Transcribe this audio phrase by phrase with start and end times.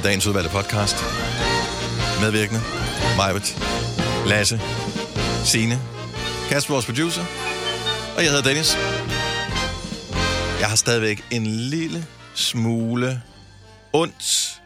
[0.00, 0.96] er dagens udvalgte podcast.
[2.20, 2.60] Medvirkende.
[3.16, 3.56] Majbet.
[4.26, 4.60] Lasse.
[5.44, 5.80] Sine,
[6.48, 7.24] Kasper, vores producer.
[8.16, 8.76] Og jeg hedder Dennis.
[10.60, 13.22] Jeg har stadigvæk en lille smule
[13.92, 14.60] ondt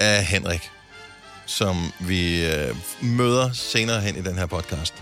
[0.00, 0.70] af Henrik,
[1.46, 4.94] som vi øh, møder senere hen i den her podcast.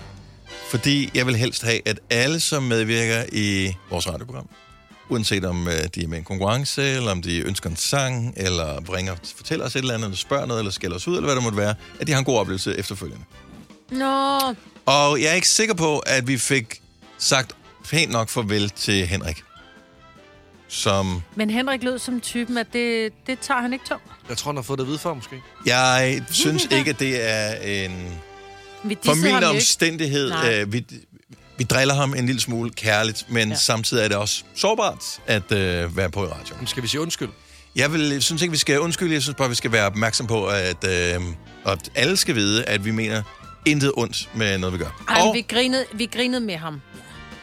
[0.71, 4.49] Fordi jeg vil helst have, at alle, som medvirker i vores radioprogram,
[5.09, 8.81] uanset om øh, de er med en konkurrence, eller om de ønsker en sang, eller
[8.81, 11.35] bringer, fortæller os et eller andet, eller spørger noget, eller skælder os ud, eller hvad
[11.37, 13.25] det måtte være, at de har en god oplevelse efterfølgende.
[13.91, 14.39] Nå,
[14.87, 16.83] Og jeg er ikke sikker på, at vi fik
[17.19, 17.53] sagt
[17.91, 19.43] pænt nok farvel til Henrik.
[20.71, 24.03] Som men Henrik lød som typen, at det, det tager han ikke tungt.
[24.29, 25.37] Jeg tror, han har fået det at vide før, måske.
[25.67, 27.53] jeg synes ikke, at det er
[27.85, 27.93] en
[28.85, 29.47] Vi jo ikke.
[29.47, 30.33] omstændighed.
[30.53, 30.87] Øh, vi,
[31.59, 33.55] vi driller ham en lille smule kærligt, men ja.
[33.55, 33.59] Ja.
[33.61, 36.55] samtidig er det også sårbart at øh, være på i radio.
[36.59, 37.29] Men skal vi sige undskyld?
[37.77, 39.15] Jeg vil, jeg synes ikke, vi skal undskylde.
[39.15, 41.21] Jeg synes bare, vi skal være opmærksom på, at, øh,
[41.67, 43.23] at alle skal vide, at vi mener
[43.67, 45.05] intet ondt med noget, vi gør.
[45.09, 46.81] Ej, Og vi, grinede, vi grinede med ham.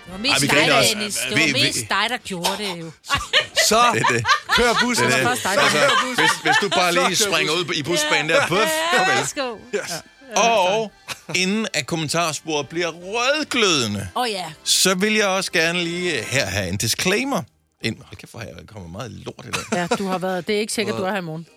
[0.06, 0.90] Det var mest Ej, vi dig, der, også.
[0.96, 1.18] Dennis.
[1.30, 2.92] Vi- Det var vi- mest dig, der gjorde det jo.
[3.70, 4.26] Så det det.
[4.58, 5.06] kør bussen.
[5.06, 5.28] det, det.
[5.46, 5.80] Altså,
[6.18, 8.62] hvis, hvis du bare lige springer ud i busbanen der, puff,
[8.94, 9.18] farvel.
[9.18, 9.56] Værsgo.
[10.36, 10.92] Og
[11.42, 14.46] inden at kommentarsporet bliver rødglødende, oh, ja.
[14.64, 17.42] så vil jeg også gerne lige her have en disclaimer.
[17.82, 17.98] Ind.
[17.98, 19.62] Hold kæft, hvor her kommer meget lort i dag.
[19.72, 20.48] Ja, du har været.
[20.48, 21.48] Det er ikke sikkert, du er her i morgen.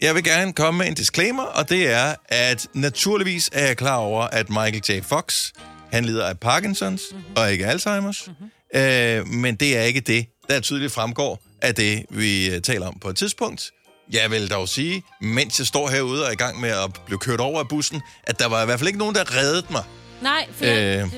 [0.00, 3.96] Jeg vil gerne komme med en disclaimer, og det er, at naturligvis er jeg klar
[3.96, 5.02] over, at Michael J.
[5.02, 5.52] Fox,
[5.92, 7.36] han lider af Parkinsons mm-hmm.
[7.36, 8.30] og ikke Alzheimer's.
[8.30, 8.80] Mm-hmm.
[8.80, 12.98] Øh, men det er ikke det, der tydeligt fremgår af det, vi øh, taler om
[13.00, 13.72] på et tidspunkt.
[14.12, 17.18] Jeg vil dog sige, mens jeg står herude og er i gang med at blive
[17.18, 19.82] kørt over af bussen, at der var i hvert fald ikke nogen, der reddede mig.
[20.22, 20.70] Nej, for Øh.
[20.70, 21.10] jeg,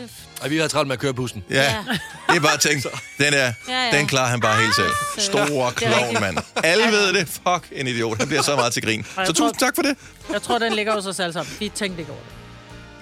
[0.43, 1.45] Ej, vi har travlt med at køre bussen.
[1.51, 1.85] Ja, ja.
[2.29, 2.87] det er bare tænkt,
[3.19, 3.99] den er, Ja, ja.
[3.99, 4.91] den klarer han bare helt selv.
[5.19, 6.39] så- Store klovn, mand.
[6.57, 7.29] Alle ved det.
[7.29, 8.19] Fuck, en idiot.
[8.19, 9.07] Han bliver så meget til grin.
[9.27, 9.97] Så tusind tak for det.
[10.33, 11.57] jeg tror, den ligger hos os alle sammen.
[11.61, 12.33] Vi tænkte ikke over det.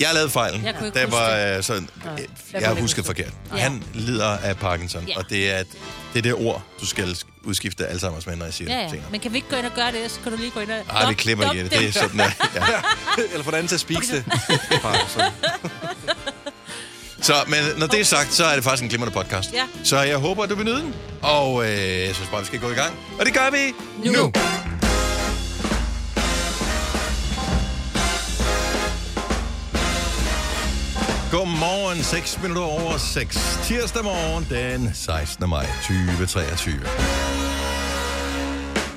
[0.01, 0.65] Jeg lavede fejlen.
[0.65, 1.57] Jeg kunne ikke det huske var det.
[1.57, 3.33] øh, sådan, jeg jeg har ikke husket huske forkert.
[3.57, 3.61] Ja.
[3.63, 5.19] Han lider af Parkinson, Ja.
[5.19, 5.63] og det er,
[6.13, 8.89] det er det ord, du skal udskifte Alzheimer's med, når jeg siger Ja, det ja.
[8.89, 9.05] senere.
[9.11, 10.11] Men kan vi ikke gå ind og gøre det?
[10.11, 10.77] Så kan du lige gå ind og...
[10.97, 11.73] Ej, vi klipper ikke i det.
[11.79, 12.25] Det er sådan, der.
[12.55, 13.23] Ja.
[13.33, 14.25] Eller få den til at spise det.
[17.23, 19.53] Så, men når det er sagt, så er det faktisk en glimrende podcast.
[19.53, 19.63] Ja.
[19.85, 20.95] Så jeg håber, at du vil nyde den.
[21.23, 22.95] Og øh, jeg synes bare, vi skal gå i gang.
[23.21, 23.75] Og det gør vi
[24.11, 24.13] nu.
[24.13, 24.33] Nu.
[31.37, 33.61] Godmorgen, 6 minutter over 6.
[33.65, 35.49] Tirsdag morgen, den 16.
[35.49, 36.75] maj 2023.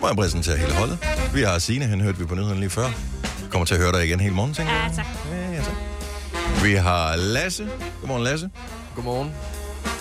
[0.02, 0.98] Må jeg præsentere hele holdet.
[1.34, 2.90] Vi har Signe, hende hørte vi på nyheden lige før.
[3.50, 4.90] Kommer til at høre dig igen hele morgen, tænker jeg.
[4.90, 5.06] Ja, tak.
[5.32, 5.76] Ja, ja, tak.
[6.64, 7.70] Vi har Lasse.
[8.00, 8.50] Godmorgen, Lasse.
[8.96, 9.32] Godmorgen.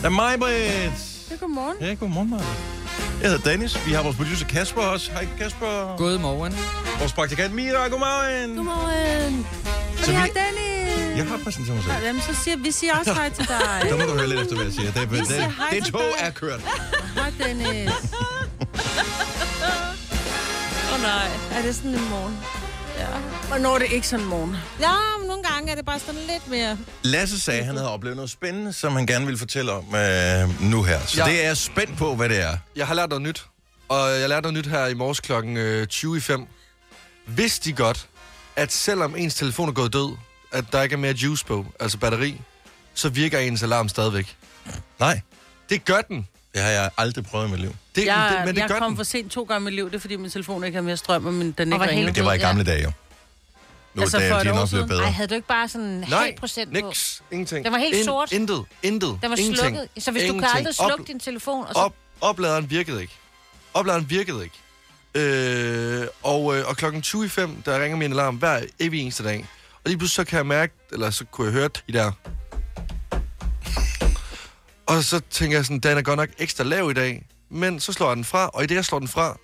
[0.00, 1.30] Der er mig, Britt.
[1.30, 1.76] Ja, godmorgen.
[1.80, 2.77] Ja, godmorgen, Maja.
[3.22, 3.86] Jeg hedder Dennis.
[3.86, 5.10] Vi har vores producer Kasper også.
[5.12, 5.96] Hej, Kasper.
[5.96, 6.54] Godmorgen.
[6.98, 7.88] Vores praktikant Mira.
[7.88, 8.56] Godmorgen.
[8.56, 9.46] Godmorgen.
[9.98, 11.16] Og Så jeg vi- Dennis.
[11.18, 12.04] Jeg har præsenteret mig selv.
[12.06, 13.80] Jamen, så siger vi siger også hej til dig.
[13.90, 14.92] Der må du høre lidt efter, hvad jeg siger.
[14.92, 16.26] Det, det, siger det, det tog dig.
[16.26, 16.60] er kørt.
[17.14, 17.90] Hej, Dennis.
[20.88, 22.36] Åh oh, nej, er det sådan en morgen?
[22.98, 23.18] Ja.
[23.48, 24.56] Hvornår er det ikke sådan en morgen?
[24.80, 26.78] Ja, men nogle gange er det bare sådan lidt mere...
[27.02, 30.62] Lasse sagde, at han havde oplevet noget spændende, som han gerne ville fortælle om øh,
[30.70, 31.00] nu her.
[31.06, 31.30] Så Ja.
[31.30, 32.56] det er jeg spændt på, hvad det er.
[32.76, 33.46] Jeg har lært noget nyt.
[33.88, 36.46] Og jeg lærte noget nyt her i morges klokken øh, 20 i 5.
[37.26, 38.08] Vidste de godt,
[38.56, 40.16] at selvom ens telefon er gået død,
[40.52, 42.40] at der ikke er mere juice på, altså batteri,
[42.94, 44.36] så virker ens alarm stadigvæk.
[45.00, 45.20] Nej,
[45.70, 46.28] Det gør den.
[46.54, 47.74] Det har jeg aldrig prøvet i mit liv.
[47.96, 48.96] Det, Jeg, det, men det jeg gør kom den.
[48.96, 49.86] for sent to gange i mit liv.
[49.90, 52.04] Det er, fordi min telefon ikke har mere strøm, og min, den ikke ringer.
[52.04, 52.46] Men det var i Ja.
[52.46, 52.92] gamle dage jo.
[53.94, 55.04] Nu Altså, altså, for er et de år nok blevet bedre.
[55.04, 56.86] Ej, havde du ikke bare sådan en Nej, halv procent på?
[56.86, 57.22] niks.
[57.30, 57.64] Ingenting.
[57.64, 58.32] Den var helt sort.
[58.32, 58.64] Intet.
[58.82, 59.18] Intet.
[59.22, 59.56] Den var Ingenting.
[59.56, 59.88] slukket.
[60.04, 60.56] Så hvis du kan Ingenting.
[60.56, 61.80] aldrig slukke Op- din telefon, og så...
[61.80, 63.12] Op, opladeren virkede ikke.
[63.74, 64.56] Opladeren virkede ikke.
[65.14, 69.24] Øh, og, øh, og klokken 20 i 5, der ringer min alarm hver evig eneste
[69.24, 69.46] dag.
[69.74, 72.12] Og lige pludselig så kan jeg mærke, eller så kunne jeg høre de der.
[74.88, 77.26] Og så tænker jeg sådan, den er godt nok ekstra lav i dag.
[77.50, 79.38] Men så slår jeg den fra, og i det jeg slår den fra,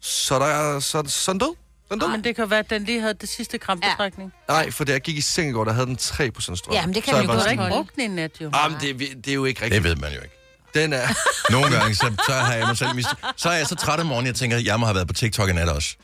[0.00, 1.54] så er der, så, så er den død.
[1.90, 2.12] Den er død.
[2.12, 4.32] Men det kan være, at den lige havde det sidste krampetrækning.
[4.48, 6.74] Nej, for da jeg gik i seng i går, der havde den 3% strøm.
[6.74, 8.40] Ja, men det kan så man jeg jo godt ikke sådan, brugt den i nat,
[8.40, 8.50] jo.
[8.52, 9.84] Ah, men det, det er jo ikke Det rigtigt.
[9.84, 10.34] ved man jo ikke.
[10.74, 11.08] Den er...
[11.52, 13.08] Nogle gange, så, så har jeg mig selv mist...
[13.36, 15.14] Så er jeg så træt om morgenen, jeg tænker, at jeg må have været på
[15.14, 15.96] TikTok i nat også.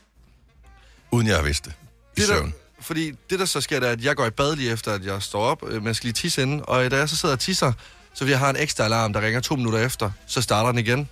[1.10, 1.72] Uden jeg har vidst det.
[2.16, 2.54] I det der, søvn.
[2.80, 5.04] fordi det, der så sker, det er, at jeg går i bad lige efter, at
[5.04, 6.60] jeg står op, øh, men jeg skal lige tisse inden.
[6.64, 7.72] Og da jeg så sidder og tisser,
[8.18, 10.10] så vil jeg have en ekstra alarm, der ringer to minutter efter.
[10.26, 11.08] Så starter den igen.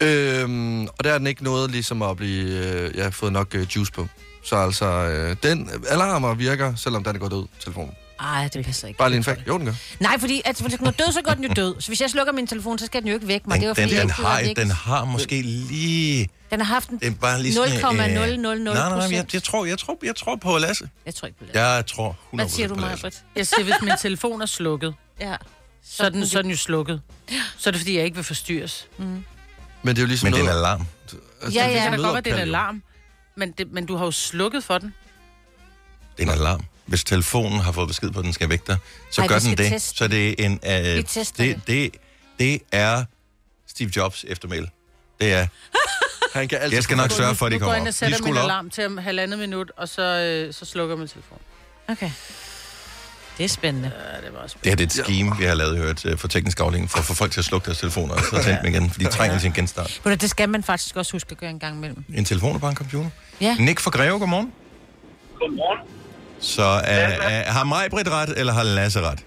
[0.00, 2.50] Øhm, og der er den ikke noget ligesom at blive...
[2.50, 4.06] Øh, jeg har fået nok øh, juice på.
[4.44, 7.90] Så altså, øh, den alarmer virker, selvom den er gået død, telefonen.
[8.20, 8.98] Ej, det passer ikke.
[8.98, 9.40] Bare lige en fakt.
[9.48, 9.72] Jo, den gør.
[10.00, 11.74] Nej, fordi at, hvis den er død, så går den jo død.
[11.80, 13.60] Så hvis jeg slukker min telefon, så skal den jo ikke væk mig.
[13.60, 16.88] det var Den, fordi, den, den, jeg har, den har måske lige Den har haft
[16.88, 16.98] en...
[16.98, 17.74] Det er bare lige sådan...
[17.74, 20.88] 0,000 Nej, nej, nej, jeg, jeg, tror, jeg, tror, jeg tror på Lasse.
[21.06, 21.54] Jeg tror ikke på det.
[21.54, 23.02] Jeg tror 100% Hvad siger du, Lasse.
[23.02, 23.24] Britt?
[23.36, 25.36] Jeg siger, hvis min telefon er slukket, Ja.
[25.84, 27.00] så er den, så er den jo slukket.
[27.56, 28.88] Så er det, fordi jeg ikke vil forstyrres.
[28.98, 29.24] Men
[29.84, 30.58] det er jo ligesom Men det er en noget...
[30.58, 30.86] alarm.
[31.42, 31.82] Altså, Ja, det er ja.
[31.82, 32.82] Det kan da godt være, det er en alarm.
[33.36, 34.94] Men, det, men du har jo slukket for den.
[36.16, 36.64] Det er en alarm.
[36.86, 38.76] Hvis telefonen har fået besked på, at den skal væk dig,
[39.10, 39.72] så Ej, gør den det.
[39.72, 40.52] teste Så det er en...
[40.52, 41.90] Uh, Vi tester det, det,
[42.38, 43.04] det er
[43.66, 44.70] Steve Jobs eftermæl.
[45.20, 45.46] Det er,
[46.36, 47.88] Han kan altid jeg skal nok sørge for, at de Nu går kommer jeg ind
[47.88, 48.44] og sætter min skulle op.
[48.44, 50.02] alarm til om halvandet minut, og så,
[50.46, 51.38] øh, så slukker min telefon.
[51.88, 52.10] Okay.
[53.38, 53.92] Det er spændende.
[54.14, 56.18] Ja, det var også Det her det er et scheme, vi har lavet hørt øh,
[56.18, 58.58] for teknisk afdeling, for at få folk til at slukke deres telefoner, og så tænde
[58.62, 60.00] dem igen, for de trænger til en genstart.
[60.04, 62.04] Du, Det skal man faktisk også huske at gøre en gang imellem.
[62.14, 63.10] En telefon er bare en computer.
[63.40, 63.56] Ja.
[63.58, 64.52] Nick fra Greve, godmorgen.
[65.40, 65.80] Godmorgen.
[66.40, 69.20] Så uh, uh, har mig Britt ret, eller har Lasse ret?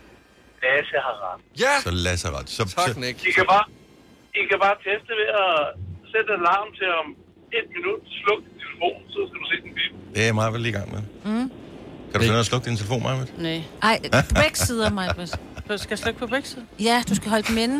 [0.63, 1.41] Lasse har ret.
[1.59, 2.49] Ja, Så Lasse har ret.
[2.49, 3.17] Så, tak, Nick.
[3.27, 3.63] I kan bare,
[4.41, 5.53] I kan bare teste ved at
[6.13, 7.07] sætte en alarm til om
[7.57, 8.01] et minut.
[8.19, 9.91] Sluk din telefon, så skal du se den bip.
[10.15, 11.01] det er mig vel lige i gang med.
[11.29, 11.47] Mm.
[12.11, 13.17] Kan du finde at slukke din telefon, Maja?
[13.47, 13.59] Nej.
[13.89, 13.95] Ej,
[14.29, 15.33] på begge sider, Maja Britt.
[15.69, 16.65] Du skal jeg slukke på begge sider.
[16.89, 17.77] Ja, du skal holde dem inde.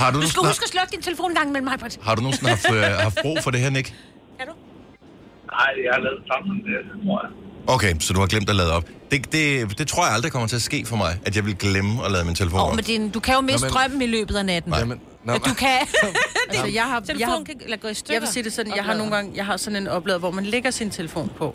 [0.00, 1.98] Har du, Du skal huske at slukke din telefon en gang imellem, Maja Britt.
[2.02, 3.88] har du nogensinde haft, øh, haft brug for det her, Nick?
[5.52, 7.30] Nej, jeg har lavet sammen med det, tror jeg.
[7.74, 8.84] Okay, så du har glemt at lade op.
[9.10, 11.56] Det, det, det tror jeg aldrig kommer til at ske for mig, at jeg vil
[11.56, 12.74] glemme at lade min telefon Åh, op.
[12.76, 14.74] men din, du kan jo miste Nå, men- strømmen i løbet af natten.
[14.78, 15.78] Jamen, nå, Men du kan...
[16.50, 18.14] Altså, jeg har, jeg har, Telefonen kan eller gå i stykker.
[18.14, 20.30] jeg vil sige det sådan, jeg har nogle gange, jeg har sådan en oplader, hvor
[20.30, 21.54] man lægger sin telefon på.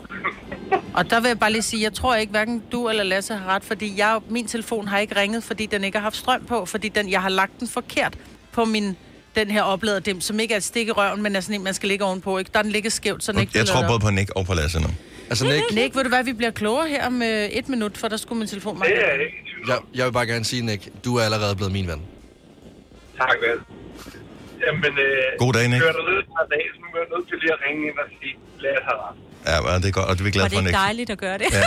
[0.94, 3.54] Og der vil jeg bare lige sige, jeg tror ikke, hverken du eller Lasse har
[3.54, 6.64] ret, fordi jeg, min telefon har ikke ringet, fordi den ikke har haft strøm på,
[6.64, 8.18] fordi den, jeg har lagt den forkert
[8.52, 8.96] på min
[9.36, 11.64] den her oplader dem, som ikke er et stik i røven, men er sådan en,
[11.64, 12.38] man skal ligge ovenpå.
[12.38, 12.50] Ikke?
[12.52, 14.54] Der er den ligger skævt, så den ikke Jeg tror både på Nick og på
[14.54, 14.88] Lasse nu.
[15.28, 18.08] altså Nick, Nick, ved du hvad, vi bliver klogere her om øh, et minut, for
[18.08, 20.88] der skulle min telefon meget Det er ikke jeg, jeg vil bare gerne sige, Nick,
[21.04, 22.02] du er allerede blevet min ven.
[23.20, 23.58] Tak, vel.
[24.66, 25.80] Jamen, øh, God dag, Nick.
[25.82, 28.08] Kører du ned par dage, så er jeg nødt til lige at ringe ind og
[28.18, 28.34] sige,
[28.64, 29.16] Lasse har ret.
[29.50, 30.76] Ja, men det er godt, og det er vi glade Og det for, er Nick.
[30.76, 31.46] dejligt at gøre det.
[31.52, 31.64] Ja.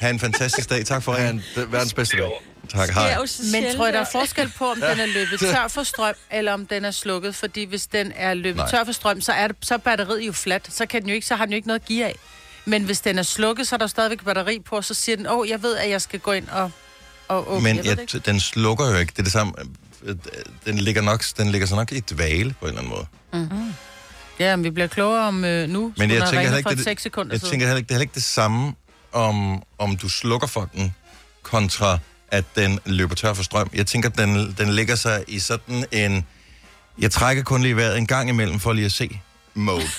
[0.00, 0.84] Ha' en fantastisk dag.
[0.84, 1.32] Tak for er
[1.66, 2.30] verdens bedste dag.
[2.68, 3.16] Tak, hej.
[3.52, 6.52] Men tror jeg, der er forskel på, om den er løbet tør for strøm, eller
[6.52, 7.34] om den er slukket?
[7.34, 8.70] Fordi hvis den er løbet Nej.
[8.70, 10.74] Tør for strøm, så er, det, så er batteriet jo fladt.
[10.74, 12.14] Så, kan den jo ikke, så har den jo ikke noget at give af.
[12.64, 15.26] Men hvis den er slukket, så er der stadigvæk batteri på, og så siger den,
[15.26, 16.70] åh, oh, jeg ved, at jeg skal gå ind og,
[17.28, 17.62] og åbne.
[17.62, 19.10] Men jeg jeg, den slukker jo ikke.
[19.10, 19.52] Det er det samme.
[20.02, 20.16] Øh,
[20.66, 23.06] Den ligger, nok, den ligger så nok i dvale på en eller anden måde.
[24.38, 25.92] Ja, men vi bliver klogere om øh, nu.
[25.96, 27.50] Men jeg have tænker heller ikke, det, 6 sekunder jeg siden.
[27.52, 28.74] tænker heller ikke, det er heller ikke det samme,
[29.12, 30.94] om, om du slukker for den,
[31.42, 33.70] kontra at den løber tør for strøm.
[33.74, 36.26] Jeg tænker, den, den ligger sig i sådan en...
[36.98, 39.20] Jeg trækker kun lige vejret en gang imellem for lige at se
[39.54, 39.82] mode.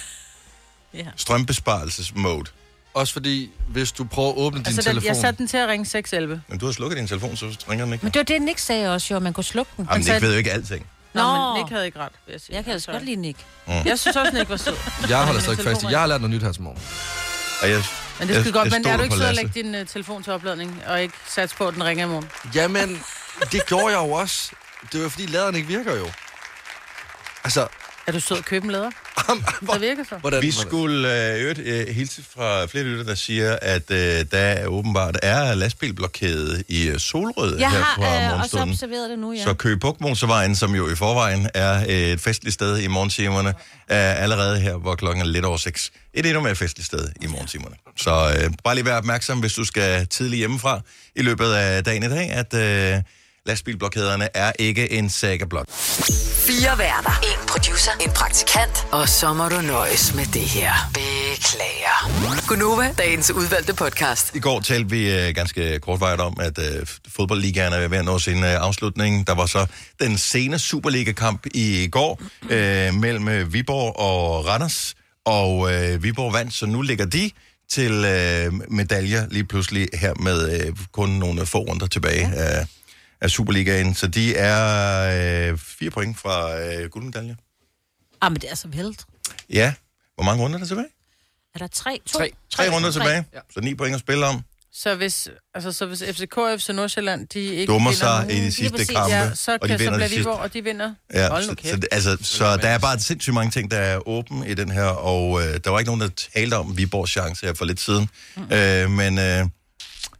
[0.94, 1.06] Ja.
[1.16, 2.46] Strømbesparelses-mode.
[2.94, 5.08] Også fordi, hvis du prøver at åbne din Altså, den, telefon...
[5.08, 6.42] jeg satte den til at ringe 611.
[6.48, 8.06] Men du har slukket din telefon, så ringer den ikke.
[8.06, 9.88] Men det var det, Nick sagde også, jo, at man kunne slukke den.
[9.92, 10.88] Jamen, sagde- det ved jo ikke alting.
[11.14, 11.54] Nå, Nå.
[11.54, 12.56] men Nick havde ikke ret, vil jeg sige.
[12.56, 13.40] Jeg kan altså godt lide Nick.
[13.68, 14.76] Jeg synes også, Nick var sød.
[15.10, 15.86] Jeg holder stadig fast i.
[15.88, 16.80] Jeg har lært noget nyt her til morgen.
[17.62, 17.84] Og jeg,
[18.20, 20.34] Men det skal godt, men er du ikke sød at lægge din uh, telefon til
[20.34, 22.30] opladning, og ikke sats på, at den ringer i morgen?
[22.56, 23.04] Jamen,
[23.52, 24.52] det gjorde jeg jo også.
[24.94, 26.08] Det var fordi, laderen ikke virker jo.
[27.44, 27.68] Altså,
[28.08, 28.90] Er du sød at købe en lader?
[29.62, 30.16] hvor, Det virker så.
[30.18, 34.66] hvordan, Vi skulle øh, øvrigt øh, hilse fra flere lytter, der siger, at øh, der
[34.66, 39.32] åbenbart er lastbilblokade i øh, Solrød Jeg her har fra øh, også observeret det nu,
[39.34, 39.44] ja.
[39.44, 43.54] Så Køge Bukmosevejen, som jo i forvejen er øh, et festligt sted i morgentimerne,
[43.88, 45.92] er allerede her, hvor klokken er lidt over seks.
[46.14, 47.76] Et endnu mere festligt sted i morgentimerne.
[47.98, 48.12] Så
[48.44, 50.82] øh, bare lige vær opmærksom, hvis du skal tidligt hjemmefra
[51.16, 53.02] i løbet af dagen i dag, at øh,
[53.46, 55.72] lastbilblokaderne er ikke en saga blot.
[56.48, 57.20] Fire værter.
[57.24, 57.92] En producer.
[58.02, 58.88] En praktikant.
[58.92, 60.72] Og så må du nøjes med det her.
[60.94, 62.48] Beklager.
[62.48, 64.36] Gunova, dagens udvalgte podcast.
[64.36, 68.20] I går talte vi øh, ganske kortvarigt om, at øh, fodboldligaen er ved at nå
[68.20, 69.28] sin øh, afslutning.
[69.28, 69.66] Der var så
[70.00, 74.96] den sene Superliga-kamp i går øh, mellem øh, Viborg og Randers,
[75.26, 77.32] og øh, Viborg vandt, så nu ligger de
[77.72, 82.68] til øh, medaljer lige pludselig her med øh, kun nogle få runder tilbage af,
[83.24, 83.96] af Superligaen.
[83.96, 87.36] Så de er øh, fire point fra øh, guldmedalje.
[88.22, 89.06] Ah, men det er så vildt.
[89.50, 89.74] Ja,
[90.16, 90.88] hvor mange runder er der tilbage?
[91.56, 92.02] Er der tre?
[92.06, 92.18] To?
[92.20, 92.32] Tre.
[92.52, 93.00] Tre runder Tre.
[93.00, 94.42] tilbage, så ni point at spille om.
[94.76, 98.34] Så hvis, altså, så hvis FCK og FC Nordsjælland, de ikke Dummer vinder sig nu,
[98.34, 100.20] i de sidste kampe, ja, så, og de kan, så vinder bliver.
[100.20, 100.94] Viborg, og de vinder.
[101.14, 101.82] Ja, Hold nu kæft.
[101.82, 104.84] så, altså, så der er bare sindssygt mange ting, der er åben i den her,
[104.86, 108.10] og øh, der var ikke nogen, der talte om Viborgs chance her for lidt siden.
[108.38, 108.44] Mm.
[108.52, 109.46] Øh, men øh,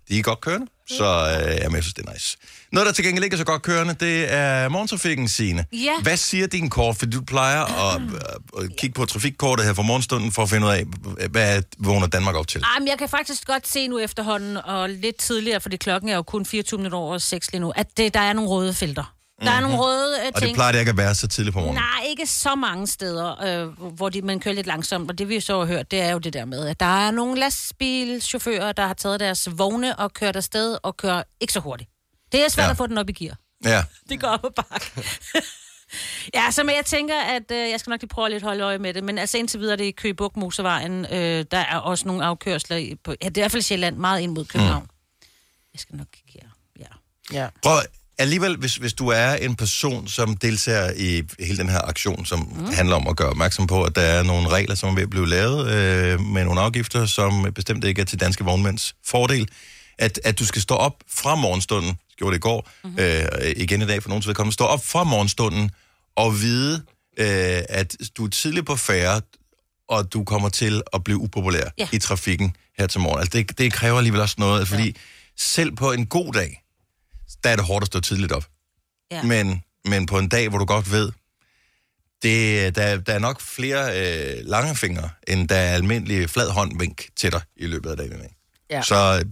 [0.10, 2.38] de er godt kørende, så øh, jamen, jeg synes, det er nice.
[2.74, 5.66] Noget, der til gengæld ikke er så godt kørende, det er morgentrafikken, Signe.
[5.74, 5.92] Ja.
[6.04, 6.96] Hvad siger din kort?
[6.96, 10.68] For du plejer at, at, at kigge på trafikkortet her for morgenstunden, for at finde
[10.68, 10.84] ud af,
[11.30, 12.62] hvad vågner Danmark op til.
[12.62, 16.16] Ej, men jeg kan faktisk godt se nu efterhånden, og lidt tidligere, fordi klokken er
[16.16, 19.14] jo kun 24 minutter over 6 lige nu, at det, der er nogle røde felter.
[19.42, 20.56] Der er nogle røde øh, Og det ting.
[20.56, 21.82] plejer det ikke at være så tidligt på morgenen.
[21.82, 25.12] Nej, ikke så mange steder, øh, hvor de, man kører lidt langsomt.
[25.12, 27.12] Og det vi så har hørt, det er jo det der med, at der er
[27.12, 31.90] nogle lastbilchauffører, der har taget deres vogne og kørt afsted og kører ikke så hurtigt.
[32.34, 32.72] Det er svært Ja.
[32.72, 33.38] at få den op i gear.
[33.66, 33.84] Ja.
[34.10, 34.86] Det går op og bakke.
[36.36, 38.64] ja, så men jeg tænker, at øh, jeg skal nok lige prøve at lidt holde
[38.64, 39.04] øje med det.
[39.04, 41.06] Men altså indtil videre, det er Køge Bugt Motorvejen.
[41.12, 43.98] Øh, der er også nogle afkørsler i- på, ja, det er i hvert fald Sjælland,
[43.98, 44.84] meget ind mod København.
[44.84, 44.90] Mm.
[45.74, 46.50] Jeg skal nok kigge her.
[47.32, 47.42] Ja.
[47.44, 47.48] Ja.
[47.64, 47.80] Prøv,
[48.18, 52.40] alligevel, hvis, hvis du er en person, som deltager i hele den her aktion, som
[52.40, 52.74] mm.
[52.74, 55.10] handler om at gøre opmærksom på, at der er nogle regler, som er ved at
[55.10, 59.50] blive lavet øh, med nogle afgifter, som bestemt ikke er til danske vognmænds fordel,
[59.98, 63.00] at, at du skal stå op fra morgenstunden, gjorde det i går, mm-hmm.
[63.00, 65.72] øh, igen i dag for nogens vedkommende, stå op fra morgenstunden
[66.16, 66.76] og vide,
[67.18, 69.22] øh, at du er tidligt på færre,
[69.88, 71.88] og du kommer til at blive upopulær Ja.
[71.92, 73.20] i trafikken her til morgen.
[73.20, 74.92] Altså det, det kræver alligevel også noget, fordi ja.
[75.38, 76.64] selv på en god dag,
[77.44, 78.46] der er det hårdt at stå tidligt op.
[79.12, 79.24] Ja.
[79.24, 81.12] Men, men på en dag, hvor du godt ved,
[82.24, 86.80] det, der, der er nok flere øh, lange fingre, end der er almindelige flad hånd
[86.80, 88.14] vink til dig i løbet af dagen.
[88.24, 88.36] Ikke?
[88.70, 88.82] Ja.
[88.82, 89.26] Så øh,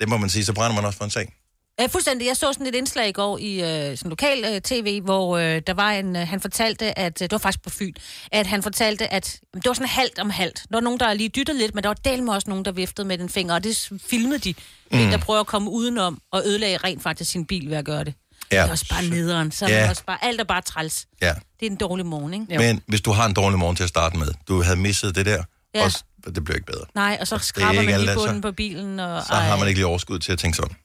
[0.00, 1.34] det må man sige, så brænder man også for en sag.
[1.80, 2.26] Øh, fuldstændig.
[2.26, 5.62] Jeg så sådan et indslag i går i øh, sådan lokal øh, tv, hvor øh,
[5.66, 7.92] der var en, øh, han fortalte, at, øh, det var faktisk på Fyn,
[8.32, 10.54] at han fortalte, at det var sådan halvt om halvt.
[10.58, 12.72] Der var nogen, der lige dyttede lidt, men der var del med også nogen, der
[12.72, 14.54] viftede med den finger, og det filmede de.
[14.92, 14.98] Mm.
[14.98, 18.04] En, der prøver at komme udenom og ødelage rent faktisk sin bil ved at gøre
[18.04, 18.14] det.
[18.52, 18.56] Ja.
[18.62, 19.52] Det er også bare nederen.
[19.52, 19.82] Så er Ja.
[19.84, 19.88] ja.
[19.88, 21.06] også bare, alt er bare træls.
[21.22, 21.34] Ja.
[21.60, 22.54] Det er en dårlig morgen, ikke?
[22.54, 22.60] Jo.
[22.60, 25.26] Men hvis du har en dårlig morgen til at starte med, du havde misset det
[25.26, 25.42] der,
[25.74, 25.84] Ja.
[25.84, 26.04] også,
[26.34, 26.84] det bliver ikke bedre.
[26.94, 29.00] Nej, og så er skraber man lige der- bunden så- på bilen.
[29.00, 30.76] Og, Så har man ikke lige overskud til at tænke sådan.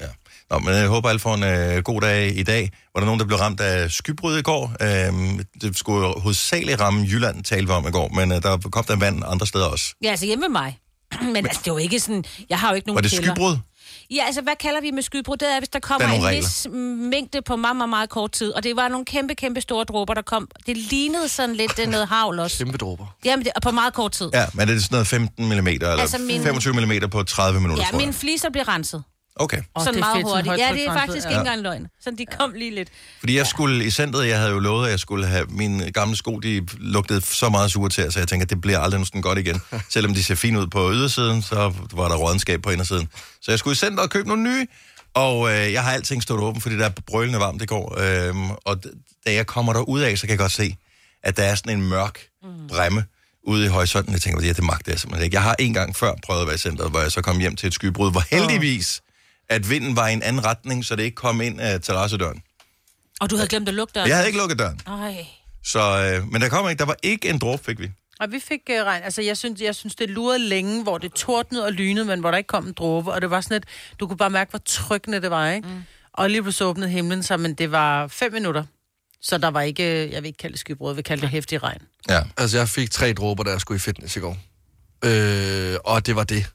[0.00, 0.06] Ja.
[0.50, 2.70] Nå, men jeg håber, alle får en øh, god dag i dag.
[2.94, 4.72] Var der nogen, der blev ramt af skybrud i går?
[4.82, 8.58] Øhm, det skulle jo hovedsageligt ramme Jylland, talte vi om i går, men øh, der
[8.72, 9.84] kom der vand andre steder også.
[10.02, 10.78] Ja, altså hjemme ved mig.
[11.34, 12.24] Men altså, det er jo ikke sådan...
[12.50, 13.34] Jeg har jo ikke nogen Var det kælder.
[13.34, 13.56] skybrud?
[14.10, 15.36] Ja, altså, hvad kalder vi med skybrud?
[15.36, 16.66] Det er, hvis der kommer Der er en nogle vis
[17.10, 18.52] mængde på meget, meget, meget kort tid.
[18.52, 20.48] Og det var nogle kæmpe, kæmpe store dråber, der kom.
[20.66, 22.58] Det lignede sådan lidt øh, noget havl også.
[22.58, 23.06] Kæmpe dråber.
[23.24, 24.30] Jamen, det, og på meget kort tid.
[24.34, 27.60] Ja, men er det sådan noget 15 mm, eller Altså, min- 25 mm på 30
[27.60, 28.06] minutter, Ja, tror jeg.
[28.06, 29.02] mine fliser blev renset.
[29.36, 29.56] Okay.
[29.56, 30.66] Åh, sådan det er meget fedt, hurtigt.
[30.66, 31.30] Ja, det er faktisk ja.
[31.30, 31.86] ikke engang løgn.
[32.00, 32.88] Så de kom lige lidt.
[33.18, 36.16] Fordi jeg skulle i centret, jeg havde jo lovet, at jeg skulle have mine gamle
[36.16, 39.22] sko, de lugtede så meget sure til, så jeg tænker, at det bliver aldrig sådan
[39.22, 39.60] godt igen.
[39.94, 43.08] Selvom de ser fine ud på ydersiden, så var der rådenskab på indersiden.
[43.42, 44.66] Så jeg skulle i centret og købe nogle nye,
[45.14, 47.98] og øh, jeg har alting stået åben, fordi der er brølende varmt i går.
[48.00, 48.82] Øhm, og
[49.26, 50.76] da jeg kommer der ud af, så kan jeg godt se,
[51.22, 52.18] at der er sådan en mørk
[52.68, 53.04] bremme
[53.46, 54.12] ude i horisonten.
[54.12, 55.34] Jeg tænker, ja, det magter jeg simpelthen ikke.
[55.34, 57.56] Jeg har en gang før prøvet at være i centret, hvor jeg så kom hjem
[57.56, 59.02] til et skybrud, hvor heldigvis,
[59.48, 62.42] at vinden var i en anden retning, så det ikke kom ind af terrassedøren.
[63.20, 64.08] Og du havde glemt at lukke døren.
[64.08, 64.80] Jeg havde ikke lukket døren.
[64.86, 65.26] Ej.
[65.64, 67.90] Så, øh, men der kom ikke, der var ikke en dråbe, fik vi.
[68.20, 69.02] Og vi fik uh, regn.
[69.02, 72.30] Altså, jeg synes, jeg synes, det lurede længe, hvor det tordnede og lynede, men hvor
[72.30, 73.12] der ikke kom en dråbe.
[73.12, 73.64] Og det var sådan et,
[74.00, 75.68] du kunne bare mærke, hvor trykkende det var, ikke?
[75.68, 75.82] Mm.
[76.12, 78.64] Og lige pludselig åbnede himlen sig, men det var fem minutter.
[79.22, 81.62] Så der var ikke, jeg vil ikke kalde det skybrud, jeg vil kalde det hæftig
[81.62, 81.82] regn.
[82.08, 82.22] Ja.
[82.36, 84.36] Altså, jeg fik tre dråber, da jeg skulle i fitness i går.
[85.04, 86.46] Øh, og det var det.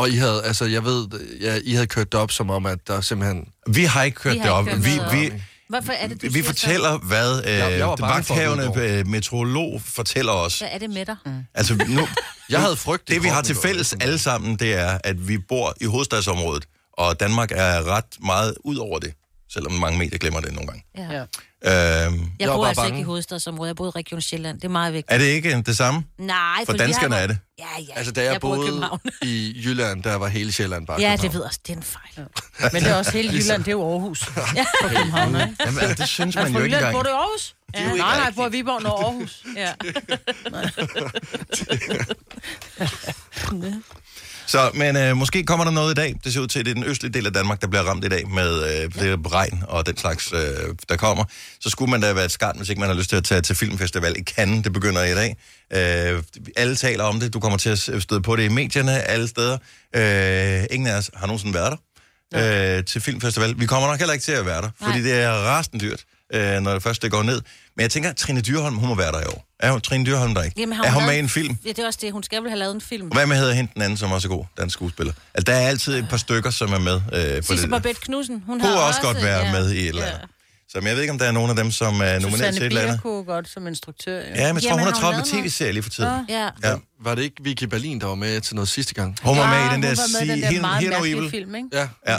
[0.00, 1.06] Og I havde, altså, jeg ved,
[1.40, 3.44] ja, I havde kørt det op som om, at der simpelthen...
[3.66, 4.66] Vi har ikke kørt Vi det op.
[4.66, 5.32] ikke kørt Vi, vi.
[5.68, 10.52] Hvorfor er det, du vi fortæller, hvad øh, Jeg- jeg blive øh, meteorolog fortæller os.
[10.52, 10.64] Så?
[10.64, 11.16] Hvad er det med dig?
[11.26, 11.32] Mm.
[11.54, 12.08] Altså, nu,
[12.50, 15.74] Jeg havde frygt det vi har til fælles alle sammen, det er, at vi bor
[15.80, 19.12] i hovedstadsområdet, og Danmark er ret meget ud over det,
[19.52, 20.84] selvom mange medier glemmer det nogle gange.
[20.98, 21.02] Ja.
[21.02, 21.24] Ja.
[21.64, 22.96] Øhm, Jeg, Jeg bor bare altså bange.
[22.96, 23.68] ikke i hovedstadsområdet.
[23.68, 24.56] Jeg bor i Region Sjælland.
[24.56, 25.12] Det er meget vigtigt.
[25.14, 26.04] er det ikke det samme?
[26.18, 27.38] Nej, For har danskerne jo- er det.
[27.58, 27.92] Ja, ja.
[27.96, 28.82] Altså, da jeg, i boede
[29.22, 31.22] i Jylland, der var hele Sjælland bare Ja, København.
[31.22, 31.60] det ved jeg også.
[31.66, 32.26] Det er en fejl.
[32.72, 34.28] Men det er også hele Jylland, det er jo Aarhus.
[34.56, 34.64] Ja.
[34.82, 35.56] På København, ikke?
[35.66, 36.94] Jamen, altså, det synes man Altså, jo fra ikke engang.
[36.94, 37.54] bor du i Aarhus?
[37.74, 37.82] Ja.
[37.82, 38.36] jo Nej, nej, rigtigt.
[38.36, 39.44] bor i Viborg, når Aarhus.
[39.56, 39.72] Ja.
[44.50, 46.14] Så, men øh, måske kommer der noget i dag.
[46.24, 48.04] Det ser ud til, at det er den østlige del af Danmark, der bliver ramt
[48.04, 51.24] i dag med øh, det regn og den slags, øh, der kommer.
[51.60, 53.40] Så skulle man da være et skarn, hvis ikke man har lyst til at tage
[53.40, 54.62] til filmfestival i Cannes.
[54.64, 55.36] Det begynder i dag.
[55.72, 56.22] Øh,
[56.56, 57.34] alle taler om det.
[57.34, 59.58] Du kommer til at støde på det i medierne alle steder.
[59.96, 61.78] Øh, ingen af os har nogensinde været
[62.32, 63.54] der øh, til filmfestival.
[63.60, 65.08] Vi kommer nok heller ikke til at være der, fordi Nej.
[65.10, 66.04] det er rasende dyrt,
[66.34, 67.42] øh, når det først det går ned.
[67.76, 69.46] Men jeg tænker, at Trine Dyrholm, hun må være der i år.
[69.60, 70.60] Er hun, Trine Dyrholm der ikke?
[70.60, 71.58] Jamen, har er hun med i en film?
[71.64, 72.12] Ja, det er også det.
[72.12, 73.08] Hun skal vel have lavet en film.
[73.08, 75.12] Hvad med hedder hende den anden, som også er god, dansk skuespiller?
[75.34, 77.70] Altså, der er altid et par stykker, som er med øh, på Sisse det.
[77.70, 78.42] Babette Knudsen.
[78.46, 79.52] Hun Kunne har også godt være ja.
[79.52, 80.20] med i et eller andet.
[80.68, 82.30] Så men jeg ved ikke, om der er nogen af dem, som er nomineret til
[82.32, 83.02] Susanne et eller andet.
[83.02, 84.18] kunne godt som instruktør.
[84.18, 84.22] Ja.
[84.26, 86.10] Ja, men jeg tror, Jamen, hun har hun travlt med tv-serier lige for tiden.
[86.28, 86.48] Ja.
[86.64, 86.74] Ja.
[87.02, 89.16] Var det ikke Vicky Berlin, der var med til noget sidste gang?
[89.22, 89.88] Hun var med i den der
[90.26, 91.68] med i den der meget mærkelige film, ikke?
[91.72, 91.88] Ja.
[92.08, 92.18] Ja.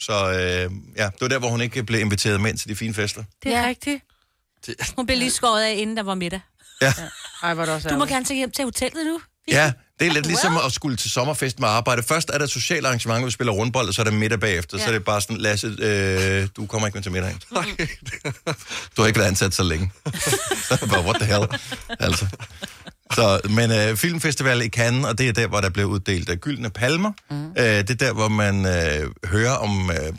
[0.00, 0.38] Så øh,
[0.96, 3.24] ja, det var der, hvor hun ikke blev inviteret med ind til de fine fester.
[3.44, 3.66] Det er Ja.
[3.68, 4.02] rigtigt.
[4.96, 6.40] Hun blev lige skåret af, inden der var middag.
[6.82, 6.92] Ja,
[7.42, 9.20] Ej, var det også Du må gerne tage hjem til hotellet nu.
[9.48, 12.02] ja Det er lidt ligesom at skulle til sommerfest med arbejde.
[12.02, 14.40] Først er der et socialt arrangement, hvor vi spiller rundbold, og så er der middag
[14.40, 14.78] bagefter.
[14.78, 14.84] Ja.
[14.84, 17.36] Så er det bare sådan, Lasse, øh, du kommer ikke med til middag.
[18.96, 19.90] Du har ikke været ansat så længe.
[20.68, 21.46] så det bare, what the hell?
[22.00, 22.26] Altså.
[23.14, 26.38] Så, men øh, Filmfestival i Cannes, og det er der, hvor der blev uddelt af
[26.38, 27.12] gyldne palmer.
[27.30, 27.46] Mm.
[27.50, 30.12] Øh, det er der, hvor man øh, hører om, øh,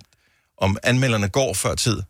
[0.58, 2.02] om anmelderne går før tid.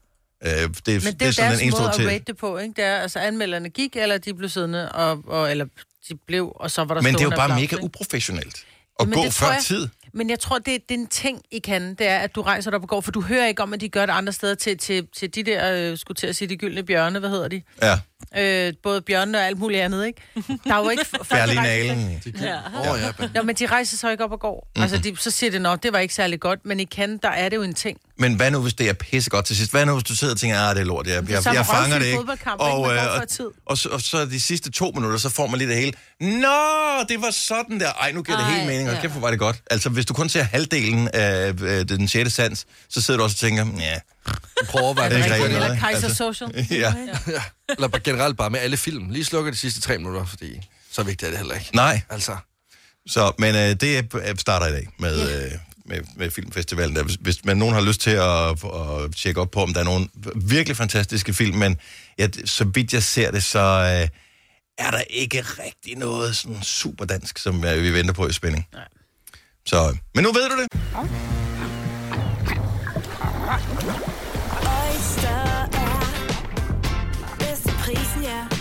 [0.45, 2.05] Øh, det, Men det er, det er sådan deres en måde at til...
[2.07, 2.73] rate det på, ikke?
[2.75, 5.65] Det er, altså anmelderne gik, eller de blev siddende, og, og, eller
[6.09, 7.83] de blev, og så var der Men det er jo bare applaus, mega ikke?
[7.83, 8.65] uprofessionelt.
[8.99, 9.87] At Jamen, gå før jeg- tid.
[10.13, 12.71] Men jeg tror, det, det er en ting i kan, det er, at du rejser
[12.71, 14.55] dig op og går, for du hører ikke om, at de gør det andre steder
[14.55, 17.47] til, til, til de der, øh, skulle til at sige, de gyldne bjørne, hvad hedder
[17.47, 17.61] de?
[17.81, 17.99] Ja,
[18.37, 20.21] Øh, både bjørne og alt muligt andet, ikke?
[20.63, 21.05] Der er jo ikke...
[21.29, 22.21] Berlinalen.
[22.41, 22.57] Ja.
[22.91, 23.11] Oh, ja.
[23.19, 24.67] men- Nå, men de rejser sig ikke op og går.
[24.75, 24.81] Mm-hmm.
[24.83, 27.29] Altså, de, så siger det nok, det var ikke særlig godt, men i kan, der
[27.29, 27.97] er det jo en ting.
[28.19, 29.71] Men hvad nu, hvis det er pissegodt til sidst?
[29.71, 31.99] Hvad nu, hvis du sidder og tænker, ah, det er lort, jeg, jeg, jeg fanger
[31.99, 32.17] det ikke.
[32.43, 33.27] går øh, og,
[33.65, 35.93] og, så, og så de sidste to minutter, så får man lige det hele.
[36.21, 37.93] Nå, det var sådan der.
[37.93, 39.01] Ej, nu giver det Ej, helt mening, og ja.
[39.01, 39.61] kæft, hvor var det godt.
[39.71, 43.33] Altså, hvis du kun ser halvdelen af øh, den sjette sans, så sidder du også
[43.33, 43.99] og tænker, ja,
[44.65, 46.33] Prøv at være Det er ikke rigtig rigtigt Eller noget, Kaiser altså.
[46.33, 46.67] Social.
[46.81, 46.93] ja.
[47.27, 47.41] Ja.
[47.69, 49.09] Eller bare generelt bare med alle film.
[49.09, 50.61] Lige slukker de sidste tre minutter, fordi
[50.91, 51.69] så vigtigt er det heller ikke.
[51.75, 52.35] Nej, Altså,
[53.07, 55.51] så, men øh, det er- starter i dag med, øh,
[55.89, 56.95] med, med filmfestivalen.
[56.95, 57.03] Der.
[57.03, 59.83] Hvis, hvis man nogen har lyst til at, at tjekke op på, om der er
[59.83, 61.77] nogle virkelig fantastiske film, men
[62.17, 64.07] ja, så vidt jeg ser det, så øh,
[64.77, 68.67] er der ikke rigtig noget sådan super dansk, som øh, vi venter på i spænding.
[68.73, 68.87] Nej.
[69.65, 70.67] Så, men nu ved du det.
[74.79, 75.43] Oyster
[75.73, 76.09] er
[77.39, 78.58] bedst til prisen, ja.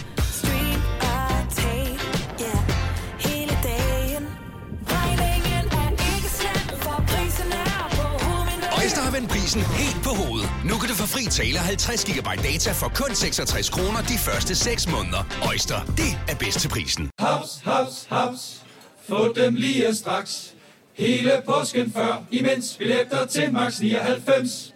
[9.18, 10.50] Vendt prisen helt på hovedet.
[10.64, 14.54] Nu kan du få fri tale 50 GB data for kun 66 kroner de første
[14.54, 15.22] 6 måneder.
[15.48, 17.10] Øjster, det er bedst til prisen.
[17.18, 18.62] Haps, haps, haps.
[19.08, 20.54] Få dem lige straks.
[20.94, 24.75] Hele påsken før, imens billetter til max 99.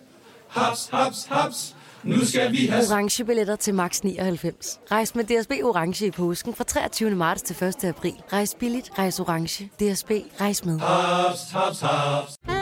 [0.49, 1.75] Haps, haps, haps.
[2.03, 4.79] Nu skal vi have orange billetter til max 99.
[4.91, 7.11] Rejs med DSB orange i påsken fra 23.
[7.11, 7.85] marts til 1.
[7.85, 8.15] april.
[8.33, 9.65] Rejs billigt, rejs orange.
[9.65, 10.81] DSB rejs med.
[10.81, 12.62] haps, haps, haps.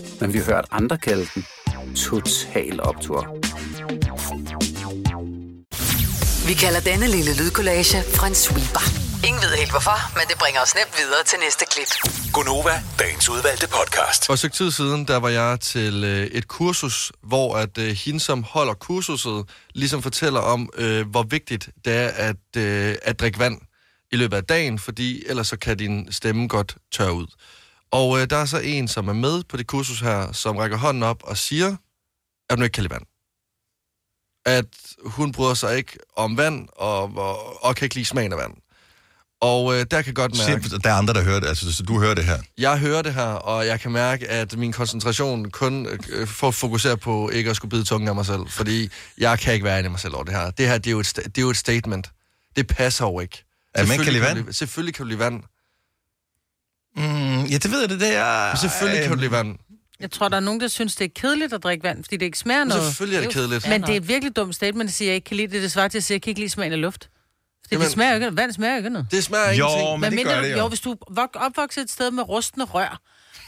[0.21, 1.45] men vi har hørt andre kalde den
[1.95, 3.21] Total Optor.
[6.47, 8.85] Vi kalder denne lille lydkollage en sweeper.
[9.27, 11.91] Ingen ved helt hvorfor, men det bringer os nemt videre til næste klip.
[12.33, 14.25] Gunova, dagens udvalgte podcast.
[14.25, 17.95] For et stykke tid siden, der var jeg til øh, et kursus, hvor at øh,
[18.05, 23.19] hende, som holder kursuset, ligesom fortæller om, øh, hvor vigtigt det er at, øh, at
[23.19, 23.57] drikke vand
[24.11, 27.27] i løbet af dagen, fordi ellers så kan din stemme godt tørre ud.
[27.91, 30.77] Og øh, der er så en, som er med på det kursus her, som rækker
[30.77, 31.75] hånden op og siger,
[32.49, 33.03] at hun ikke kan lide vand.
[34.45, 34.65] At
[35.05, 38.53] hun bryder sig ikke om vand, og, og, og kan ikke lide smagen af vand.
[39.41, 40.69] Og øh, der kan godt mærke...
[40.69, 41.47] Se, Der er andre, der hører det.
[41.47, 42.37] Altså, så du hører det her.
[42.57, 46.55] Jeg hører det her, og jeg kan mærke, at min koncentration kun øh, får at
[46.55, 49.79] fokusere på ikke at skulle bide tungen af mig selv, fordi jeg kan ikke være
[49.79, 50.51] inde i mig selv over det her.
[50.51, 52.09] Det her, det er jo et, det er jo et statement.
[52.55, 53.43] Det passer jo ikke.
[53.73, 54.45] At man kan lide Selvfølgelig vand?
[54.45, 55.43] du Selvfølgelig kan du lide vand.
[56.95, 58.55] Mm, ja, det ved jeg, det der.
[58.55, 59.55] Selvfølgelig kan du lide vand.
[59.99, 62.25] Jeg tror, der er nogen, der synes, det er kedeligt at drikke vand, fordi det
[62.25, 62.83] ikke smager noget.
[62.85, 63.69] Selvfølgelig er det kedeligt.
[63.69, 65.61] Men det er et virkelig dumt statement at sige, at jeg ikke kan lide det.
[65.61, 67.09] Det svarer til at sige, at jeg kan ikke lide smagen af luft.
[67.63, 69.07] Fordi Jamen- det smager jo ikke, vand smager jo ikke noget.
[69.11, 69.99] Det smager Jo, ingenting.
[69.99, 70.57] men det mindre, gør det jo.
[70.57, 70.67] jo.
[70.67, 73.01] hvis du er vok- opvokset et sted med rustne rør,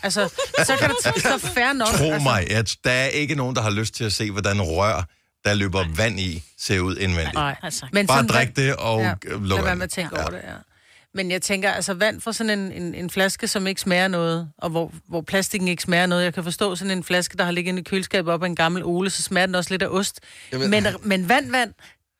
[0.04, 0.28] altså,
[0.68, 1.88] så kan det så fair nok.
[1.88, 4.62] Tro altså, mig, at der er ikke nogen, der har lyst til at se, hvordan
[4.62, 5.04] rør,
[5.46, 7.34] der løber vand i, ser ud indvendigt.
[7.34, 7.86] Nej, Altså.
[7.94, 10.42] men Bare drik det og ja, ja, lad luk være med at tænke over det,
[10.44, 10.54] ja.
[11.16, 14.50] Men jeg tænker, altså vand fra sådan en, en, en flaske, som ikke smager noget,
[14.58, 16.24] og hvor, hvor plastikken ikke smager noget.
[16.24, 18.84] Jeg kan forstå sådan en flaske, der har ligget i køleskabet op af en gammel
[18.86, 20.20] ole, så smager den også lidt af ost.
[20.52, 21.74] Jamen- Men, men vand, vand,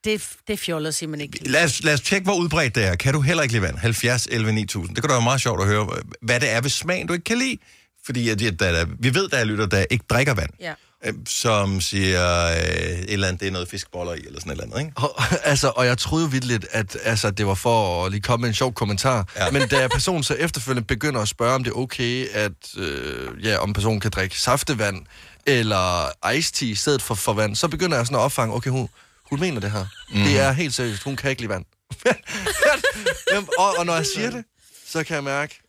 [0.04, 1.48] det, det er siger man ikke.
[1.48, 2.94] Lad os, lad os tjekke, hvor udbredt det er.
[2.96, 3.78] Kan du heller ikke lide vand?
[3.78, 4.94] 70, 11, 9000.
[4.96, 5.88] Det kan da være meget sjovt at høre,
[6.22, 7.58] hvad det er ved smagen, du ikke kan lide.
[8.06, 10.50] Fordi at, at, at, vi ved, der er lytter, der ikke drikker vand.
[10.60, 10.74] Ja.
[11.04, 14.62] Øh, Som siger, øh, et eller andet, det er noget fiskeboller i, eller sådan et
[14.62, 14.92] eller andet, ikke?
[14.96, 18.48] Og, altså, og jeg troede vildt, at altså, det var for at lige komme med
[18.48, 19.28] en sjov kommentar.
[19.36, 19.50] Ja.
[19.50, 23.56] Men da personen så efterfølgende begynder at spørge, om det er okay, at øh, ja,
[23.56, 25.06] om personen kan drikke saftevand
[25.46, 28.70] eller iced tea i stedet for, for vand, så begynder jeg sådan at opfange, okay,
[28.70, 28.88] hun,
[29.30, 29.86] hun mener det her.
[30.10, 30.22] Mm.
[30.22, 31.64] Det er helt seriøst, hun kan ikke lide vand.
[33.58, 34.44] Og, og når jeg siger det,
[34.86, 35.60] så kan jeg mærke.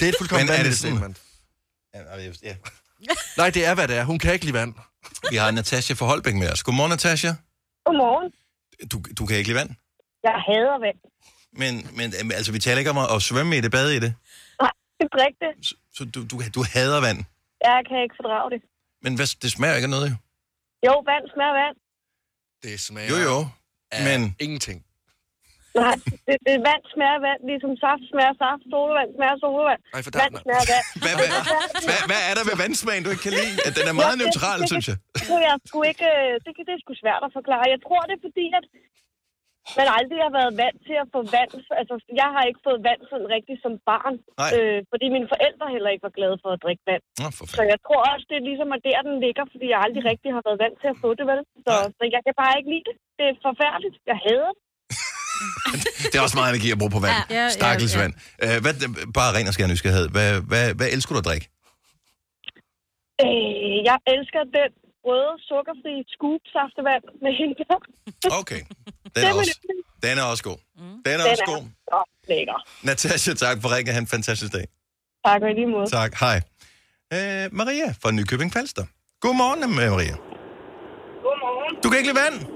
[0.00, 1.16] Det er et fuldkommen vanvittigt statement.
[1.94, 2.00] Ja,
[2.42, 2.54] ja.
[3.36, 4.04] Nej, det er, hvad det er.
[4.04, 4.74] Hun kan ikke lide vand.
[5.30, 6.62] Vi har Natasha fra Holbæk med os.
[6.62, 7.28] Godmorgen, Natasha.
[7.84, 8.32] Godmorgen.
[8.92, 9.70] Du, du kan ikke lide vand?
[10.22, 10.98] Jeg hader vand.
[11.52, 14.00] Men, men øhm, altså, vi taler ikke om at, at svømme i det, bade i
[14.00, 14.14] det.
[14.60, 15.52] Nej, det drikke det.
[15.96, 17.18] Så du, du, du hader vand.
[17.64, 18.60] Jeg kan ikke fordrage det.
[19.02, 20.16] Men hvad, det smager ikke af noget, jo.
[20.86, 21.76] Jo, vand smager vand.
[22.62, 23.38] Det smager Jo, jo.
[24.06, 24.84] Men ingenting.
[25.82, 29.80] Nej, det, det, vand smager vand, ligesom saft smager saft, solvand smager solvand.
[29.96, 30.86] Ej, for vand smager vand.
[31.04, 31.30] hvad, hvad,
[31.88, 33.54] hvad, hvad er der ved vandsmagen, du ikke kan lide?
[33.66, 34.96] At den er meget neutral, synes jeg.
[35.28, 37.64] Det, jeg sgu ikke, øh, det, det er sgu svært at forklare.
[37.74, 38.64] Jeg tror, det er fordi, at
[39.78, 41.50] man aldrig har været vant til at få vand.
[41.80, 44.14] Altså, jeg har ikke fået vand sådan rigtigt som barn.
[44.40, 44.50] Nej.
[44.56, 47.02] Øh, fordi mine forældre heller ikke var glade for at drikke vand.
[47.22, 49.80] Nå, for Så jeg tror også, det er ligesom, at der den ligger, fordi jeg
[49.86, 51.40] aldrig rigtig har været vant til at få det, vel?
[51.64, 52.96] Så, så jeg kan bare ikke lide det.
[53.18, 53.96] Det er forfærdeligt.
[54.10, 54.62] Jeg hader det.
[56.10, 57.16] Det er også meget energi at bruge på vand.
[57.30, 58.00] Ja, ja, Stakkels ja.
[58.02, 58.14] vand.
[58.44, 58.74] Øh, hvad,
[59.18, 60.08] bare ren og skær nysgerrighed.
[60.16, 61.46] Hvad, hvad, hvad elsker du at drikke?
[63.24, 64.70] Øh, jeg elsker den
[65.06, 67.78] røde, sukkerfri scoop-saftevand med hindbær.
[68.40, 68.62] Okay.
[69.16, 69.58] Den er, også,
[70.02, 70.58] den er også god.
[71.06, 71.62] Den er også god.
[71.90, 72.58] så lækker.
[72.82, 73.94] Natasha, tak for ringen.
[73.94, 74.66] Ha' en fantastisk dag.
[75.26, 75.86] Tak, og i lige måde.
[75.86, 76.14] Tak.
[76.20, 76.36] Hej.
[77.12, 78.84] Øh, Maria fra Nykøbing Falster.
[79.20, 80.16] Godmorgen, Maria.
[81.24, 81.82] Godmorgen.
[81.82, 82.53] Du kan ikke lide vand?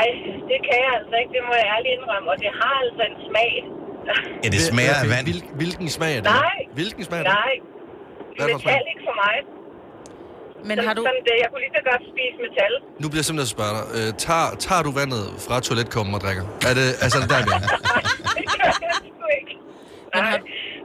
[0.00, 0.08] Ej,
[0.50, 1.32] det kan jeg altså ikke.
[1.36, 2.26] Det må jeg ærligt indrømme.
[2.32, 3.52] Og det har altså en smag.
[4.44, 5.24] Ja, det smager af vand.
[5.28, 6.30] Hvil, hvilken smag er det?
[6.44, 6.56] Nej.
[6.78, 7.32] Hvilken smag er det?
[7.44, 7.54] Nej.
[8.36, 8.58] Hvad er?
[8.58, 9.36] Metal ikke for mig.
[10.68, 11.02] Men har du...
[11.08, 12.72] Sådan det, jeg kunne lige så godt spise metal.
[13.02, 13.84] Nu bliver jeg simpelthen spørge dig.
[13.98, 16.44] Øh, tager, tager du vandet fra toiletkummen og drikker?
[16.68, 17.44] Er det, altså, er det der, er?
[18.38, 19.54] det gør jeg sgu ikke.
[20.14, 20.38] Nej,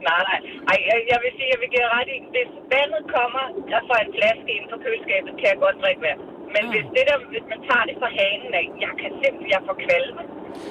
[0.08, 0.38] nej, nej.
[0.70, 3.96] Ej, jeg, jeg vil sige, jeg vil give ret i, hvis vandet kommer der fra
[4.04, 6.20] en flaske inden for køleskabet, kan jeg godt drikke vand.
[6.56, 9.60] Men hvis, det der, hvis man tager det fra hanen af, jeg kan simpelthen, jeg
[9.68, 10.22] får kvalme.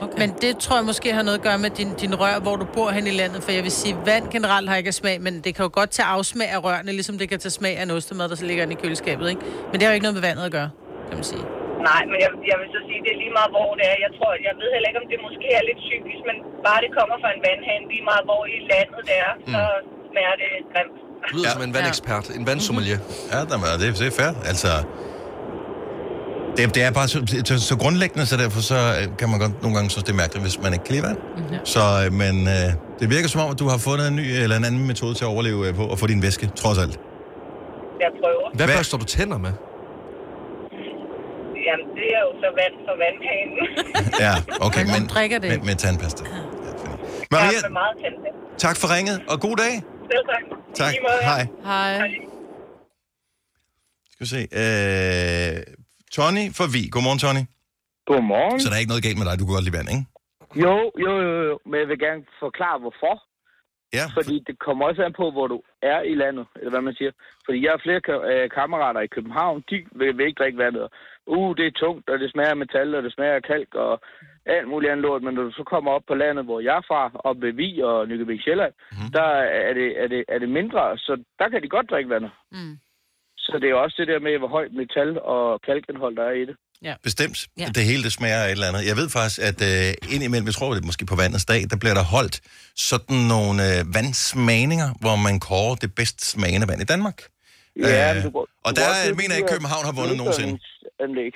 [0.04, 0.18] Okay.
[0.22, 2.66] Men det tror jeg måske har noget at gøre med din, din rør, hvor du
[2.78, 3.40] bor hen i landet.
[3.46, 6.08] For jeg vil sige, vand generelt har ikke smag, men det kan jo godt tage
[6.18, 8.76] afsmag af rørene, ligesom det kan tage smag af en ostemad, der så ligger inde
[8.78, 9.42] i køleskabet, ikke?
[9.70, 10.70] Men det har jo ikke noget med vandet at gøre,
[11.10, 11.44] kan man sige.
[11.90, 13.98] Nej, men jeg, jeg vil så sige, det er lige meget, hvor det er.
[14.06, 16.36] Jeg tror, jeg ved heller ikke, om det måske er lidt psykisk, men
[16.68, 19.62] bare det kommer fra en vandhane, lige meget hvor i landet det er, så
[20.12, 20.98] smager det grimt.
[21.30, 21.56] Du lyder ja.
[21.58, 23.00] som en vandekspert, en vandsommelier.
[23.32, 24.32] Ja, der, er- det, det er fair.
[24.52, 24.72] Altså,
[26.58, 29.62] det, det er bare så, så, så grundlæggende, så derfor så øh, kan man godt
[29.62, 31.18] nogle gange synes, det er mærkeligt, hvis man ikke kan lide vand.
[31.52, 31.58] Ja.
[31.64, 32.68] Så, øh, men øh,
[33.00, 35.24] det virker som om, at du har fundet en ny eller en anden metode til
[35.26, 36.96] at overleve øh, på, og få din væske, trods alt.
[38.04, 38.46] Jeg prøver.
[38.58, 39.54] Hvad børster du tænder med?
[41.68, 43.58] Jamen, det er jo så vand fra vandhanen.
[44.26, 44.34] Ja,
[44.68, 46.24] okay, men, drikker det med, med tandpasta.
[46.24, 46.30] Ja,
[47.32, 47.46] Maria...
[47.46, 48.60] Maria, Ja, med meget tændt.
[48.66, 49.74] tak for ringet, og god dag.
[50.12, 50.44] Selv tak.
[50.76, 50.94] Tak.
[50.94, 51.26] Ja.
[51.26, 51.48] Hej.
[51.64, 52.10] Hej.
[54.12, 54.48] Skal vi se.
[54.62, 55.81] Øh,
[56.18, 56.82] Tony for Vi.
[56.94, 57.44] Godmorgen, Tony.
[58.10, 58.60] Godmorgen.
[58.60, 60.06] Så der er ikke noget galt med dig, du kan godt lide vand, ikke?
[60.64, 63.16] Jo, jo, jo, jo, men jeg vil gerne forklare, hvorfor.
[63.98, 64.06] Ja.
[64.18, 67.12] Fordi det kommer også an på, hvor du er i landet, eller hvad man siger.
[67.46, 70.88] Fordi jeg har flere ka- øh, kammerater i København, de vil, vil ikke drikke vandet.
[71.28, 74.02] Uh, det er tungt, og det smager af metal, og det smager af kalk, og
[74.46, 75.24] alt muligt andet lort.
[75.24, 77.82] Men når du så kommer op på landet, hvor jeg er fra, op ved Vi
[77.82, 79.12] og Nykøbing Sjælland, mm.
[79.18, 79.28] der
[79.70, 82.32] er det, er, det, er det mindre, så der kan de godt drikke vandet.
[82.52, 82.76] Mm.
[83.46, 86.36] Så det er jo også det der med, hvor højt metal og kalkindhold der er
[86.42, 86.56] i det.
[86.88, 86.94] Ja.
[87.04, 87.38] Bestemt.
[87.62, 87.68] Ja.
[87.76, 88.84] Det hele, det smager af et eller andet.
[88.90, 91.78] Jeg ved faktisk, at øh, indimellem, jeg tror, det er måske på vandets dag, der
[91.82, 92.36] bliver der holdt
[92.92, 97.18] sådan nogle øh, vandsmagninger, hvor man kårer det bedst smagende vand i Danmark.
[97.80, 99.86] Ja, Øh, men du, går- og du der også er- mener jeg ikke, af København
[99.90, 100.54] har vundet nogensinde.
[100.54, 101.34] blodgøringsanlæg.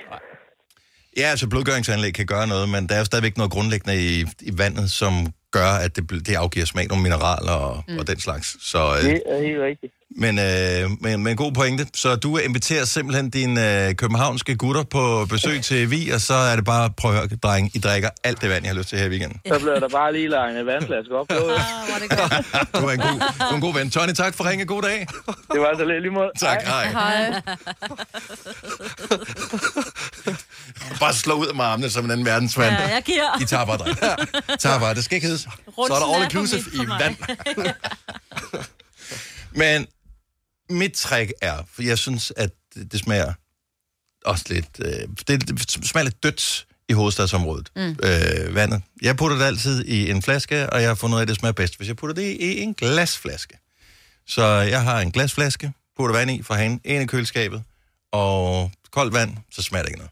[1.18, 4.12] Ja, altså blodgøringsanlæg kan gøre noget, men der er jo stadigvæk noget grundlæggende i,
[4.50, 5.14] i vandet, som
[5.60, 7.98] gør, at det, det afgiver smag nogle mineraler og, mm.
[8.00, 8.48] og den slags.
[8.72, 9.94] Så, øh, Det er helt rigtigt.
[10.24, 11.88] men, øh, men, men god pointe.
[11.94, 16.56] Så du inviterer simpelthen dine øh, københavnske gutter på besøg til Vi, og så er
[16.56, 18.98] det bare, prøv at høre, dreng, I drikker alt det vand, jeg har lyst til
[19.00, 19.40] her i weekenden.
[19.48, 20.26] Så bliver der bare lige
[20.60, 21.28] en vandflaske op.
[21.32, 21.58] Jo, jo.
[22.80, 23.90] Du er en god, du er en god ven.
[23.92, 24.66] Tony, tak for ringe.
[24.66, 25.00] God dag.
[25.54, 26.32] Det var så lidt lige måde.
[26.40, 26.86] Tak, hej.
[26.88, 27.42] Hej.
[31.00, 32.74] Bare slå ud med armene som en anden verdensmand.
[32.74, 33.42] Ja, jeg giver.
[33.42, 33.98] I tager bare, dreng.
[34.60, 34.96] Tager bare.
[34.96, 35.42] Det skal ikke hedde.
[35.42, 37.16] Så er der all inclusive i vand.
[39.62, 39.88] Men
[40.70, 42.50] mit trick er, for jeg synes, at
[42.92, 43.34] det, smager
[44.26, 44.80] også lidt...
[44.80, 47.98] Øh, det, det smager lidt dødt i hovedstadsområdet, mm.
[48.04, 48.82] øh, vandet.
[49.02, 51.36] Jeg putter det altid i en flaske, og jeg har fundet ud af, at det
[51.36, 53.58] smager bedst, hvis jeg putter det i en glasflaske.
[54.28, 57.64] Så jeg har en glasflaske, putter vand i fra hanen, ind i køleskabet,
[58.12, 60.12] og koldt vand, så smager det ikke noget.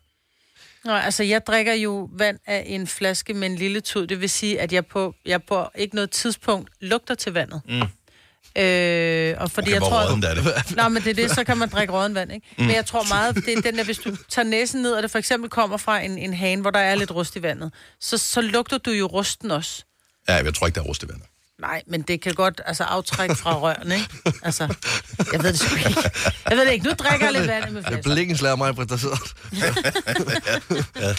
[0.85, 4.07] Nå, altså jeg drikker jo vand af en flaske med en lille tud.
[4.07, 7.61] Det vil sige, at jeg på, jeg på ikke noget tidspunkt lugter til vandet.
[7.65, 7.81] Mm.
[8.57, 10.05] Øh, og fordi Okay, jeg tror...
[10.05, 10.43] råddent er det?
[10.77, 12.47] Nå, men det er det, så kan man drikke rådden vand, ikke?
[12.57, 12.63] Mm.
[12.65, 15.11] Men jeg tror meget, det er den der, hvis du tager næsen ned, og det
[15.11, 18.17] for eksempel kommer fra en, en hane, hvor der er lidt rust i vandet, så,
[18.17, 19.83] så lugter du jo rusten også.
[20.29, 21.25] Ja, jeg tror ikke, der er rust i vandet.
[21.61, 24.09] Nej, men det kan godt altså, aftrække fra rørene, ikke?
[24.43, 24.75] Altså,
[25.33, 26.09] jeg ved det sgu ikke.
[26.49, 26.85] Jeg ved det ikke.
[26.85, 29.15] Nu drikker jeg lidt vand med Det er blikkenslager mig, Britt, der sidder.
[31.01, 31.13] ja.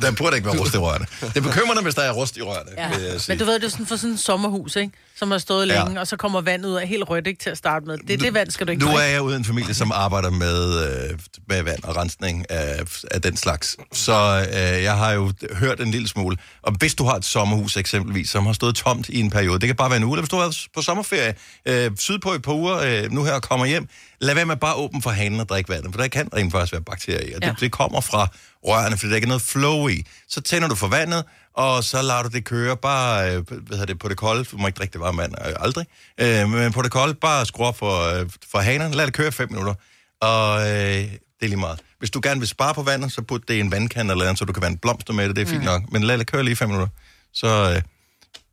[0.00, 1.06] Der burde ikke være rust i rørene.
[1.20, 2.90] Det er bekymrende, hvis der er rust i rørene, Ja.
[3.28, 4.92] Men du ved, det er sådan for sådan et sommerhus, ikke?
[5.16, 5.84] Som har stået Ja.
[5.84, 7.42] længe, og så kommer vandet ud af helt rødt, ikke?
[7.42, 7.98] Til at starte med.
[7.98, 9.12] Det er det vand, skal du ikke Nu er drikke.
[9.12, 13.22] jeg ude i en familie, som arbejder med, øh, med vand og rensning af, af
[13.22, 13.76] den slags.
[13.92, 16.36] Så øh, jeg har jo hørt en lille smule.
[16.62, 19.66] Og hvis du har et sommerhus eksempelvis, som har stået tomt i en periode, det
[19.66, 21.34] kan bare være en uge, eller hvis du har været på sommerferie
[21.66, 23.88] øh, sydpå i et par uger, øh, nu her og kommer hjem,
[24.20, 26.72] lad være med bare åbne for hanen og drikke vandet, for der kan rent faktisk
[26.72, 27.48] være bakterier ja.
[27.48, 28.28] det, det kommer fra
[28.66, 30.04] rørene, fordi der ikke er noget flow i.
[30.28, 33.86] Så tænder du for vandet, og så lader du det køre bare øh, hvad hedder
[33.86, 34.44] det, på det kolde.
[34.44, 35.86] Du må ikke drikke det varme vand, øh, aldrig.
[36.20, 39.28] Øh, men på det kolde, bare skru op for, øh, for hanerne, lad det køre
[39.28, 39.74] i fem minutter.
[40.20, 41.10] Og øh, det
[41.42, 41.80] er lige meget.
[41.98, 44.38] Hvis du gerne vil spare på vandet, så put det i en vandkande eller andet,
[44.38, 45.64] så du kan vande blomster med det, det er fint Mm.
[45.64, 45.92] nok.
[45.92, 46.88] Men lad det køre lige i fem minutter.
[47.32, 47.82] Så øh,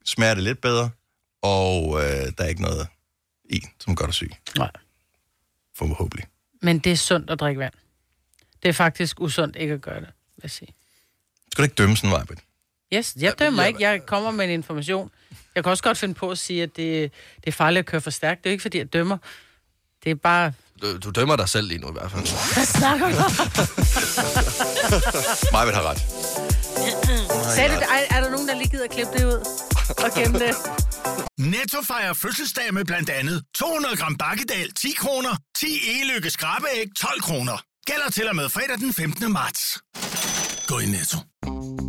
[0.05, 0.89] smager det lidt bedre,
[1.43, 2.87] og øh, der er ikke noget
[3.49, 4.31] i, som gør dig syg.
[4.57, 4.71] Nej.
[5.77, 6.25] Forhåbentlig.
[6.61, 7.73] Men det er sundt at drikke vand.
[8.63, 10.73] Det er faktisk usundt ikke at gøre det, vil jeg sige.
[11.51, 12.39] Skal du ikke dømme sådan, Vejbet?
[12.93, 13.81] Yes, jeg dømmer ikke.
[13.81, 15.11] Jeg kommer med en information.
[15.55, 18.01] Jeg kan også godt finde på at sige, at det, det er farligt at køre
[18.01, 18.43] for stærkt.
[18.43, 19.17] Det er jo ikke, fordi jeg dømmer.
[20.03, 20.53] Det er bare...
[20.81, 22.53] Du, du dømmer dig selv lige nu i hvert fald.
[22.53, 23.31] Hvad snakker du om?
[25.53, 25.99] Majbet har ret.
[27.55, 27.83] Sagde det?
[27.83, 29.39] Ej, er der nogen, der lige gider at klippe det ud?
[30.03, 30.55] Og gemme det?
[31.37, 37.21] Netto fejrer fødselsdag med blandt andet 200 gram bakkedal 10 kroner, 10 e-lykke skrabeæg 12
[37.21, 37.57] kroner.
[37.89, 39.31] Gælder til og med fredag den 15.
[39.31, 39.79] marts.
[40.67, 41.17] Gå i Netto.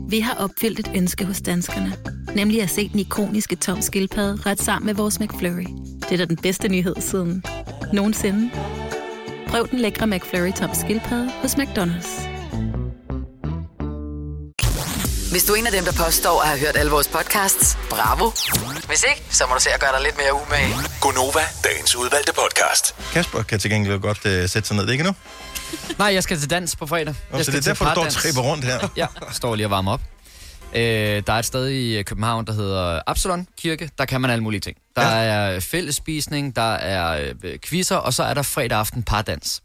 [0.09, 1.97] Vi har opfyldt et ønske hos danskerne.
[2.35, 5.67] Nemlig at se den ikoniske tom skildpadde ret sammen med vores McFlurry.
[6.01, 7.45] Det er da den bedste nyhed siden
[7.93, 8.51] nogensinde.
[9.49, 12.31] Prøv den lækre McFlurry tom skildpadde hos McDonald's.
[15.31, 18.31] Hvis du er en af dem, der påstår at have hørt alle vores podcasts, bravo.
[18.87, 20.75] Hvis ikke, så må du se at gøre dig lidt mere umage.
[21.01, 22.95] Gonova, dagens udvalgte podcast.
[23.13, 25.13] Kasper kan til gengæld godt øh, sætte sig ned, ikke nu?
[25.99, 27.15] Nej, jeg skal til dans på fredag.
[27.31, 28.89] Nå, Jeg så det er derfor, du står og rundt her?
[28.97, 30.01] ja, jeg står lige og varmer op.
[30.75, 30.81] Øh,
[31.27, 33.91] der er et sted i København, der hedder Absalon Kirke.
[33.99, 34.77] Der kan man alle mulige ting.
[34.97, 35.25] Der ja.
[35.25, 39.63] er fællesspisning, der er øh, quizzer, og så er der fredag aften pardans.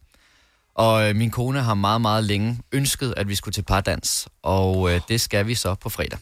[0.75, 4.27] Og øh, min kone har meget, meget længe ønsket, at vi skulle til pardans.
[4.43, 6.19] Og øh, det skal vi så på fredag.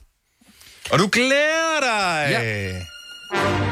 [0.92, 2.28] Og du glæder dig!
[2.32, 2.80] Ja.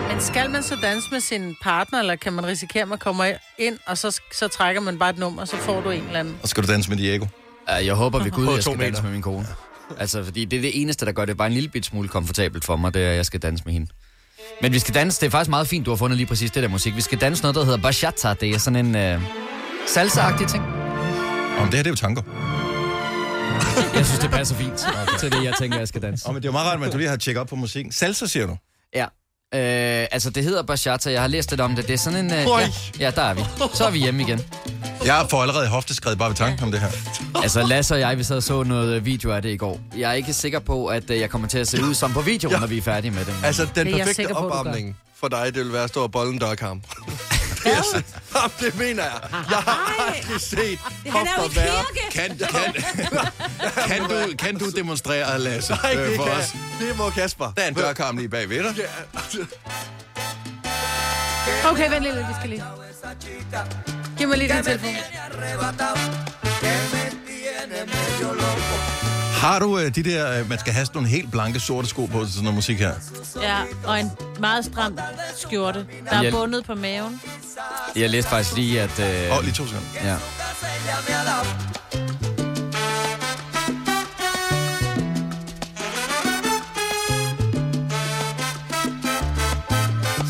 [0.10, 3.26] Men skal man så danse med sin partner, eller kan man risikere, at man kommer
[3.58, 6.20] ind, og så, så trækker man bare et nummer, og så får du en eller
[6.20, 6.38] anden?
[6.44, 7.26] Og skal du danse med Diego?
[7.26, 9.48] Uh, jeg håber ved Gud, jeg skal danse med min kone.
[9.98, 12.66] Altså, fordi det er det eneste, der gør det bare en lille bit smule komfortabelt
[12.66, 13.92] for mig, det er, at jeg skal danse med hende.
[14.62, 16.64] Men vi skal danse, det er faktisk meget fint, du har fundet lige præcis det
[16.64, 16.96] der musik.
[16.96, 18.34] Vi skal danse noget, der hedder bachata.
[18.34, 19.22] Det er sådan en uh,
[19.88, 20.64] salsa-agtig ting.
[21.60, 22.22] Om det her, det er jo tango.
[23.98, 25.18] Jeg synes, det passer fint okay.
[25.20, 26.28] til det, jeg tænker, jeg skal danse.
[26.28, 27.92] Oh, men det er jo meget rart, at du lige har tjekket op på musikken.
[27.92, 28.58] Salsa, siger du?
[28.96, 29.06] Ja.
[29.54, 31.12] Øh, altså, det hedder bachata.
[31.12, 31.88] Jeg har læst lidt om det.
[31.88, 32.48] Det er sådan en...
[32.48, 32.62] Uh, Oj.
[32.62, 33.42] ja, ja, der er vi.
[33.74, 34.42] Så er vi hjemme igen.
[35.06, 36.88] Jeg får allerede hofteskred bare ved tanken om det her.
[37.44, 39.80] Altså, Lasse og jeg, vi sad og så noget øh, video af det i går.
[39.98, 42.22] Jeg er ikke sikker på, at øh, jeg kommer til at se ud som på
[42.22, 42.60] videoen, ja.
[42.60, 43.34] når vi er færdige med det.
[43.44, 46.12] Altså, den Det er perfekte på, opvarmning for dig, det vil være at stå og
[46.12, 46.42] bolle en
[47.68, 48.04] Yes.
[48.36, 49.20] Jamen, det mener jeg.
[49.32, 52.12] Jeg har aldrig set Han er jo i kirke.
[52.12, 52.74] Kan, kan,
[53.90, 56.56] kan, du, kan du demonstrere, Lasse, Nej, det øh, for kan os?
[56.80, 57.52] Det må Kasper.
[57.58, 58.86] Der er en dørkarm lige bag ved dig.
[61.66, 62.64] Okay, vent lidt, vi skal lige.
[64.18, 64.96] Giv mig lige din telefon.
[69.42, 72.06] Har du øh, de der, øh, man skal have sådan nogle helt blanke sorte sko
[72.06, 72.94] på til sådan noget musik her?
[73.42, 75.00] Ja, og en meget stram
[75.38, 77.22] skjorte, der er bundet på maven.
[77.96, 79.00] Jeg læste faktisk lige, at...
[79.00, 79.32] Øh...
[79.32, 79.88] Åh, oh, lige to sekunder.
[80.04, 80.18] Ja.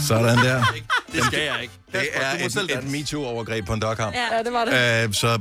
[0.07, 0.90] Sådan der.
[1.13, 1.73] Det skal jeg ikke.
[1.91, 2.97] Det er selv et, et danse.
[2.97, 4.13] MeToo-overgreb på en dørkarm.
[4.13, 5.03] Ja, det var det.
[5.07, 5.39] Øh, så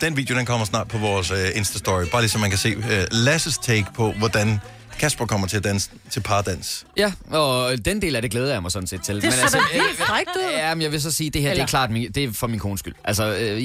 [0.00, 2.10] den video, den kommer snart på vores uh, Insta-story.
[2.10, 4.60] Bare lige så man kan se uh, Lasses take på, hvordan
[4.98, 6.86] Kasper kommer til at danse til pardans.
[6.96, 9.22] Ja, og den del af det glæder jeg mig sådan set til.
[9.22, 10.52] Det så da øh, vildt frækt ud.
[10.56, 12.32] Ja, men jeg vil så sige, det her Eller- det er klart min, det er
[12.32, 12.94] for min kones skyld.
[13.04, 13.62] Altså, øh,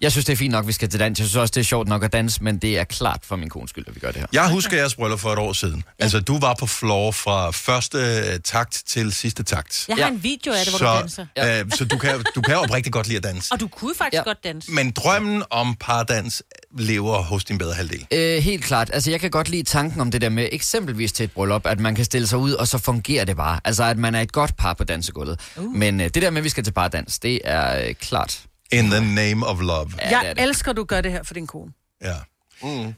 [0.00, 1.18] jeg, synes, det er fint nok, vi skal til dans.
[1.18, 3.48] Jeg synes også, det er sjovt nok at danse, men det er klart for min
[3.48, 4.26] kones skyld, at vi gør det her.
[4.32, 5.84] Jeg husker jeres bryllup for et år siden.
[5.98, 6.04] Ja.
[6.04, 9.84] Altså, du var på floor fra første øh, takt til sidste takt.
[9.88, 11.26] Jeg har en video af det, hvor så, du danser.
[11.36, 11.60] Ja.
[11.60, 13.52] Øh, så du kan, du kan oprigtigt godt lide at danse.
[13.52, 14.22] Og du kunne faktisk ja.
[14.22, 14.72] godt danse.
[14.72, 16.42] Men drømmen om pardans
[16.78, 18.06] lever hos din bedre halvdel.
[18.10, 18.90] Øh, helt klart.
[18.92, 21.80] Altså, jeg kan godt lide tanken om det der med eksempelvis til et bryllup, at
[21.80, 23.60] man kan stille sig ud, og så fungerer det bare.
[23.64, 25.40] Altså, at man er et godt par på dansegulvet.
[25.56, 25.76] Uh.
[25.76, 28.40] Men øh, det der med, at vi skal til pardans, det er øh, klart.
[28.72, 29.90] In the name of love.
[29.98, 30.42] Ja, Jeg det er det.
[30.42, 31.72] elsker, du gør det her for din kone.
[32.02, 32.16] Ja.
[32.62, 32.68] Mm.
[32.86, 32.92] Ja.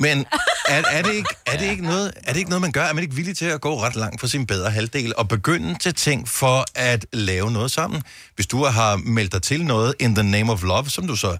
[0.00, 0.26] Men
[0.68, 2.82] er, er, det ikke, er, det ikke noget, er det ikke noget, man gør?
[2.84, 5.78] Er man ikke villig til at gå ret langt for sin bedre halvdel og begynde
[5.78, 8.02] til ting for at lave noget sammen?
[8.34, 11.36] Hvis du har meldt dig til noget in the name of love, som du så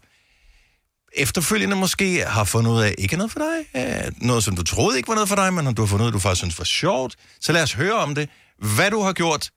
[1.13, 3.39] efterfølgende måske har fundet ud af, ikke er noget for
[3.75, 6.03] dig, øh, noget som du troede ikke var noget for dig, men du har fundet
[6.05, 8.29] ud af, du faktisk synes var sjovt, så lad os høre om det.
[8.77, 9.51] Hvad du har gjort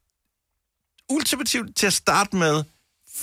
[1.10, 2.64] ultimativt til at starte med,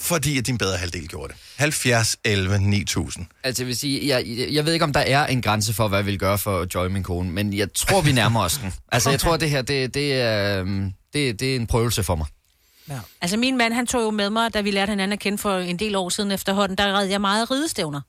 [0.01, 1.41] fordi at din bedre halvdel gjorde det.
[1.57, 3.27] 70, 11, 9000.
[3.45, 5.99] Altså, jeg vil sige, jeg, jeg, ved ikke, om der er en grænse for, hvad
[5.99, 8.73] jeg vil gøre for Joy, min kone, men jeg tror, vi nærmer os den.
[8.93, 12.03] Altså, jeg tror, at det her, det, det, er, øhm, det, det er en prøvelse
[12.03, 12.27] for mig.
[12.89, 12.99] Ja.
[13.21, 15.59] Altså min mand, han tog jo med mig, da vi lærte hinanden at kende for
[15.59, 18.01] en del år siden efterhånden, der red jeg meget ridestævner.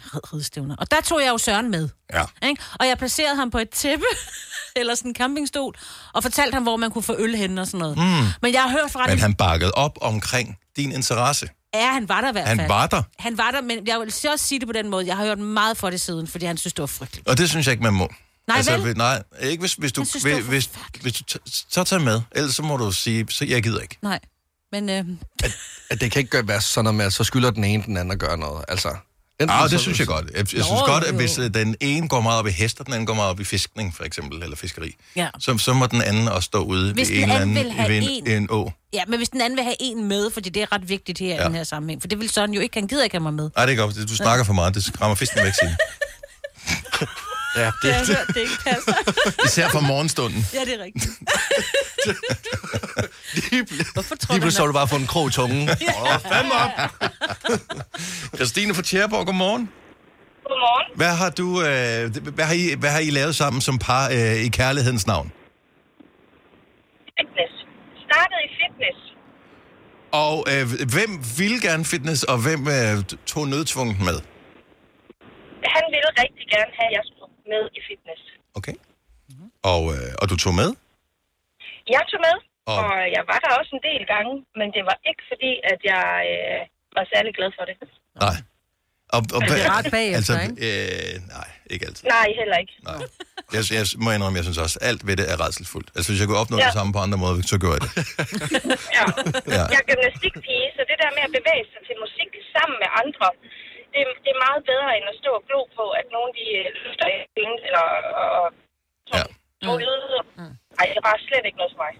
[0.00, 0.76] Red- Ridestævner.
[0.76, 1.88] Og der tog jeg jo Søren med.
[2.12, 2.24] Ja.
[2.48, 2.62] Ikke?
[2.80, 4.04] Og jeg placerede ham på et tæppe,
[4.76, 5.74] eller sådan en campingstol,
[6.12, 7.96] og fortalte ham, hvor man kunne få øl hen og sådan noget.
[7.96, 8.26] Mm.
[8.42, 11.48] Men jeg har hørt fra Men han bakkede op omkring din interesse.
[11.74, 12.68] ja, han var der i hvert Han fald.
[12.68, 13.02] var der.
[13.18, 15.06] Han var der, men jeg vil så også sige det på den måde.
[15.06, 17.28] Jeg har hørt meget for det siden, fordi han synes, det var frygteligt.
[17.28, 18.08] Og det synes jeg ikke, man må.
[18.48, 18.86] Altså, Nej, vel?
[18.86, 20.70] hvis- Nej, ikke hvis, hvis du, synes, hvis, hvis,
[21.02, 21.38] hvis du
[21.70, 22.20] så tager med.
[22.32, 23.98] Ellers så må du sige, så jeg gider ikke.
[24.02, 24.18] Nej.
[24.72, 25.04] Men øh,
[25.90, 27.96] At det kan ikke gøre- være sådan noget med, at så skylder den ene den
[27.96, 28.64] anden at gøre noget.
[28.68, 28.88] Altså,
[29.40, 30.26] enten så- det synes jeg godt.
[30.30, 32.80] Jeg, jeg synes Nå, godt, at hvis øh, den ene går meget op i hest,
[32.80, 35.28] og den anden går meget op i fiskning, for eksempel, eller fiskeri, Ja.
[35.38, 37.72] så, så må den anden også stå ude Hvis ved en eller anden anden vil
[37.72, 38.72] have ved en- en, en å.
[38.92, 41.34] ja, men hvis den anden vil have en med, fordi det er ret vigtigt her
[41.34, 41.42] ja.
[41.42, 43.34] i den her sammenhæng, for det vil Søren jo ikke, han gider ikke have mig
[43.34, 43.50] med.
[43.56, 44.08] Nej, det er godt.
[44.08, 44.74] Du snakker for meget.
[44.74, 45.76] Det skræmmer fisken væk, Signe.
[47.56, 48.92] ja, Det jeg hørt, det ikke passer.
[49.44, 50.46] Især for morgenstunden.
[50.54, 51.08] ja, det er rigtigt.
[53.94, 55.62] Hvorfor tror Lige du, pludselig har du bare fået en krog i tungen.
[56.00, 56.72] Åh, fandme op!
[58.38, 59.64] Christine fra Tjæreborg, godmorgen.
[60.48, 60.86] Godmorgen.
[61.00, 64.46] Hvad har, du, øh, hvad, har I, hvad har I lavet sammen som par øh,
[64.46, 65.32] i kærlighedens navn?
[67.18, 67.52] Fitness.
[68.06, 68.98] Startede i fitness.
[70.24, 70.64] Og øh,
[70.96, 72.94] hvem ville gerne fitness, og hvem øh,
[73.32, 74.18] tog nødtvunget med?
[75.76, 78.22] Han ville rigtig gerne have, at jeg skulle med i fitness.
[78.58, 78.74] Okay.
[79.72, 80.70] Og, øh, og du tog med?
[81.94, 82.36] Jeg tog med,
[82.70, 85.80] Og- og, jeg var der også en del gange, men det var ikke fordi, at
[85.92, 86.60] jeg øh,
[86.96, 87.76] var særlig glad for det.
[88.24, 88.36] Nej.
[89.16, 90.56] Og, og, det er rart bagefter, altså, ikke?
[90.68, 92.04] Øh, nej, ikke altid.
[92.16, 92.74] Nej, heller ikke.
[92.88, 92.98] Nej.
[93.54, 95.88] Jeg, jeg må indrømme, jeg synes også, alt ved det er redselsfuldt.
[95.96, 96.62] Altså, hvis jeg kunne opnå ja.
[96.62, 96.68] Ja.
[96.70, 97.92] det samme på andre måder, så gjorde jeg det.
[98.98, 99.04] Ja.
[99.56, 99.64] Ja.
[99.72, 103.26] Jeg er gymnastikpige, så det der med at bevæge sig til musik sammen med andre,
[103.92, 106.66] det, det er meget bedre end at stå og glo på, at nogen de øh,
[106.84, 107.06] løfter
[107.44, 107.84] en eller
[108.40, 108.46] og,
[109.16, 109.22] Ja.
[109.70, 110.22] og lyder.
[110.78, 111.94] Ej, det er bare slet ikke noget for mig.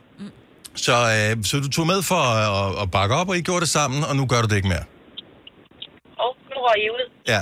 [0.76, 3.60] Så, øh, så du tog med for at, at, at bakke op, og I gjorde
[3.60, 4.84] det sammen, og nu gør du det ikke mere?
[6.18, 7.10] Og nu røg I ud.
[7.28, 7.40] Ja.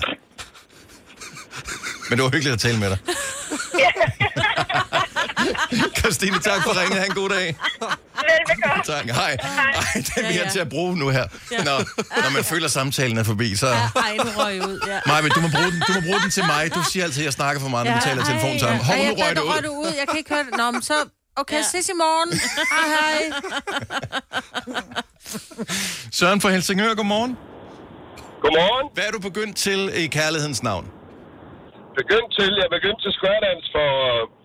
[2.08, 2.98] Men det var hyggeligt at tale med dig.
[5.98, 6.98] Christine, tak for ringet.
[6.98, 7.56] Ha' en god dag.
[7.80, 8.82] Velbekomme.
[8.84, 9.04] Tak.
[9.04, 9.30] Hej.
[9.30, 9.36] Ej,
[9.94, 11.26] det er vi her til at bruge nu her.
[11.64, 11.78] Når,
[12.22, 13.66] når man føler, at samtalen er forbi, så...
[13.66, 15.00] Ej, nu røg jeg ud, ja.
[15.06, 16.74] Maja, du må, bruge den, du må bruge den til mig.
[16.74, 18.84] Du siger altid, at jeg snakker for meget, når vi taler i telefon sammen.
[18.84, 19.62] Hov, nu røg røg ud.
[19.62, 19.86] du ud.
[19.98, 20.56] Jeg kan ikke høre det.
[20.56, 20.94] Nå, men så...
[21.36, 21.62] Okay, ja.
[21.62, 22.30] ses i morgen.
[22.74, 23.20] Hej, hej.
[26.18, 27.32] Søren fra Helsingør, godmorgen.
[28.44, 28.86] Godmorgen.
[28.94, 30.84] Hvad er du begyndt til i kærlighedens navn?
[32.00, 33.88] Begyndt til, jeg begyndte til square dance for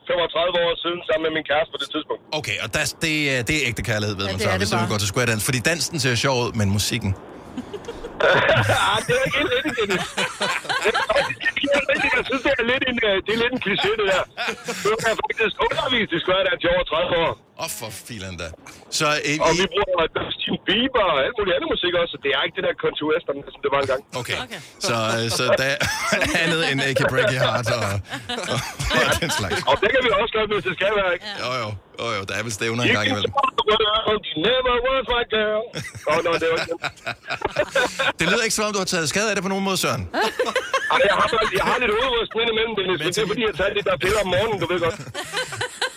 [0.08, 2.22] 35 år siden sammen med min kæreste på det tidspunkt.
[2.40, 4.56] Okay, og der, det, er- det er ægte kærlighed, ved Ja, man det så, er
[4.58, 5.44] det hvis man går til square dance.
[5.50, 7.12] Fordi dansen ser sjov ud, men musikken...
[8.92, 9.90] ah, det er ikke helt lidt igen.
[10.84, 12.14] Det er faktisk ikke helt rigtigt.
[12.20, 14.24] Jeg synes, det er lidt en, øh, det er lidt en kliché, det der.
[14.86, 17.47] Nu kan jeg faktisk undervise i square dance over 30 år.
[17.64, 18.48] Oh, for filen da.
[19.00, 22.30] Så, øh, og vi bruger Justin Bieber og alt muligt andet musik også, så det
[22.36, 24.02] er ikke det der country western, som det var engang.
[24.22, 24.38] Okay.
[24.88, 25.78] Så, øh, så der er
[26.44, 27.88] andet end Ake Breaky Heart og,
[28.54, 28.60] og,
[29.10, 29.58] og den slags.
[29.70, 31.26] Og det kan vi også gøre, hvis det skal være, ikke?
[31.44, 31.68] Jo, jo,
[32.00, 33.32] jo, jo der er vel stævner en gang imellem.
[34.48, 35.62] never was my girl.
[36.12, 36.76] Oh, no, det var ikke
[38.20, 40.04] Det lyder ikke som om, du har taget skade af det på nogen måde, Søren.
[40.94, 41.28] Ej, jeg har,
[41.60, 41.92] jeg har lidt
[42.42, 44.68] ind imellem, Dennis, men det er fordi, jeg tager det der piller om morgenen, du
[44.72, 44.98] ved godt.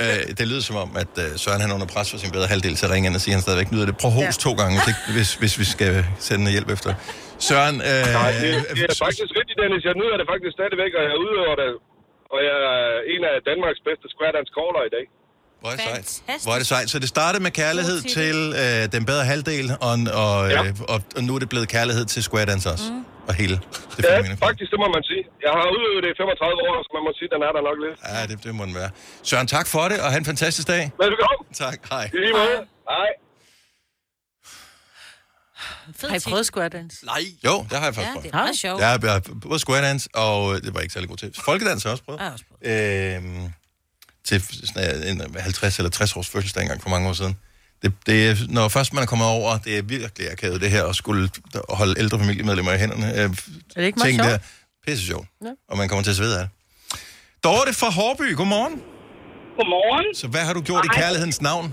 [0.00, 2.46] Øh, det lyder som om, at øh, Søren han er under pres for sin bedre
[2.52, 3.96] halvdel til at ringe ind og sige, at han stadigvæk nyder det.
[4.02, 5.92] Prøv hos to gange, det, hvis, hvis vi skal
[6.28, 6.90] sende hjælp efter.
[7.48, 9.82] Søren, øh, Nej, det, det er faktisk rigtigt, Dennis.
[9.88, 11.70] Jeg nyder det faktisk stadigvæk, og jeg udøver det.
[12.34, 12.82] Og jeg er
[13.14, 15.04] en af Danmarks bedste square dance caller i dag.
[15.60, 16.42] Hvor er det sejt.
[16.44, 16.90] Hvor er det sejt.
[16.94, 20.60] Så det startede med kærlighed til øh, den bedre halvdel, og, og, Ja.
[20.64, 22.84] øh, og, og nu er det blevet kærlighed til square dance også.
[22.92, 23.04] Mm.
[23.28, 23.56] Og hele
[23.96, 24.38] det Ja, fænomen.
[24.46, 25.22] faktisk, det må man sige.
[25.46, 27.78] Jeg har udøvet det i 35 år, så man må sige, den er der nok
[27.84, 27.96] lidt.
[28.14, 28.90] Ja, det, det må den være.
[29.28, 30.82] Søren, tak for det, og have en fantastisk dag.
[31.02, 31.42] Velbekomme.
[31.64, 32.04] Tak, hej.
[32.16, 32.58] I lige måde.
[32.94, 33.10] Hej.
[36.10, 37.06] Har I prøvet square dance?
[37.06, 37.22] Nej.
[37.48, 38.24] Jo, det har jeg faktisk Ja, prøvet.
[38.24, 38.80] det er meget sjovt.
[38.80, 41.16] Jeg har, jeg har både square dance, og øh, det var jeg ikke særlig god
[41.16, 41.34] til.
[41.44, 42.18] Folkedans har jeg også prøvet.
[42.20, 43.52] Jeg har også Øhm,
[44.24, 47.38] til sådan en 50 eller 60 års fødselsdag engang for mange år siden.
[47.82, 48.22] Det, det,
[48.56, 51.22] når først man er kommet over, det er virkelig akavet det her, at skulle
[51.80, 53.08] holde ældre familiemedlemmer i hænderne.
[53.18, 53.28] Øh,
[53.76, 54.30] Er det ikke meget sjovt?
[54.30, 54.38] der.
[54.86, 55.26] Pisse sjovt.
[55.46, 55.52] Ja.
[55.70, 56.50] Og man kommer til at svede af det.
[57.46, 58.74] Dorte fra Hårby, godmorgen.
[59.58, 60.08] Godmorgen.
[60.20, 60.98] Så hvad har du gjort i Hej.
[61.00, 61.66] kærlighedens navn?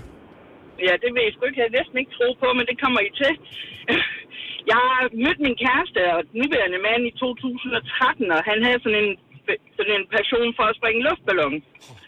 [0.86, 3.10] Ja, det vil jeg sgu ikke, jeg næsten ikke tro på, men det kommer I
[3.22, 3.32] til.
[4.70, 9.12] Jeg har mødt min kæreste og nuværende mand i 2013, og han havde sådan en,
[9.76, 11.56] sådan en passion for at springe luftballon.